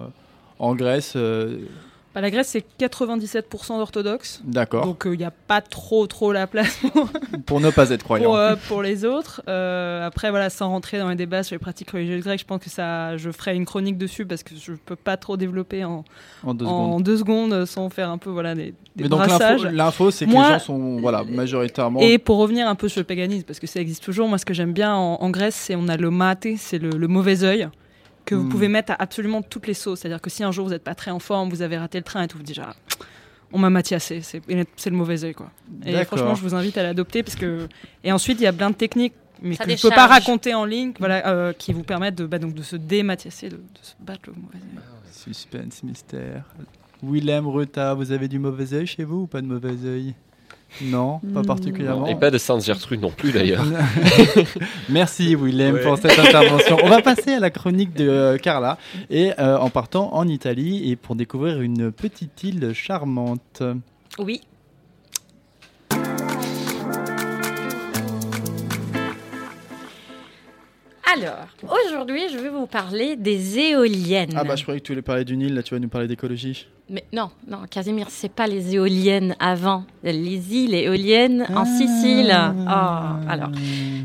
en 0.61 0.75
Grèce 0.77 1.15
euh, 1.17 1.59
Bah, 2.17 2.23
la 2.23 2.31
Grèce, 2.31 2.49
c'est 2.49 2.65
97% 2.81 3.77
d'orthodoxes. 3.77 4.41
D'accord. 4.43 4.87
Donc 4.87 5.03
il 5.05 5.19
n'y 5.19 5.25
a 5.25 5.31
pas 5.31 5.61
trop 5.61 6.07
trop 6.07 6.33
la 6.33 6.47
place 6.47 6.79
pour, 6.79 7.11
Pour 7.47 7.61
ne 7.61 7.69
pas 7.69 7.91
être 7.91 8.03
croyant. 8.03 8.25
pour, 8.31 8.37
euh, 8.39 8.57
pour 8.69 8.81
les 8.83 9.05
autres. 9.05 9.43
Euh, 9.49 10.07
après, 10.07 10.31
voilà, 10.31 10.49
sans 10.49 10.71
rentrer 10.71 10.99
dans 10.99 11.11
les 11.11 11.15
débats 11.15 11.43
sur 11.43 11.55
les 11.55 11.59
pratiques 11.59 11.91
religieuses 11.91 12.25
grecques, 12.25 12.41
je 12.41 12.47
pense 12.47 12.63
que 12.63 12.71
ça, 12.71 13.19
je 13.19 13.31
ferai 13.31 13.55
une 13.55 13.67
chronique 13.67 13.99
dessus 13.99 14.25
parce 14.25 14.43
que 14.43 14.55
je 14.59 14.73
peux 14.73 14.97
pas 14.97 15.19
trop 15.19 15.37
développer 15.37 15.85
en, 15.85 16.05
en 16.43 16.55
deux 16.55 16.65
en 16.65 16.69
secondes. 16.89 17.03
deux 17.03 17.17
secondes 17.19 17.65
sans 17.67 17.91
faire 17.91 18.09
un 18.11 18.17
peu 18.19 18.31
voilà, 18.31 18.55
des, 18.55 18.73
des 18.97 19.03
Mais 19.05 19.09
donc 19.11 19.27
l'info, 19.27 19.65
l'info, 19.71 20.11
c'est 20.11 20.25
que 20.25 20.31
Moi- 20.31 20.47
les 20.47 20.53
gens 20.55 20.59
sont 20.65 20.97
voilà, 21.01 21.23
majoritairement. 21.23 22.01
Et 22.01 22.17
pour 22.17 22.39
revenir 22.39 22.67
un 22.67 22.77
peu 22.77 22.89
sur 22.89 23.01
le 23.01 23.05
paganisme, 23.07 23.45
parce 23.47 23.61
que 23.61 23.67
ça 23.67 23.79
existe 23.79 24.03
toujours, 24.03 24.27
moi 24.27 24.39
ce 24.39 24.47
que 24.47 24.55
j'aime 24.55 24.73
bien 24.73 24.95
en, 24.95 25.17
en 25.21 25.29
Grèce, 25.29 25.55
c'est 25.55 25.77
on 25.77 25.87
a 25.89 25.99
le 25.99 26.11
maté, 26.11 26.57
c'est 26.57 26.79
le, 26.79 26.89
le 26.91 27.09
mauvais 27.09 27.45
œil 27.45 27.69
que 28.27 28.35
vous 28.35 28.45
Hmm. 28.45 28.49
pouvez 28.51 28.69
mettre 28.69 28.93
à 28.93 28.97
absolument 29.03 29.41
toutes 29.41 29.67
les 29.67 29.75
sauces. 29.75 30.01
C'est-à-dire 30.01 30.21
que 30.21 30.29
si 30.29 30.45
un 30.45 30.53
jour 30.53 30.67
vous 30.67 30.73
n'êtes 30.73 30.85
pas 30.85 30.95
très 30.95 31.11
en 31.11 31.19
forme, 31.19 31.49
vous 31.49 31.63
avez 31.63 31.79
raté 31.79 31.97
le 31.99 32.05
train 32.05 32.23
et 32.25 32.29
tout, 32.29 32.37
vous 32.37 32.43
dites 32.45 32.61
ah, 32.63 32.75
on 33.53 33.59
m'a 33.59 33.71
matiassé, 33.71 34.21
c'est 34.23 34.43
le 34.91 34.97
mauvais 34.97 35.25
œil 35.25 35.33
quoi. 35.35 35.51
Et 35.87 36.05
franchement, 36.05 36.35
je 36.35 36.43
vous 36.43 36.55
invite 36.55 36.77
à 36.77 36.83
l'adopter 36.83 37.23
parce 37.23 37.37
que 37.37 37.69
et 38.05 38.13
ensuite 38.13 38.39
il 38.41 38.45
y 38.45 38.47
a 38.49 38.53
plein 38.53 38.69
de 38.71 38.75
techniques 38.75 39.15
mais 39.43 39.55
Ça 39.55 39.65
que 39.65 39.77
je 39.77 39.83
peux 39.83 39.91
pas 39.91 40.07
raconter 40.07 40.55
en 40.55 40.65
ligne, 40.65 40.93
voilà, 40.99 41.27
euh, 41.29 41.53
qui 41.53 41.75
vous 41.75 41.83
permettent 41.83 42.15
de, 42.15 42.25
bah, 42.25 42.39
donc 42.39 42.55
de 42.55 42.63
se 42.63 42.75
dématiasser, 42.75 43.51
de, 43.51 43.57
de 43.57 43.63
se 43.83 43.93
battre 44.01 44.23
le 44.29 44.33
mauvais 44.33 44.57
œil. 44.57 44.83
Suspense, 45.13 45.83
mystère. 45.83 46.45
Willem, 47.03 47.47
Ruta, 47.47 47.93
vous 47.93 48.13
avez 48.13 48.29
du 48.29 48.39
mauvais 48.39 48.73
œil 48.73 48.87
chez 48.87 49.05
vous 49.05 49.21
ou 49.23 49.27
pas 49.27 49.43
de 49.43 49.47
mauvais 49.47 49.77
œil? 49.85 50.15
Non, 50.83 51.21
pas 51.35 51.43
particulièrement. 51.43 52.07
Et 52.07 52.15
pas 52.15 52.31
de 52.31 52.39
Sainte 52.39 52.65
Gertrude 52.65 53.01
non 53.01 53.11
plus 53.11 53.33
d'ailleurs. 53.33 53.65
Merci 54.89 55.35
Willem 55.35 55.75
Ouais. 55.77 55.83
pour 55.83 55.99
cette 55.99 56.19
intervention. 56.19 56.77
On 56.83 56.89
va 56.89 57.03
passer 57.03 57.35
à 57.35 57.41
la 57.41 57.51
chronique 57.51 57.95
de 57.95 58.09
euh, 58.09 58.39
Carla 58.39 58.79
et 59.11 59.33
euh, 59.39 59.57
en 59.59 59.71
partant 59.71 60.15
en 60.15 60.27
Italie 60.29 60.91
et 60.91 60.97
pour 60.97 61.17
découvrir 61.17 61.61
une 61.61 61.91
petite 61.93 62.43
île 62.45 62.73
charmante. 62.75 63.63
oui, 64.19 64.41
Alors, 71.15 71.47
aujourd'hui, 71.87 72.23
je 72.33 72.39
vais 72.39 72.49
vous 72.49 72.67
parler 72.67 73.15
des 73.15 73.59
éoliennes. 73.59 74.33
Ah 74.37 74.43
bah 74.43 74.57
je 74.57 74.63
croyais 74.65 74.81
que 74.81 74.87
tu 74.87 74.93
voulais 74.93 75.03
parler 75.03 75.25
d'une 75.25 75.41
île, 75.41 75.55
là 75.55 75.63
tu 75.63 75.73
vas 75.73 75.79
nous 75.81 75.89
parler 75.89 76.09
d'écologie. 76.09 76.67
Mais 76.91 77.05
non, 77.13 77.31
non, 77.49 77.59
Casimir, 77.71 78.07
c'est 78.11 78.31
pas 78.31 78.47
les 78.49 78.75
éoliennes 78.75 79.37
avant. 79.39 79.85
Les 80.03 80.55
îles 80.55 80.75
éoliennes 80.75 81.47
en 81.55 81.65
Sicile. 81.65 82.31
Ah. 82.33 83.19
Oh, 83.23 83.29
alors, 83.31 83.51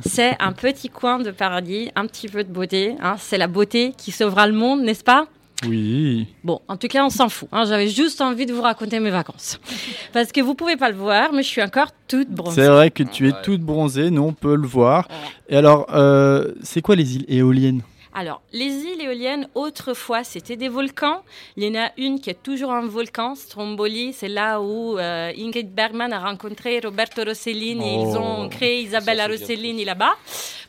c'est 0.05 0.35
un 0.39 0.51
petit 0.51 0.89
coin 0.89 1.19
de 1.19 1.31
paradis, 1.31 1.91
un 1.95 2.05
petit 2.05 2.27
peu 2.27 2.43
de 2.43 2.51
beauté. 2.51 2.95
hein. 3.01 3.15
C'est 3.17 3.37
la 3.37 3.47
beauté 3.47 3.93
qui 3.97 4.11
sauvera 4.11 4.45
le 4.47 4.53
monde, 4.53 4.81
n'est-ce 4.81 5.03
pas? 5.03 5.25
Oui. 5.67 6.27
Bon, 6.43 6.59
en 6.67 6.75
tout 6.77 6.87
cas, 6.87 7.05
on 7.05 7.09
s'en 7.09 7.29
fout. 7.29 7.47
hein. 7.51 7.65
J'avais 7.65 7.87
juste 7.87 8.19
envie 8.21 8.45
de 8.45 8.53
vous 8.53 8.61
raconter 8.63 8.99
mes 8.99 9.11
vacances. 9.11 9.59
Parce 10.13 10.31
que 10.31 10.41
vous 10.41 10.55
pouvez 10.55 10.75
pas 10.75 10.89
le 10.89 10.95
voir, 10.97 11.33
mais 11.33 11.43
je 11.43 11.47
suis 11.47 11.61
encore 11.61 11.89
toute 12.07 12.29
bronzée. 12.29 12.61
C'est 12.63 12.67
vrai 12.69 12.89
que 12.91 13.03
tu 13.03 13.27
es 13.27 13.31
Ouais. 13.33 13.41
toute 13.43 13.61
bronzée, 13.61 14.09
nous 14.09 14.23
on 14.23 14.33
peut 14.33 14.55
le 14.55 14.67
voir. 14.67 15.07
Et 15.49 15.55
alors, 15.57 15.85
euh, 15.93 16.53
c'est 16.63 16.81
quoi 16.81 16.95
les 16.95 17.15
îles 17.15 17.25
éoliennes? 17.27 17.81
Alors, 18.13 18.41
les 18.51 18.65
îles 18.65 19.01
éoliennes, 19.01 19.47
autrefois, 19.55 20.23
c'était 20.25 20.57
des 20.57 20.67
volcans. 20.67 21.23
Il 21.55 21.63
y 21.63 21.69
en 21.77 21.81
a 21.81 21.91
une 21.97 22.19
qui 22.19 22.29
est 22.29 22.43
toujours 22.43 22.71
un 22.73 22.85
volcan, 22.85 23.35
Stromboli. 23.35 24.11
C'est 24.11 24.27
là 24.27 24.59
où 24.59 24.97
euh, 24.99 25.31
Ingrid 25.37 25.73
Bergman 25.73 26.11
a 26.11 26.19
rencontré 26.19 26.79
Roberto 26.81 27.23
Rossellini. 27.23 27.95
et 27.95 28.01
Ils 28.01 28.17
ont 28.17 28.45
Oh, 28.45 28.49
créé 28.49 28.81
Isabella 28.81 29.27
Rossellini 29.27 29.85
là-bas. 29.85 30.13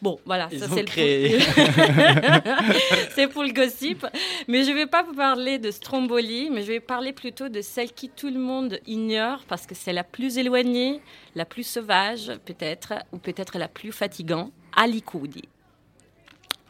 Bon, 0.01 0.19
voilà, 0.25 0.49
Ils 0.53 0.61
ça 0.61 0.69
c'est 0.69 0.81
le 0.83 0.87
créé. 0.87 1.39
c'est 3.15 3.29
pour 3.29 3.43
le 3.43 3.53
gossip. 3.53 4.07
Mais 4.49 4.63
je 4.65 4.71
ne 4.71 4.75
vais 4.77 4.87
pas 4.87 5.03
vous 5.03 5.15
parler 5.15 5.59
de 5.59 5.71
Stromboli, 5.71 6.49
mais 6.51 6.63
je 6.63 6.69
vais 6.69 6.81
parler 6.81 7.13
plutôt 7.13 7.49
de 7.49 7.61
celle 7.61 7.93
qui 7.93 8.09
tout 8.09 8.29
le 8.31 8.39
monde 8.39 8.79
ignore 8.87 9.41
parce 9.49 9.67
que 9.67 9.75
c'est 9.75 9.93
la 9.93 10.05
plus 10.05 10.39
éloignée, 10.39 11.01
la 11.35 11.45
plus 11.45 11.65
sauvage 11.67 12.33
peut-être, 12.45 12.95
ou 13.13 13.19
peut-être 13.19 13.59
la 13.59 13.69
plus 13.69 13.93
fatigante, 13.93 14.53
Alicudi. 14.77 15.43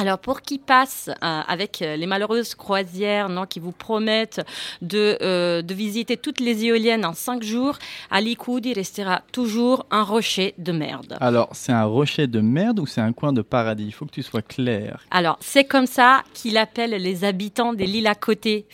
Alors 0.02 0.18
pour 0.18 0.42
qui 0.42 0.58
passe 0.58 1.10
euh, 1.10 1.40
avec 1.46 1.80
euh, 1.80 1.94
les 1.94 2.06
malheureuses 2.06 2.56
croisières 2.56 3.28
non, 3.28 3.46
qui 3.46 3.60
vous 3.60 3.70
promettent 3.70 4.40
de, 4.80 5.16
euh, 5.22 5.62
de 5.62 5.74
visiter 5.74 6.16
toutes 6.16 6.40
les 6.40 6.64
éoliennes 6.64 7.04
en 7.04 7.12
cinq 7.14 7.44
jours, 7.44 7.78
Alicudi 8.10 8.72
restera 8.72 9.22
toujours 9.30 9.86
un 9.92 10.02
rocher 10.02 10.54
de 10.58 10.72
merde. 10.72 11.16
Alors, 11.20 11.50
c'est 11.52 11.70
un 11.70 11.84
rocher 11.84 12.26
de 12.26 12.40
merde 12.40 12.80
ou 12.80 12.86
c'est 12.86 13.00
un 13.00 13.12
coin 13.12 13.32
de 13.32 13.42
paradis? 13.42 13.84
Il 13.84 13.92
faut 13.92 14.04
que 14.04 14.10
tu 14.10 14.24
sois 14.24 14.42
clair. 14.42 15.04
Alors, 15.12 15.38
c'est 15.38 15.66
comme 15.66 15.86
ça 15.86 16.24
qu'il 16.34 16.56
appelle 16.56 16.90
les 16.90 17.22
habitants 17.22 17.72
des 17.72 17.86
l'île 17.86 18.08
à 18.08 18.16
côté. 18.16 18.66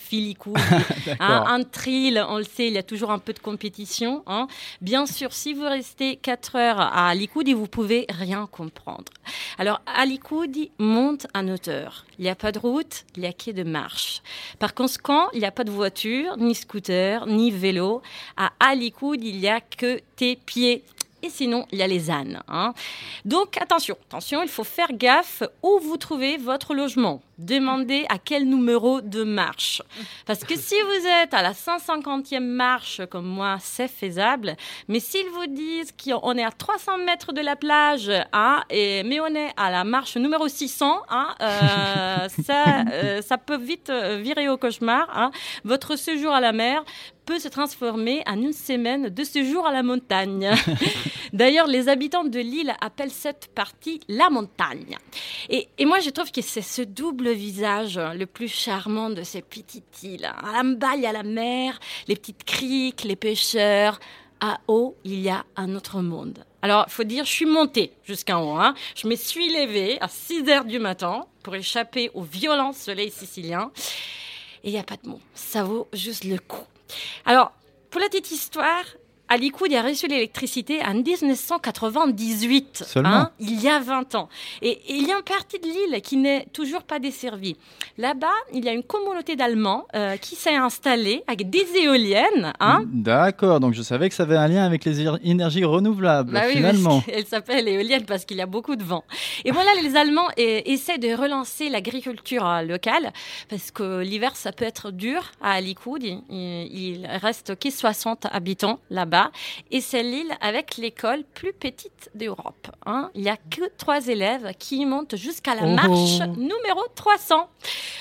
Hein, 1.20 1.44
entre 1.60 1.88
îles, 1.88 2.24
on 2.26 2.38
le 2.38 2.44
sait, 2.44 2.68
il 2.68 2.72
y 2.72 2.78
a 2.78 2.82
toujours 2.82 3.10
un 3.10 3.18
peu 3.18 3.34
de 3.34 3.38
compétition. 3.38 4.22
hein. 4.26 4.46
Bien 4.80 5.04
sûr, 5.04 5.34
si 5.34 5.52
vous 5.52 5.68
restez 5.68 6.16
4 6.16 6.56
heures 6.56 6.80
à 6.80 7.14
Likoudi, 7.14 7.52
vous 7.52 7.66
pouvez 7.66 8.06
rien 8.08 8.48
comprendre. 8.50 9.12
Alors, 9.58 9.82
Alikoudi 9.86 10.70
monte 11.18 11.26
en 11.34 11.48
hauteur. 11.48 12.04
Il 12.18 12.22
n'y 12.22 12.28
a 12.28 12.34
pas 12.34 12.52
de 12.52 12.58
route, 12.58 13.04
il 13.16 13.22
n'y 13.22 13.28
a 13.28 13.32
que 13.32 13.50
de 13.50 13.62
marche. 13.62 14.22
Par 14.58 14.74
conséquent, 14.74 15.28
il 15.32 15.40
n'y 15.40 15.46
a 15.46 15.50
pas 15.50 15.64
de 15.64 15.70
voiture, 15.70 16.36
ni 16.36 16.54
scooter, 16.54 17.26
ni 17.26 17.50
vélo. 17.50 18.02
À 18.36 18.52
Alikoudi, 18.60 19.30
il 19.30 19.38
n'y 19.40 19.48
a 19.48 19.60
que 19.60 20.00
tes 20.16 20.36
pieds. 20.36 20.82
Et 21.22 21.30
sinon, 21.30 21.66
il 21.72 21.78
y 21.78 21.82
a 21.82 21.86
les 21.88 22.10
ânes. 22.10 22.42
hein. 22.48 22.74
Donc, 23.24 23.60
attention, 23.60 23.96
attention, 24.08 24.42
il 24.42 24.48
faut 24.48 24.64
faire 24.64 24.92
gaffe 24.92 25.42
où 25.62 25.80
vous 25.80 25.96
trouvez 25.96 26.36
votre 26.36 26.74
logement. 26.74 27.20
Demandez 27.38 28.04
à 28.08 28.18
quel 28.18 28.48
numéro 28.48 29.00
de 29.00 29.22
marche. 29.22 29.80
Parce 30.26 30.40
que 30.44 30.56
si 30.56 30.74
vous 30.80 31.06
êtes 31.22 31.32
à 31.34 31.42
la 31.42 31.52
150e 31.52 32.40
marche, 32.40 33.00
comme 33.10 33.26
moi, 33.26 33.58
c'est 33.60 33.86
faisable. 33.88 34.56
Mais 34.88 34.98
s'ils 34.98 35.28
vous 35.28 35.46
disent 35.46 35.92
qu'on 35.92 36.36
est 36.36 36.44
à 36.44 36.50
300 36.50 36.98
mètres 36.98 37.32
de 37.32 37.40
la 37.40 37.54
plage, 37.54 38.10
hein, 38.32 38.62
et, 38.70 39.02
mais 39.04 39.20
on 39.20 39.28
est 39.28 39.50
à 39.56 39.70
la 39.70 39.84
marche 39.84 40.16
numéro 40.16 40.48
600, 40.48 41.02
hein, 41.08 41.34
euh, 41.40 42.28
ça, 42.44 42.64
euh, 42.92 43.22
ça 43.22 43.38
peut 43.38 43.56
vite 43.58 43.90
euh, 43.90 44.18
virer 44.20 44.48
au 44.48 44.56
cauchemar. 44.56 45.08
hein. 45.14 45.30
Votre 45.64 45.96
séjour 45.96 46.32
à 46.32 46.40
la 46.40 46.52
mer 46.52 46.84
peut 47.24 47.38
se 47.38 47.48
transformer 47.48 48.22
en 48.26 48.40
une 48.40 48.54
semaine 48.54 49.10
de 49.10 49.22
séjour 49.22 49.66
à 49.66 49.72
la 49.72 49.82
montagne. 49.82 50.50
D'ailleurs, 51.34 51.66
les 51.66 51.90
habitants 51.90 52.24
de 52.24 52.38
l'île 52.40 52.74
appellent 52.80 53.10
cette 53.10 53.48
partie 53.54 54.00
la 54.08 54.30
montagne. 54.30 54.96
Et, 55.50 55.68
et 55.76 55.84
moi, 55.84 56.00
je 56.00 56.08
trouve 56.08 56.32
que 56.32 56.40
c'est 56.40 56.62
ce 56.62 56.80
double 56.80 57.27
visage 57.30 57.98
le 57.98 58.26
plus 58.26 58.48
charmant 58.48 59.10
de 59.10 59.22
ces 59.22 59.42
petites 59.42 60.02
îles. 60.02 60.30
En 60.42 60.64
bas, 60.64 60.94
il 60.96 61.02
y 61.02 61.06
a 61.06 61.12
la 61.12 61.22
mer, 61.22 61.78
les 62.06 62.16
petites 62.16 62.44
criques, 62.44 63.04
les 63.04 63.16
pêcheurs. 63.16 63.98
À 64.40 64.60
haut, 64.68 64.96
il 65.02 65.20
y 65.20 65.28
a 65.28 65.44
un 65.56 65.74
autre 65.74 66.00
monde. 66.00 66.44
Alors, 66.62 66.86
faut 66.88 67.02
dire, 67.02 67.24
je 67.24 67.32
suis 67.32 67.44
montée 67.44 67.90
jusqu'en 68.04 68.40
haut. 68.40 68.56
hein. 68.56 68.72
Je 68.94 69.08
me 69.08 69.16
suis 69.16 69.48
levée 69.52 70.00
à 70.00 70.06
6 70.06 70.48
heures 70.48 70.64
du 70.64 70.78
matin 70.78 71.26
pour 71.42 71.56
échapper 71.56 72.10
au 72.14 72.22
violent 72.22 72.72
soleil 72.72 73.10
sicilien. 73.10 73.72
Et 74.62 74.68
il 74.68 74.72
n'y 74.72 74.78
a 74.78 74.84
pas 74.84 74.96
de 75.02 75.08
mots. 75.08 75.20
Ça 75.34 75.64
vaut 75.64 75.88
juste 75.92 76.22
le 76.22 76.38
coup. 76.38 76.64
Alors, 77.26 77.50
pour 77.90 78.00
la 78.00 78.08
petite 78.08 78.30
histoire, 78.30 78.84
Alikoud 79.28 79.72
a 79.74 79.82
reçu 79.82 80.06
l'électricité 80.08 80.80
en 80.84 80.94
1998, 80.94 82.82
Seulement 82.86 83.08
hein, 83.10 83.30
il 83.38 83.60
y 83.62 83.68
a 83.68 83.78
20 83.78 84.14
ans. 84.14 84.28
Et, 84.62 84.70
et 84.70 84.94
il 84.94 85.06
y 85.06 85.12
a 85.12 85.16
une 85.16 85.22
partie 85.22 85.58
de 85.58 85.66
l'île 85.66 86.00
qui 86.02 86.16
n'est 86.16 86.46
toujours 86.52 86.82
pas 86.82 86.98
desservie. 86.98 87.56
Là-bas, 87.98 88.32
il 88.52 88.64
y 88.64 88.68
a 88.68 88.72
une 88.72 88.82
communauté 88.82 89.36
d'Allemands 89.36 89.86
euh, 89.94 90.16
qui 90.16 90.34
s'est 90.36 90.54
installée 90.56 91.22
avec 91.26 91.50
des 91.50 91.66
éoliennes. 91.76 92.52
Hein, 92.60 92.84
D'accord, 92.86 93.60
donc 93.60 93.74
je 93.74 93.82
savais 93.82 94.08
que 94.08 94.14
ça 94.14 94.22
avait 94.22 94.36
un 94.36 94.48
lien 94.48 94.64
avec 94.64 94.84
les 94.84 95.00
éner- 95.02 95.18
énergies 95.24 95.64
renouvelables, 95.64 96.32
Bah 96.32 96.44
finalement. 96.48 97.00
qu'elle 97.02 97.26
s'appelle 97.26 97.68
éolienne 97.68 98.04
parce 98.06 98.24
qu'il 98.24 98.36
y 98.36 98.42
a 98.42 98.46
beaucoup 98.46 98.76
de 98.76 98.84
vent. 98.84 99.04
Et 99.44 99.50
voilà, 99.50 99.70
les 99.82 99.96
Allemands 99.96 100.28
eh, 100.36 100.72
essaient 100.72 100.98
de 100.98 101.14
relancer 101.14 101.68
l'agriculture 101.68 102.46
euh, 102.46 102.62
locale 102.62 103.12
parce 103.50 103.70
que 103.70 104.00
l'hiver, 104.02 104.36
ça 104.36 104.52
peut 104.52 104.64
être 104.64 104.90
dur 104.90 105.32
à 105.42 105.52
Alikoud. 105.52 106.02
Il, 106.02 106.22
il 106.30 107.06
reste 107.22 107.58
que 107.58 107.70
60 107.70 108.26
habitants 108.30 108.78
là-bas. 108.90 109.17
Et 109.70 109.80
c'est 109.80 110.02
l'île 110.02 110.36
avec 110.40 110.76
l'école 110.76 111.24
plus 111.34 111.52
petite 111.52 112.10
d'Europe. 112.14 112.68
hein. 112.86 113.10
Il 113.14 113.22
n'y 113.22 113.30
a 113.30 113.36
que 113.36 113.68
trois 113.76 114.06
élèves 114.08 114.52
qui 114.58 114.84
montent 114.86 115.16
jusqu'à 115.16 115.54
la 115.54 115.62
Oh. 115.64 115.74
marche 115.74 116.20
numéro 116.36 116.82
300 116.94 117.48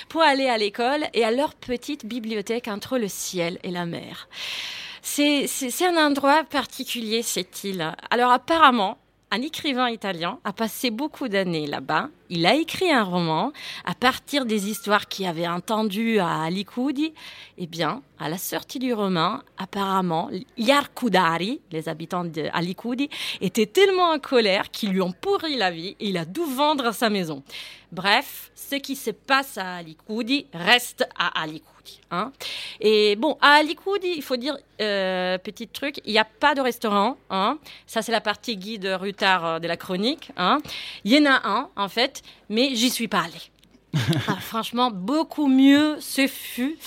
pour 0.08 0.22
aller 0.22 0.48
à 0.48 0.56
l'école 0.58 1.04
et 1.14 1.24
à 1.24 1.30
leur 1.30 1.54
petite 1.54 2.06
bibliothèque 2.06 2.68
entre 2.68 2.98
le 2.98 3.08
ciel 3.08 3.58
et 3.62 3.70
la 3.70 3.84
mer. 3.86 4.28
C'est 5.02 5.46
un 5.86 5.96
endroit 6.06 6.44
particulier, 6.44 7.22
cette 7.22 7.64
île. 7.64 7.94
Alors 8.10 8.30
apparemment, 8.30 8.98
un 9.30 9.42
écrivain 9.42 9.90
italien 9.90 10.38
a 10.44 10.52
passé 10.52 10.90
beaucoup 10.90 11.28
d'années 11.28 11.66
là-bas. 11.66 12.08
Il 12.30 12.46
a 12.46 12.54
écrit 12.54 12.90
un 12.90 13.04
roman 13.04 13.52
à 13.84 13.94
partir 13.94 14.46
des 14.46 14.68
histoires 14.68 15.06
qu'il 15.06 15.26
avait 15.26 15.46
entendues 15.46 16.18
à 16.18 16.42
Alicudi. 16.42 17.12
Eh 17.58 17.66
bien, 17.66 18.02
à 18.18 18.28
la 18.28 18.38
sortie 18.38 18.78
du 18.78 18.92
roman, 18.94 19.40
apparemment, 19.58 20.30
gli 20.56 21.60
les 21.70 21.88
habitants 21.88 22.24
d'Alicudi, 22.24 23.10
étaient 23.40 23.66
tellement 23.66 24.10
en 24.12 24.18
colère 24.18 24.70
qu'ils 24.70 24.90
lui 24.90 25.02
ont 25.02 25.12
pourri 25.12 25.56
la 25.56 25.70
vie 25.70 25.96
et 26.00 26.08
il 26.08 26.16
a 26.16 26.24
dû 26.24 26.40
vendre 26.40 26.92
sa 26.92 27.10
maison. 27.10 27.42
Bref, 27.92 28.50
ce 28.54 28.76
qui 28.76 28.96
se 28.96 29.10
passe 29.10 29.58
à 29.58 29.76
Alicudi 29.76 30.46
reste 30.52 31.06
à 31.18 31.40
Hein. 32.10 32.32
Et 32.80 33.16
bon, 33.16 33.36
à 33.40 33.54
Alicudi, 33.54 34.12
il 34.16 34.22
faut 34.22 34.36
dire, 34.36 34.56
euh, 34.80 35.38
petit 35.38 35.68
truc, 35.68 36.00
il 36.04 36.12
n'y 36.12 36.18
a 36.18 36.24
pas 36.24 36.54
de 36.54 36.60
restaurant. 36.60 37.16
hein. 37.30 37.58
Ça, 37.86 38.02
c'est 38.02 38.12
la 38.12 38.20
partie 38.20 38.56
guide 38.56 38.86
Rutard 39.00 39.44
euh, 39.46 39.58
de 39.58 39.66
la 39.68 39.76
chronique. 39.76 40.30
hein. 40.36 40.58
Il 41.04 41.12
y 41.12 41.18
en 41.18 41.30
a 41.30 41.40
un, 41.48 41.68
en 41.76 41.88
fait, 41.88 42.22
mais 42.48 42.74
j'y 42.74 42.90
suis 42.90 43.08
pas 43.08 43.20
allée. 43.22 43.42
Ah, 44.28 44.36
franchement, 44.40 44.90
beaucoup 44.90 45.46
mieux 45.48 45.96
ce 46.00 46.26
fut. 46.26 46.78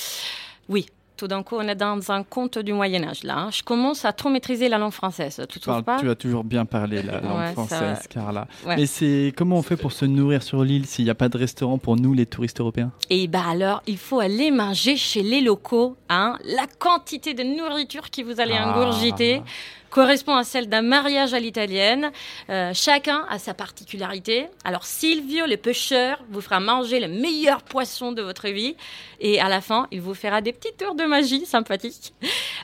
Oui, 0.70 0.86
tout 1.22 1.28
d'un 1.28 1.44
coup, 1.44 1.56
on 1.58 1.62
est 1.68 1.76
dans 1.76 2.12
un 2.12 2.24
conte 2.24 2.58
du 2.58 2.74
Moyen-Âge, 2.74 3.22
là. 3.24 3.38
hein. 3.38 3.50
Je 3.52 3.62
commence 3.62 4.06
à 4.06 4.12
trop 4.12 4.30
maîtriser 4.30 4.70
la 4.70 4.80
langue 4.80 4.92
française, 4.92 5.40
tu 5.48 5.60
Tu, 5.60 5.66
parles- 5.68 5.84
pas 5.84 6.00
tu 6.00 6.10
as 6.10 6.16
toujours 6.16 6.44
bien 6.44 6.66
parlé 6.66 7.04
la 7.04 7.22
langue 7.22 7.38
Ouais, 7.38 7.46
ça 7.50 7.54
française, 7.54 7.80
va. 8.02 8.08
Carla. 8.10 8.48
Ouais. 8.66 8.76
Mais 8.78 8.88
c'est 8.88 9.32
comment 9.38 9.58
on 9.58 9.62
fait 9.62 9.78
pour 9.78 9.92
se 9.92 10.06
nourrir 10.06 10.42
sur 10.42 10.64
l'île 10.64 10.88
s'il 10.88 11.06
n'y 11.06 11.12
a 11.12 11.16
pas 11.16 11.30
de 11.30 11.38
restaurant 11.38 11.78
pour 11.78 11.96
nous, 11.96 12.14
les 12.16 12.26
touristes 12.26 12.60
européens? 12.60 12.92
Et 13.12 13.28
bah 13.28 13.44
alors, 13.48 13.84
il 13.86 13.98
faut 14.00 14.20
aller 14.20 14.50
manger 14.50 14.98
chez 14.98 15.22
les 15.22 15.42
locaux. 15.42 15.96
Hein. 16.10 16.38
La 16.44 16.66
quantité 16.80 17.36
de 17.36 17.44
nourriture 17.44 18.10
que 18.10 18.24
vous 18.24 18.40
allez 18.42 18.56
Ah. 18.58 18.70
ingurgiter 18.74 19.44
correspond 19.92 20.36
à 20.36 20.44
celle 20.44 20.68
d'un 20.68 20.82
mariage 20.82 21.36
à 21.36 21.40
l'italienne. 21.40 22.12
Euh, 22.50 22.72
chacun 22.74 23.26
a 23.30 23.38
sa 23.38 23.54
particularité. 23.54 24.48
Alors 24.64 24.86
Silvio, 24.86 25.46
le 25.46 25.58
pêcheur, 25.58 26.24
vous 26.30 26.42
fera 26.42 26.60
manger 26.60 27.00
le 27.00 27.08
meilleur 27.08 27.62
poisson 27.62 28.12
de 28.12 28.24
votre 28.24 28.48
vie. 28.48 28.76
Et 29.20 29.40
à 29.40 29.50
la 29.50 29.62
fin, 29.62 29.88
il 29.92 30.02
vous 30.02 30.16
fera 30.16 30.42
des 30.42 30.54
petits 30.54 30.74
tours 30.78 30.96
de 30.96 31.04
magie 31.04 31.46
sympathiques. 31.46 32.14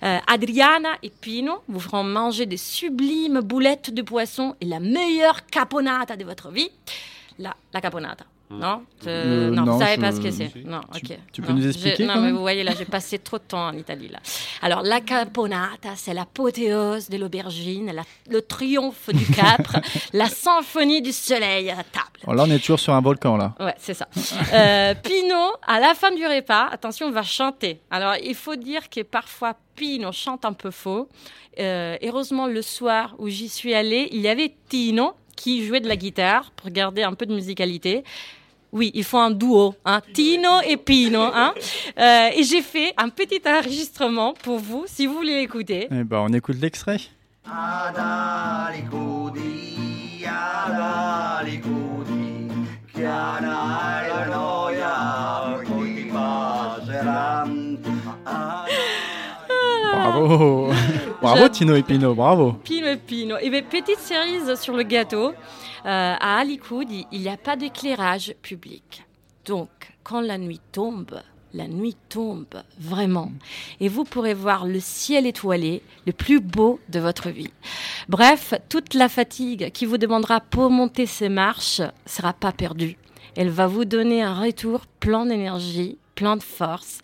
Euh, 0.03 0.17
Adriana 0.27 0.89
et 1.03 1.09
Pino 1.09 1.59
vous 1.67 1.79
feront 1.79 2.03
manger 2.03 2.45
des 2.45 2.57
sublimes 2.57 3.41
boulettes 3.41 3.93
de 3.93 4.01
poisson 4.01 4.55
et 4.61 4.65
la 4.65 4.79
meilleure 4.79 5.45
caponata 5.45 6.15
de 6.15 6.23
votre 6.23 6.49
vie. 6.49 6.71
La, 7.39 7.55
la 7.73 7.81
caponata. 7.81 8.25
Non, 8.49 8.83
Euh, 9.07 9.49
non, 9.51 9.65
non, 9.65 9.73
vous 9.73 9.79
savez 9.79 9.95
je- 9.95 9.99
pas 10.01 10.11
ce 10.13 10.21
que 10.21 10.31
si. 10.31 10.49
c'est. 10.53 10.63
Non, 10.63 10.79
Tu- 10.93 11.11
ok. 11.13 11.19
tu 11.33 11.41
peux 11.41 11.49
Non, 11.49 11.55
nous 11.55 11.63
je- 11.63 11.67
expliquer 11.67 12.05
Non, 12.05 12.15
mais 12.21 12.31
vous 12.31 12.39
voyez 12.39 12.63
là, 12.63 12.71
j'ai 12.77 12.85
passé 12.85 13.19
trop 13.19 13.37
de 13.37 13.43
temps 13.43 13.67
en 13.67 13.73
Italie 13.73 14.07
là. 14.07 14.19
Alors 14.61 14.83
la 14.83 15.01
caponata, 15.01 15.89
c'est 15.97 16.13
l'apothéose 16.13 17.09
de 17.09 17.17
l'aubergine, 17.17 17.91
la- 17.91 18.03
le 18.29 18.41
triomphe 18.41 19.09
du 19.13 19.25
capre, 19.25 19.75
la 20.13 20.29
symphonie 20.29 21.01
du 21.01 21.11
soleil 21.11 21.69
à 21.69 21.75
la 21.75 21.83
table. 21.83 22.05
Oh, 22.25 22.33
Là, 22.33 22.45
on 22.47 22.51
est 22.51 22.59
toujours 22.59 22.79
sur 22.79 22.93
un 22.93 23.01
volcan, 23.01 23.35
là. 23.35 23.53
Ouais, 23.59 23.75
c'est 23.77 23.93
ça. 23.93 24.07
Euh, 24.53 24.93
Pino, 24.95 25.35
à 25.67 25.81
la 25.81 25.93
fin 25.93 26.11
du 26.11 26.25
repas, 26.25 26.67
attention, 26.71 27.11
va 27.11 27.23
chanter. 27.23 27.81
Alors, 27.91 28.15
il 28.23 28.33
faut 28.35 28.55
dire 28.55 28.89
que 28.89 29.01
parfois, 29.01 29.55
Pino 29.75 30.11
chante 30.13 30.45
un 30.45 30.53
peu 30.53 30.71
faux. 30.71 31.09
Euh, 31.59 31.97
heureusement, 32.01 32.47
le 32.47 32.61
soir 32.61 33.13
où 33.19 33.27
j'y 33.27 33.49
suis 33.49 33.73
allée, 33.73 34.07
il 34.11 34.21
y 34.21 34.27
avait 34.29 34.53
Tino 34.69 35.13
qui 35.35 35.65
jouait 35.65 35.79
de 35.81 35.87
la 35.87 35.95
guitare 35.95 36.51
pour 36.55 36.69
garder 36.71 37.03
un 37.03 37.13
peu 37.13 37.25
de 37.27 37.33
musicalité. 37.35 38.03
Oui, 38.71 38.91
il 38.93 39.03
faut 39.03 39.17
un 39.17 39.31
duo, 39.31 39.75
hein, 39.85 40.01
Tino 40.13 40.61
et 40.65 40.77
Pino. 40.77 41.21
Hein. 41.21 41.53
Euh, 41.97 42.29
et 42.35 42.43
j'ai 42.43 42.61
fait 42.61 42.93
un 42.97 43.09
petit 43.09 43.41
enregistrement 43.45 44.33
pour 44.33 44.59
vous, 44.59 44.83
si 44.87 45.07
vous 45.07 45.13
voulez 45.13 45.35
l'écouter. 45.35 45.87
Eh 45.89 46.03
ben, 46.03 46.19
on 46.19 46.33
écoute 46.33 46.57
l'extrait. 46.61 46.99
Bravo 59.93 60.71
Bravo, 61.21 61.49
Tino 61.49 61.75
et 61.75 61.83
Pino, 61.83 62.13
bravo 62.13 62.53
Pino 62.63 62.87
et 62.87 62.97
Pino. 62.97 63.37
Et 63.41 63.49
bien, 63.49 63.61
petite 63.61 63.99
cerise 63.99 64.59
sur 64.59 64.75
le 64.75 64.83
gâteau. 64.83 65.33
Euh, 65.85 66.15
à 66.19 66.39
Alikoud, 66.39 66.87
il 66.89 67.21
n'y 67.21 67.29
a 67.29 67.37
pas 67.37 67.55
d'éclairage 67.55 68.35
public. 68.41 69.03
Donc, 69.45 69.69
quand 70.03 70.21
la 70.21 70.37
nuit 70.37 70.61
tombe, 70.71 71.21
la 71.53 71.67
nuit 71.67 71.95
tombe 72.09 72.61
vraiment. 72.79 73.31
Et 73.79 73.87
vous 73.87 74.03
pourrez 74.03 74.33
voir 74.33 74.65
le 74.65 74.79
ciel 74.79 75.25
étoilé, 75.25 75.81
le 76.05 76.13
plus 76.13 76.39
beau 76.39 76.79
de 76.89 76.99
votre 76.99 77.29
vie. 77.29 77.51
Bref, 78.09 78.53
toute 78.69 78.93
la 78.93 79.09
fatigue 79.09 79.71
qui 79.71 79.85
vous 79.85 79.97
demandera 79.97 80.41
pour 80.41 80.69
monter 80.69 81.05
ces 81.05 81.29
marches 81.29 81.81
sera 82.05 82.33
pas 82.33 82.51
perdue. 82.51 82.97
Elle 83.35 83.49
va 83.49 83.67
vous 83.67 83.85
donner 83.85 84.21
un 84.23 84.33
retour 84.33 84.81
plein 84.99 85.25
d'énergie, 85.25 85.97
plein 86.15 86.37
de 86.37 86.43
force 86.43 86.99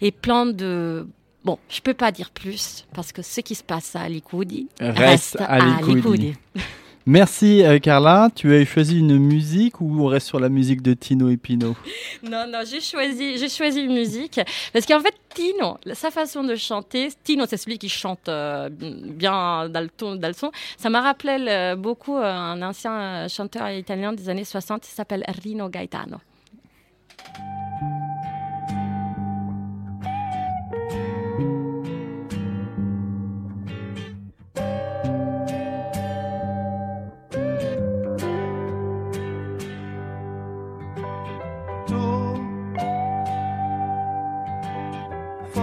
et 0.00 0.10
plein 0.10 0.46
de... 0.46 1.06
Bon, 1.44 1.58
je 1.68 1.80
peux 1.80 1.94
pas 1.94 2.12
dire 2.12 2.30
plus 2.30 2.84
parce 2.92 3.12
que 3.12 3.22
ce 3.22 3.40
qui 3.40 3.54
se 3.54 3.62
passe 3.62 3.94
à 3.96 4.00
Alikoudi 4.02 4.68
Reste 4.80 5.40
à 5.40 5.76
Alicudi. 5.76 6.34
Merci 7.10 7.62
euh, 7.64 7.78
Carla. 7.78 8.28
Tu 8.34 8.54
as 8.54 8.66
choisi 8.66 8.98
une 8.98 9.16
musique 9.18 9.80
ou 9.80 10.02
on 10.02 10.06
reste 10.08 10.26
sur 10.26 10.38
la 10.38 10.50
musique 10.50 10.82
de 10.82 10.92
Tino 10.92 11.30
et 11.30 11.38
Pino? 11.38 11.74
Non, 12.22 12.44
non, 12.46 12.58
j'ai 12.70 12.82
choisi, 12.82 13.38
j'ai 13.38 13.48
choisi 13.48 13.80
une 13.80 13.94
musique 13.94 14.38
parce 14.74 14.84
qu'en 14.84 15.00
fait, 15.00 15.14
Tino, 15.34 15.78
sa 15.94 16.10
façon 16.10 16.44
de 16.44 16.54
chanter, 16.54 17.08
Tino, 17.24 17.46
c'est 17.48 17.56
celui 17.56 17.78
qui 17.78 17.88
chante 17.88 18.28
euh, 18.28 18.68
bien 18.70 19.70
dans 19.70 19.80
le 19.80 20.32
son. 20.34 20.52
Ça 20.76 20.90
m'a 20.90 21.00
rappelé 21.00 21.36
le- 21.38 21.76
beaucoup 21.76 22.18
euh, 22.18 22.30
un 22.30 22.60
ancien 22.60 22.92
euh, 22.92 23.28
chanteur 23.28 23.70
italien 23.70 24.12
des 24.12 24.28
années 24.28 24.44
60 24.44 24.82
qui 24.82 24.90
s'appelle 24.90 25.24
Rino 25.42 25.70
Gaetano. 25.70 26.18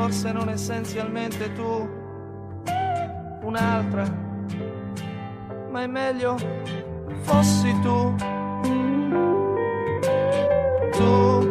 Forse 0.06 0.32
non 0.32 0.50
essenzialmente 0.50 1.52
tu 1.54 1.90
un'altra 3.42 4.04
ma 5.72 5.82
è 5.82 5.88
meglio 5.88 6.38
fossi 7.22 7.74
tu. 7.82 8.14
Tu 10.92 11.44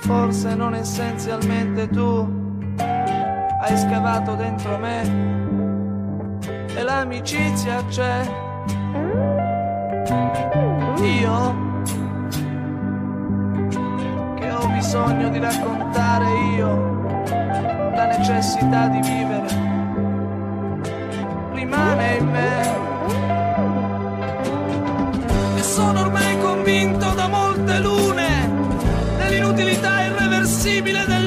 forse 0.00 0.54
non 0.54 0.74
essenzialmente 0.74 1.88
tu 1.88 2.30
hai 2.76 3.76
scavato 3.78 4.34
dentro 4.34 4.76
me 4.76 5.00
e 6.76 6.82
l'amicizia 6.82 7.82
c'è. 7.86 8.20
Io 11.00 11.67
bisogno 14.88 15.28
di 15.28 15.38
raccontare 15.38 16.24
io 16.56 17.02
la 17.94 18.06
necessità 18.06 18.86
di 18.86 19.00
vivere. 19.02 19.46
Rimane 21.52 22.16
in 22.16 22.26
me. 22.26 22.76
E 25.58 25.62
sono 25.62 26.00
ormai 26.00 26.38
convinto 26.38 27.12
da 27.12 27.28
molte 27.28 27.78
lune 27.80 28.50
dell'inutilità 29.18 30.04
irreversibile 30.04 31.04
del 31.06 31.17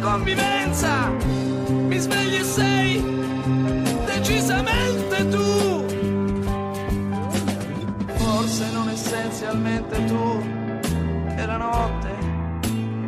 convivenza. 0.00 1.10
Mi 1.68 1.98
svegli 1.98 2.36
e 2.36 2.44
sei 2.44 3.02
decisamente 4.06 5.28
tu. 5.28 5.84
Forse 8.14 8.70
non 8.72 8.88
essenzialmente 8.88 10.04
tu. 10.06 10.42
E 11.36 11.46
la 11.46 11.56
notte 11.56 12.18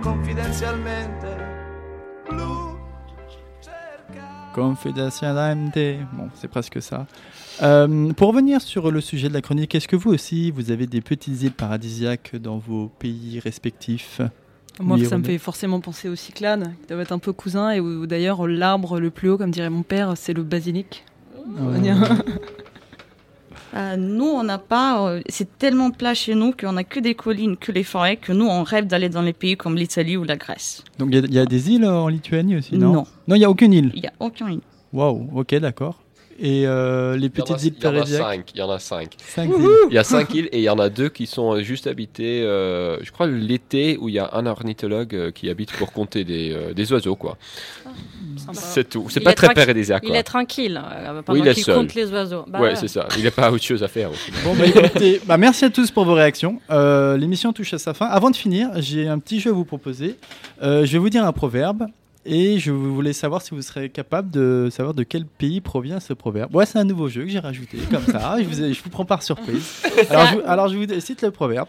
confidenzialmente. 0.01 1.36
Blu 2.28 2.78
Confidentialmente. 4.55 6.07
Bon, 6.12 6.28
c'est 6.34 6.49
presque 6.49 6.82
ça. 6.82 7.07
Euh, 7.62 8.12
pour 8.14 8.28
revenir 8.28 8.61
sur 8.61 8.91
le 8.91 9.01
sujet 9.01 9.28
de 9.28 9.34
la 9.34 9.43
chronique, 9.43 9.74
est-ce 9.74 9.86
que 9.86 9.97
vous 9.97 10.11
aussi, 10.11 10.51
vous 10.51 10.70
avez 10.72 10.86
des 10.86 11.01
petites 11.01 11.43
îles 11.43 11.53
paradisiaques 11.53 12.34
dans 12.36 12.59
vos 12.59 12.88
pays 12.88 13.38
respectifs? 13.38 14.20
Moi, 14.80 14.98
ça 15.04 15.18
me 15.18 15.22
fait 15.24 15.38
forcément 15.38 15.80
penser 15.80 16.08
aux 16.08 16.16
cyclades, 16.16 16.72
qui 16.80 16.86
doivent 16.88 17.00
être 17.00 17.12
un 17.12 17.18
peu 17.18 17.32
cousins, 17.32 17.70
et 17.70 17.80
où, 17.80 18.06
d'ailleurs 18.06 18.46
l'arbre 18.46 18.98
le 18.98 19.10
plus 19.10 19.28
haut, 19.30 19.38
comme 19.38 19.50
dirait 19.50 19.70
mon 19.70 19.82
père, 19.82 20.14
c'est 20.16 20.32
le 20.32 20.42
basilic. 20.42 21.04
Ouais. 21.58 21.78
Euh, 23.74 23.96
nous, 23.96 24.24
on 24.26 24.42
n'a 24.42 24.58
pas. 24.58 25.08
euh, 25.08 25.20
c'est 25.28 25.56
tellement 25.58 25.92
plat 25.92 26.12
chez 26.12 26.34
nous 26.34 26.52
qu'on 26.52 26.72
n'a 26.72 26.82
que 26.82 26.98
des 26.98 27.14
collines, 27.14 27.56
que 27.56 27.70
les 27.70 27.84
forêts, 27.84 28.16
que 28.16 28.32
nous, 28.32 28.46
on 28.46 28.64
rêve 28.64 28.88
d'aller 28.88 29.08
dans 29.08 29.22
les 29.22 29.32
pays 29.32 29.56
comme 29.56 29.76
l'Italie 29.76 30.16
ou 30.16 30.24
la 30.24 30.36
Grèce. 30.36 30.82
Donc 30.98 31.10
il 31.12 31.14
y 31.14 31.18
a- 31.18 31.26
il 31.26 31.34
y, 31.34 31.38
a 31.38 31.46
des 31.46 31.70
îles 31.70 31.84
en 31.86 32.08
Lituanie 32.08 32.56
aussi, 32.56 32.76
non? 32.76 32.92
Non. 32.92 33.06
Non, 33.28 33.36
il 33.36 33.38
n'y 33.38 33.44
a 33.44 33.50
aucune 33.50 33.72
île? 33.72 33.92
Il 33.94 34.00
n'y 34.00 34.08
a 34.08 34.12
aucun 34.18 34.50
île. 34.50 34.60
Waouh, 34.92 35.28
ok, 35.36 35.54
d'accord. 35.60 36.00
Et 36.43 36.66
euh, 36.66 37.16
les 37.18 37.28
petites 37.28 37.62
îles 37.64 37.74
il 37.76 37.84
y 37.84 37.86
en 37.86 37.91
a 37.91 37.93
paradisiaques 37.93 38.22
cinq. 38.22 38.51
Il 38.55 38.59
y 38.59 38.62
en 38.62 38.70
a 38.70 38.78
cinq. 38.78 39.16
Il 39.91 39.95
y 39.95 39.99
a 39.99 40.05
cinq 40.05 40.34
îles 40.34 40.49
et 40.53 40.59
il 40.59 40.62
y 40.64 40.70
en 40.70 40.78
a 40.78 40.88
deux 40.88 41.11
qui 41.11 41.26
sont 41.26 41.53
euh, 41.55 41.62
juste 41.62 41.86
habitées, 41.86 42.43
euh, 42.43 42.97
je 43.03 43.12
crois, 43.12 43.26
l'été 43.26 43.99
où 44.01 44.09
il 44.09 44.14
y 44.14 44.18
a 44.18 44.30
un 44.32 44.47
ornithologue 44.47 45.32
qui 45.32 45.51
habite 45.51 45.72
pour 45.72 45.93
compter 45.93 46.24
des, 46.24 46.53
euh, 46.53 46.72
des 46.72 46.91
oiseaux, 46.93 47.14
quoi. 47.16 47.36
C'est 48.53 48.88
tout. 48.88 49.07
C'est 49.11 49.20
pas 49.20 49.34
très 49.34 49.53
paradisiaque, 49.53 50.05
Il 50.07 50.14
est 50.14 50.22
tranquille 50.22 50.80
euh, 50.82 51.22
pendant 51.22 51.38
Oui, 51.38 51.45
il 51.45 51.49
est 51.51 51.55
qu'il 51.55 51.64
compte 51.64 51.95
les 51.95 52.11
oiseaux. 52.11 52.45
Bah, 52.49 52.61
ouais, 52.61 52.76
c'est 52.76 52.88
ça. 52.88 53.07
Il 53.18 53.24
n'a 53.24 53.30
pas 53.30 53.51
autre 53.51 53.64
chose 53.64 53.82
à 53.82 53.88
faire. 53.88 54.11
aussi. 54.11 54.30
Bon, 54.45 54.55
bah, 54.55 54.64
écoutez, 54.66 55.20
bah, 55.26 55.36
merci 55.36 55.64
à 55.64 55.70
tous 55.70 55.91
pour 55.91 56.05
vos 56.05 56.14
réactions. 56.14 56.61
Euh, 56.70 57.16
L'émission 57.16 57.53
touche 57.53 57.74
à 57.74 57.78
sa 57.78 57.93
fin. 57.93 58.07
Avant 58.07 58.30
de 58.30 58.36
finir, 58.36 58.70
j'ai 58.76 59.09
un 59.09 59.18
petit 59.18 59.41
jeu 59.41 59.51
à 59.51 59.53
vous 59.53 59.64
proposer. 59.64 60.16
Euh, 60.62 60.86
je 60.86 60.93
vais 60.93 60.99
vous 60.99 61.11
dire 61.11 61.24
un 61.24 61.32
proverbe 61.32 61.86
et 62.24 62.58
je 62.58 62.70
voulais 62.72 63.12
savoir 63.12 63.42
si 63.42 63.50
vous 63.54 63.62
serez 63.62 63.88
capable 63.90 64.30
de 64.30 64.68
savoir 64.70 64.94
de 64.94 65.02
quel 65.02 65.24
pays 65.26 65.60
provient 65.60 66.00
ce 66.00 66.12
proverbe. 66.12 66.54
Ouais, 66.54 66.66
c'est 66.66 66.78
un 66.78 66.84
nouveau 66.84 67.08
jeu 67.08 67.22
que 67.24 67.28
j'ai 67.30 67.38
rajouté 67.38 67.78
comme 67.90 68.04
ça. 68.04 68.36
je, 68.38 68.44
vous 68.44 68.62
ai- 68.62 68.72
je 68.74 68.82
vous 68.82 68.90
prends 68.90 69.04
par 69.04 69.22
surprise. 69.22 69.82
Alors 70.10 70.26
je, 70.26 70.34
vous- 70.34 70.42
alors, 70.46 70.68
je 70.68 70.76
vous 70.76 71.00
cite 71.00 71.22
le 71.22 71.30
proverbe. 71.30 71.68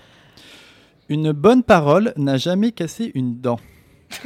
Une 1.09 1.31
bonne 1.31 1.63
parole 1.63 2.13
n'a 2.17 2.37
jamais 2.37 2.71
cassé 2.71 3.11
une 3.15 3.39
dent. 3.39 3.59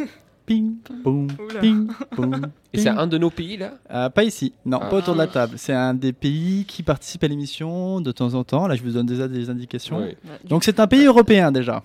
Ping, 0.46 0.76
boum, 1.04 1.26
ping, 1.60 1.88
boum. 2.16 2.52
Et 2.72 2.78
c'est 2.78 2.92
ping. 2.92 3.00
un 3.00 3.08
de 3.08 3.18
nos 3.18 3.32
pays, 3.32 3.58
là? 3.58 3.74
Euh, 3.92 4.10
Pas 4.12 4.24
ici, 4.24 4.54
non, 4.64 4.78
Ah. 4.80 4.86
pas 4.86 4.98
autour 4.98 5.16
de 5.16 5.18
la 5.18 5.26
table. 5.26 5.56
C'est 5.58 5.74
un 5.74 5.96
des 5.96 6.14
pays 6.14 6.66
qui 6.68 6.84
participe 6.84 7.24
à 7.24 7.28
l'émission 7.28 8.00
de 8.00 8.12
temps 8.12 8.36
en 8.36 8.44
temps. 8.44 8.68
Là, 8.68 8.76
je 8.76 8.84
vous 8.84 8.92
donne 8.92 9.08
déjà 9.08 9.28
des 9.28 9.50
indications. 9.50 10.04
Oui. 10.04 10.16
Donc, 10.48 10.64
c'est 10.64 10.80
un 10.80 10.86
pays 10.86 11.06
européen 11.06 11.52
déjà. 11.52 11.82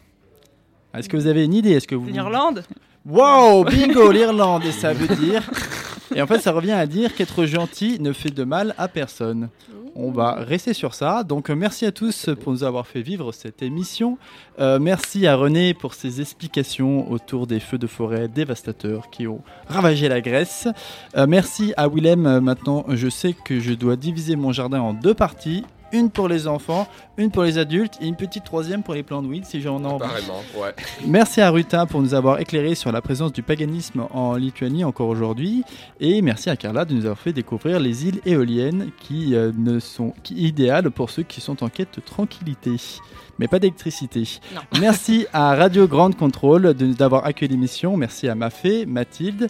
Est-ce 0.95 1.09
que 1.09 1.17
vous 1.17 1.27
avez 1.27 1.45
une 1.45 1.55
idée? 1.55 1.73
Est-ce 1.73 1.87
que 1.87 1.95
vous 1.95 2.07
L'Irlande 2.07 2.65
Wow, 3.07 3.65
bingo, 3.65 4.11
l'Irlande, 4.13 4.65
et 4.65 4.73
ça 4.73 4.93
veut 4.93 5.15
dire. 5.17 5.49
Et 6.15 6.21
en 6.21 6.27
fait, 6.27 6.41
ça 6.41 6.51
revient 6.51 6.73
à 6.73 6.87
dire 6.87 7.15
qu'être 7.15 7.45
gentil 7.45 7.99
ne 8.01 8.13
fait 8.13 8.31
de 8.31 8.43
mal 8.43 8.75
à 8.79 8.89
personne. 8.89 9.49
On 9.95 10.11
va 10.11 10.35
rester 10.35 10.73
sur 10.73 10.95
ça. 10.95 11.23
Donc, 11.23 11.51
euh, 11.51 11.55
merci 11.55 11.87
à 11.87 11.93
tous 11.93 12.31
pour 12.41 12.53
nous 12.53 12.65
avoir 12.65 12.87
fait 12.87 13.01
vivre 13.01 13.31
cette 13.33 13.63
émission. 13.63 14.19
Euh, 14.59 14.79
merci 14.81 15.27
à 15.27 15.37
René 15.37 15.73
pour 15.73 15.95
ses 15.95 16.21
explications 16.21 17.11
autour 17.11 17.47
des 17.47 17.61
feux 17.61 17.79
de 17.79 17.87
forêt 17.87 18.27
dévastateurs 18.27 19.11
qui 19.11 19.29
ont 19.29 19.41
ravagé 19.69 20.09
la 20.09 20.21
Grèce. 20.21 20.67
Euh, 21.17 21.27
merci 21.29 21.73
à 21.77 21.89
Willem. 21.89 22.41
Maintenant, 22.41 22.85
je 22.89 23.09
sais 23.09 23.35
que 23.45 23.61
je 23.61 23.73
dois 23.73 23.97
diviser 23.97 24.35
mon 24.35 24.53
jardin 24.53 24.81
en 24.81 24.95
deux 24.95 25.15
parties. 25.15 25.65
Une 25.93 26.11
pour 26.11 26.29
les 26.29 26.47
enfants, 26.47 26.87
une 27.17 27.31
pour 27.31 27.43
les 27.43 27.59
adultes 27.59 27.95
et 28.01 28.07
une 28.07 28.15
petite 28.17 28.45
troisième 28.45 28.83
pour 28.83 28.95
les 28.95 29.03
plants 29.03 29.23
de 29.23 29.27
weed 29.29 29.45
si 29.45 29.61
j'en 29.61 29.83
ai 29.83 29.87
envie. 29.87 30.05
Apparemment, 30.05 30.43
ouais. 30.59 30.75
Merci 31.07 31.41
à 31.41 31.51
Ruta 31.51 31.87
pour 31.87 32.01
nous 32.01 32.15
avoir 32.15 32.39
éclairé 32.41 32.75
sur 32.75 32.93
la 32.93 33.01
présence 33.01 33.33
du 33.33 33.43
paganisme 33.43 34.07
en 34.13 34.37
Lituanie 34.37 34.85
encore 34.85 35.09
aujourd'hui. 35.09 35.65
Et 35.99 36.23
merci 36.23 36.49
à 36.49 36.57
Carla 36.57 36.85
de 36.85 36.95
nous 36.95 37.03
avoir 37.07 37.19
fait 37.19 37.33
découvrir 37.33 37.81
les 37.81 38.07
îles 38.07 38.21
éoliennes 38.25 38.91
qui 39.01 39.35
euh, 39.35 39.51
ne 39.57 39.81
sont 39.81 40.15
qui, 40.23 40.35
idéales 40.47 40.91
pour 40.91 41.11
ceux 41.11 41.23
qui 41.25 41.41
sont 41.41 41.63
en 41.65 41.69
quête 41.69 41.97
de 41.97 42.01
tranquillité. 42.01 42.73
Mais 43.39 43.49
pas 43.49 43.59
d'électricité. 43.59 44.23
Non. 44.55 44.61
Merci 44.81 45.27
à 45.33 45.55
Radio 45.57 45.89
Grande 45.89 46.17
Contrôle 46.17 46.75
de- 46.75 46.93
d'avoir 46.93 47.25
accueilli 47.25 47.51
l'émission. 47.53 47.97
Merci 47.97 48.29
à 48.29 48.35
Mafé, 48.35 48.87
Mathilde 48.87 49.49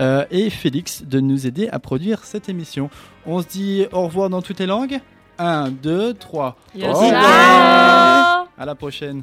euh, 0.00 0.24
et 0.30 0.48
Félix 0.48 1.02
de 1.04 1.20
nous 1.20 1.46
aider 1.46 1.68
à 1.68 1.78
produire 1.78 2.24
cette 2.24 2.48
émission. 2.48 2.88
On 3.26 3.42
se 3.42 3.48
dit 3.48 3.84
au 3.92 4.02
revoir 4.06 4.30
dans 4.30 4.40
toutes 4.42 4.60
les 4.60 4.66
langues 4.66 5.00
1, 5.38 5.70
2, 5.70 6.14
3. 6.14 6.56
Yes. 6.74 6.88
Au 6.88 6.92
revoir. 7.00 7.22
Ciao. 7.22 8.46
À 8.58 8.66
la 8.66 8.74
prochaine. 8.74 9.22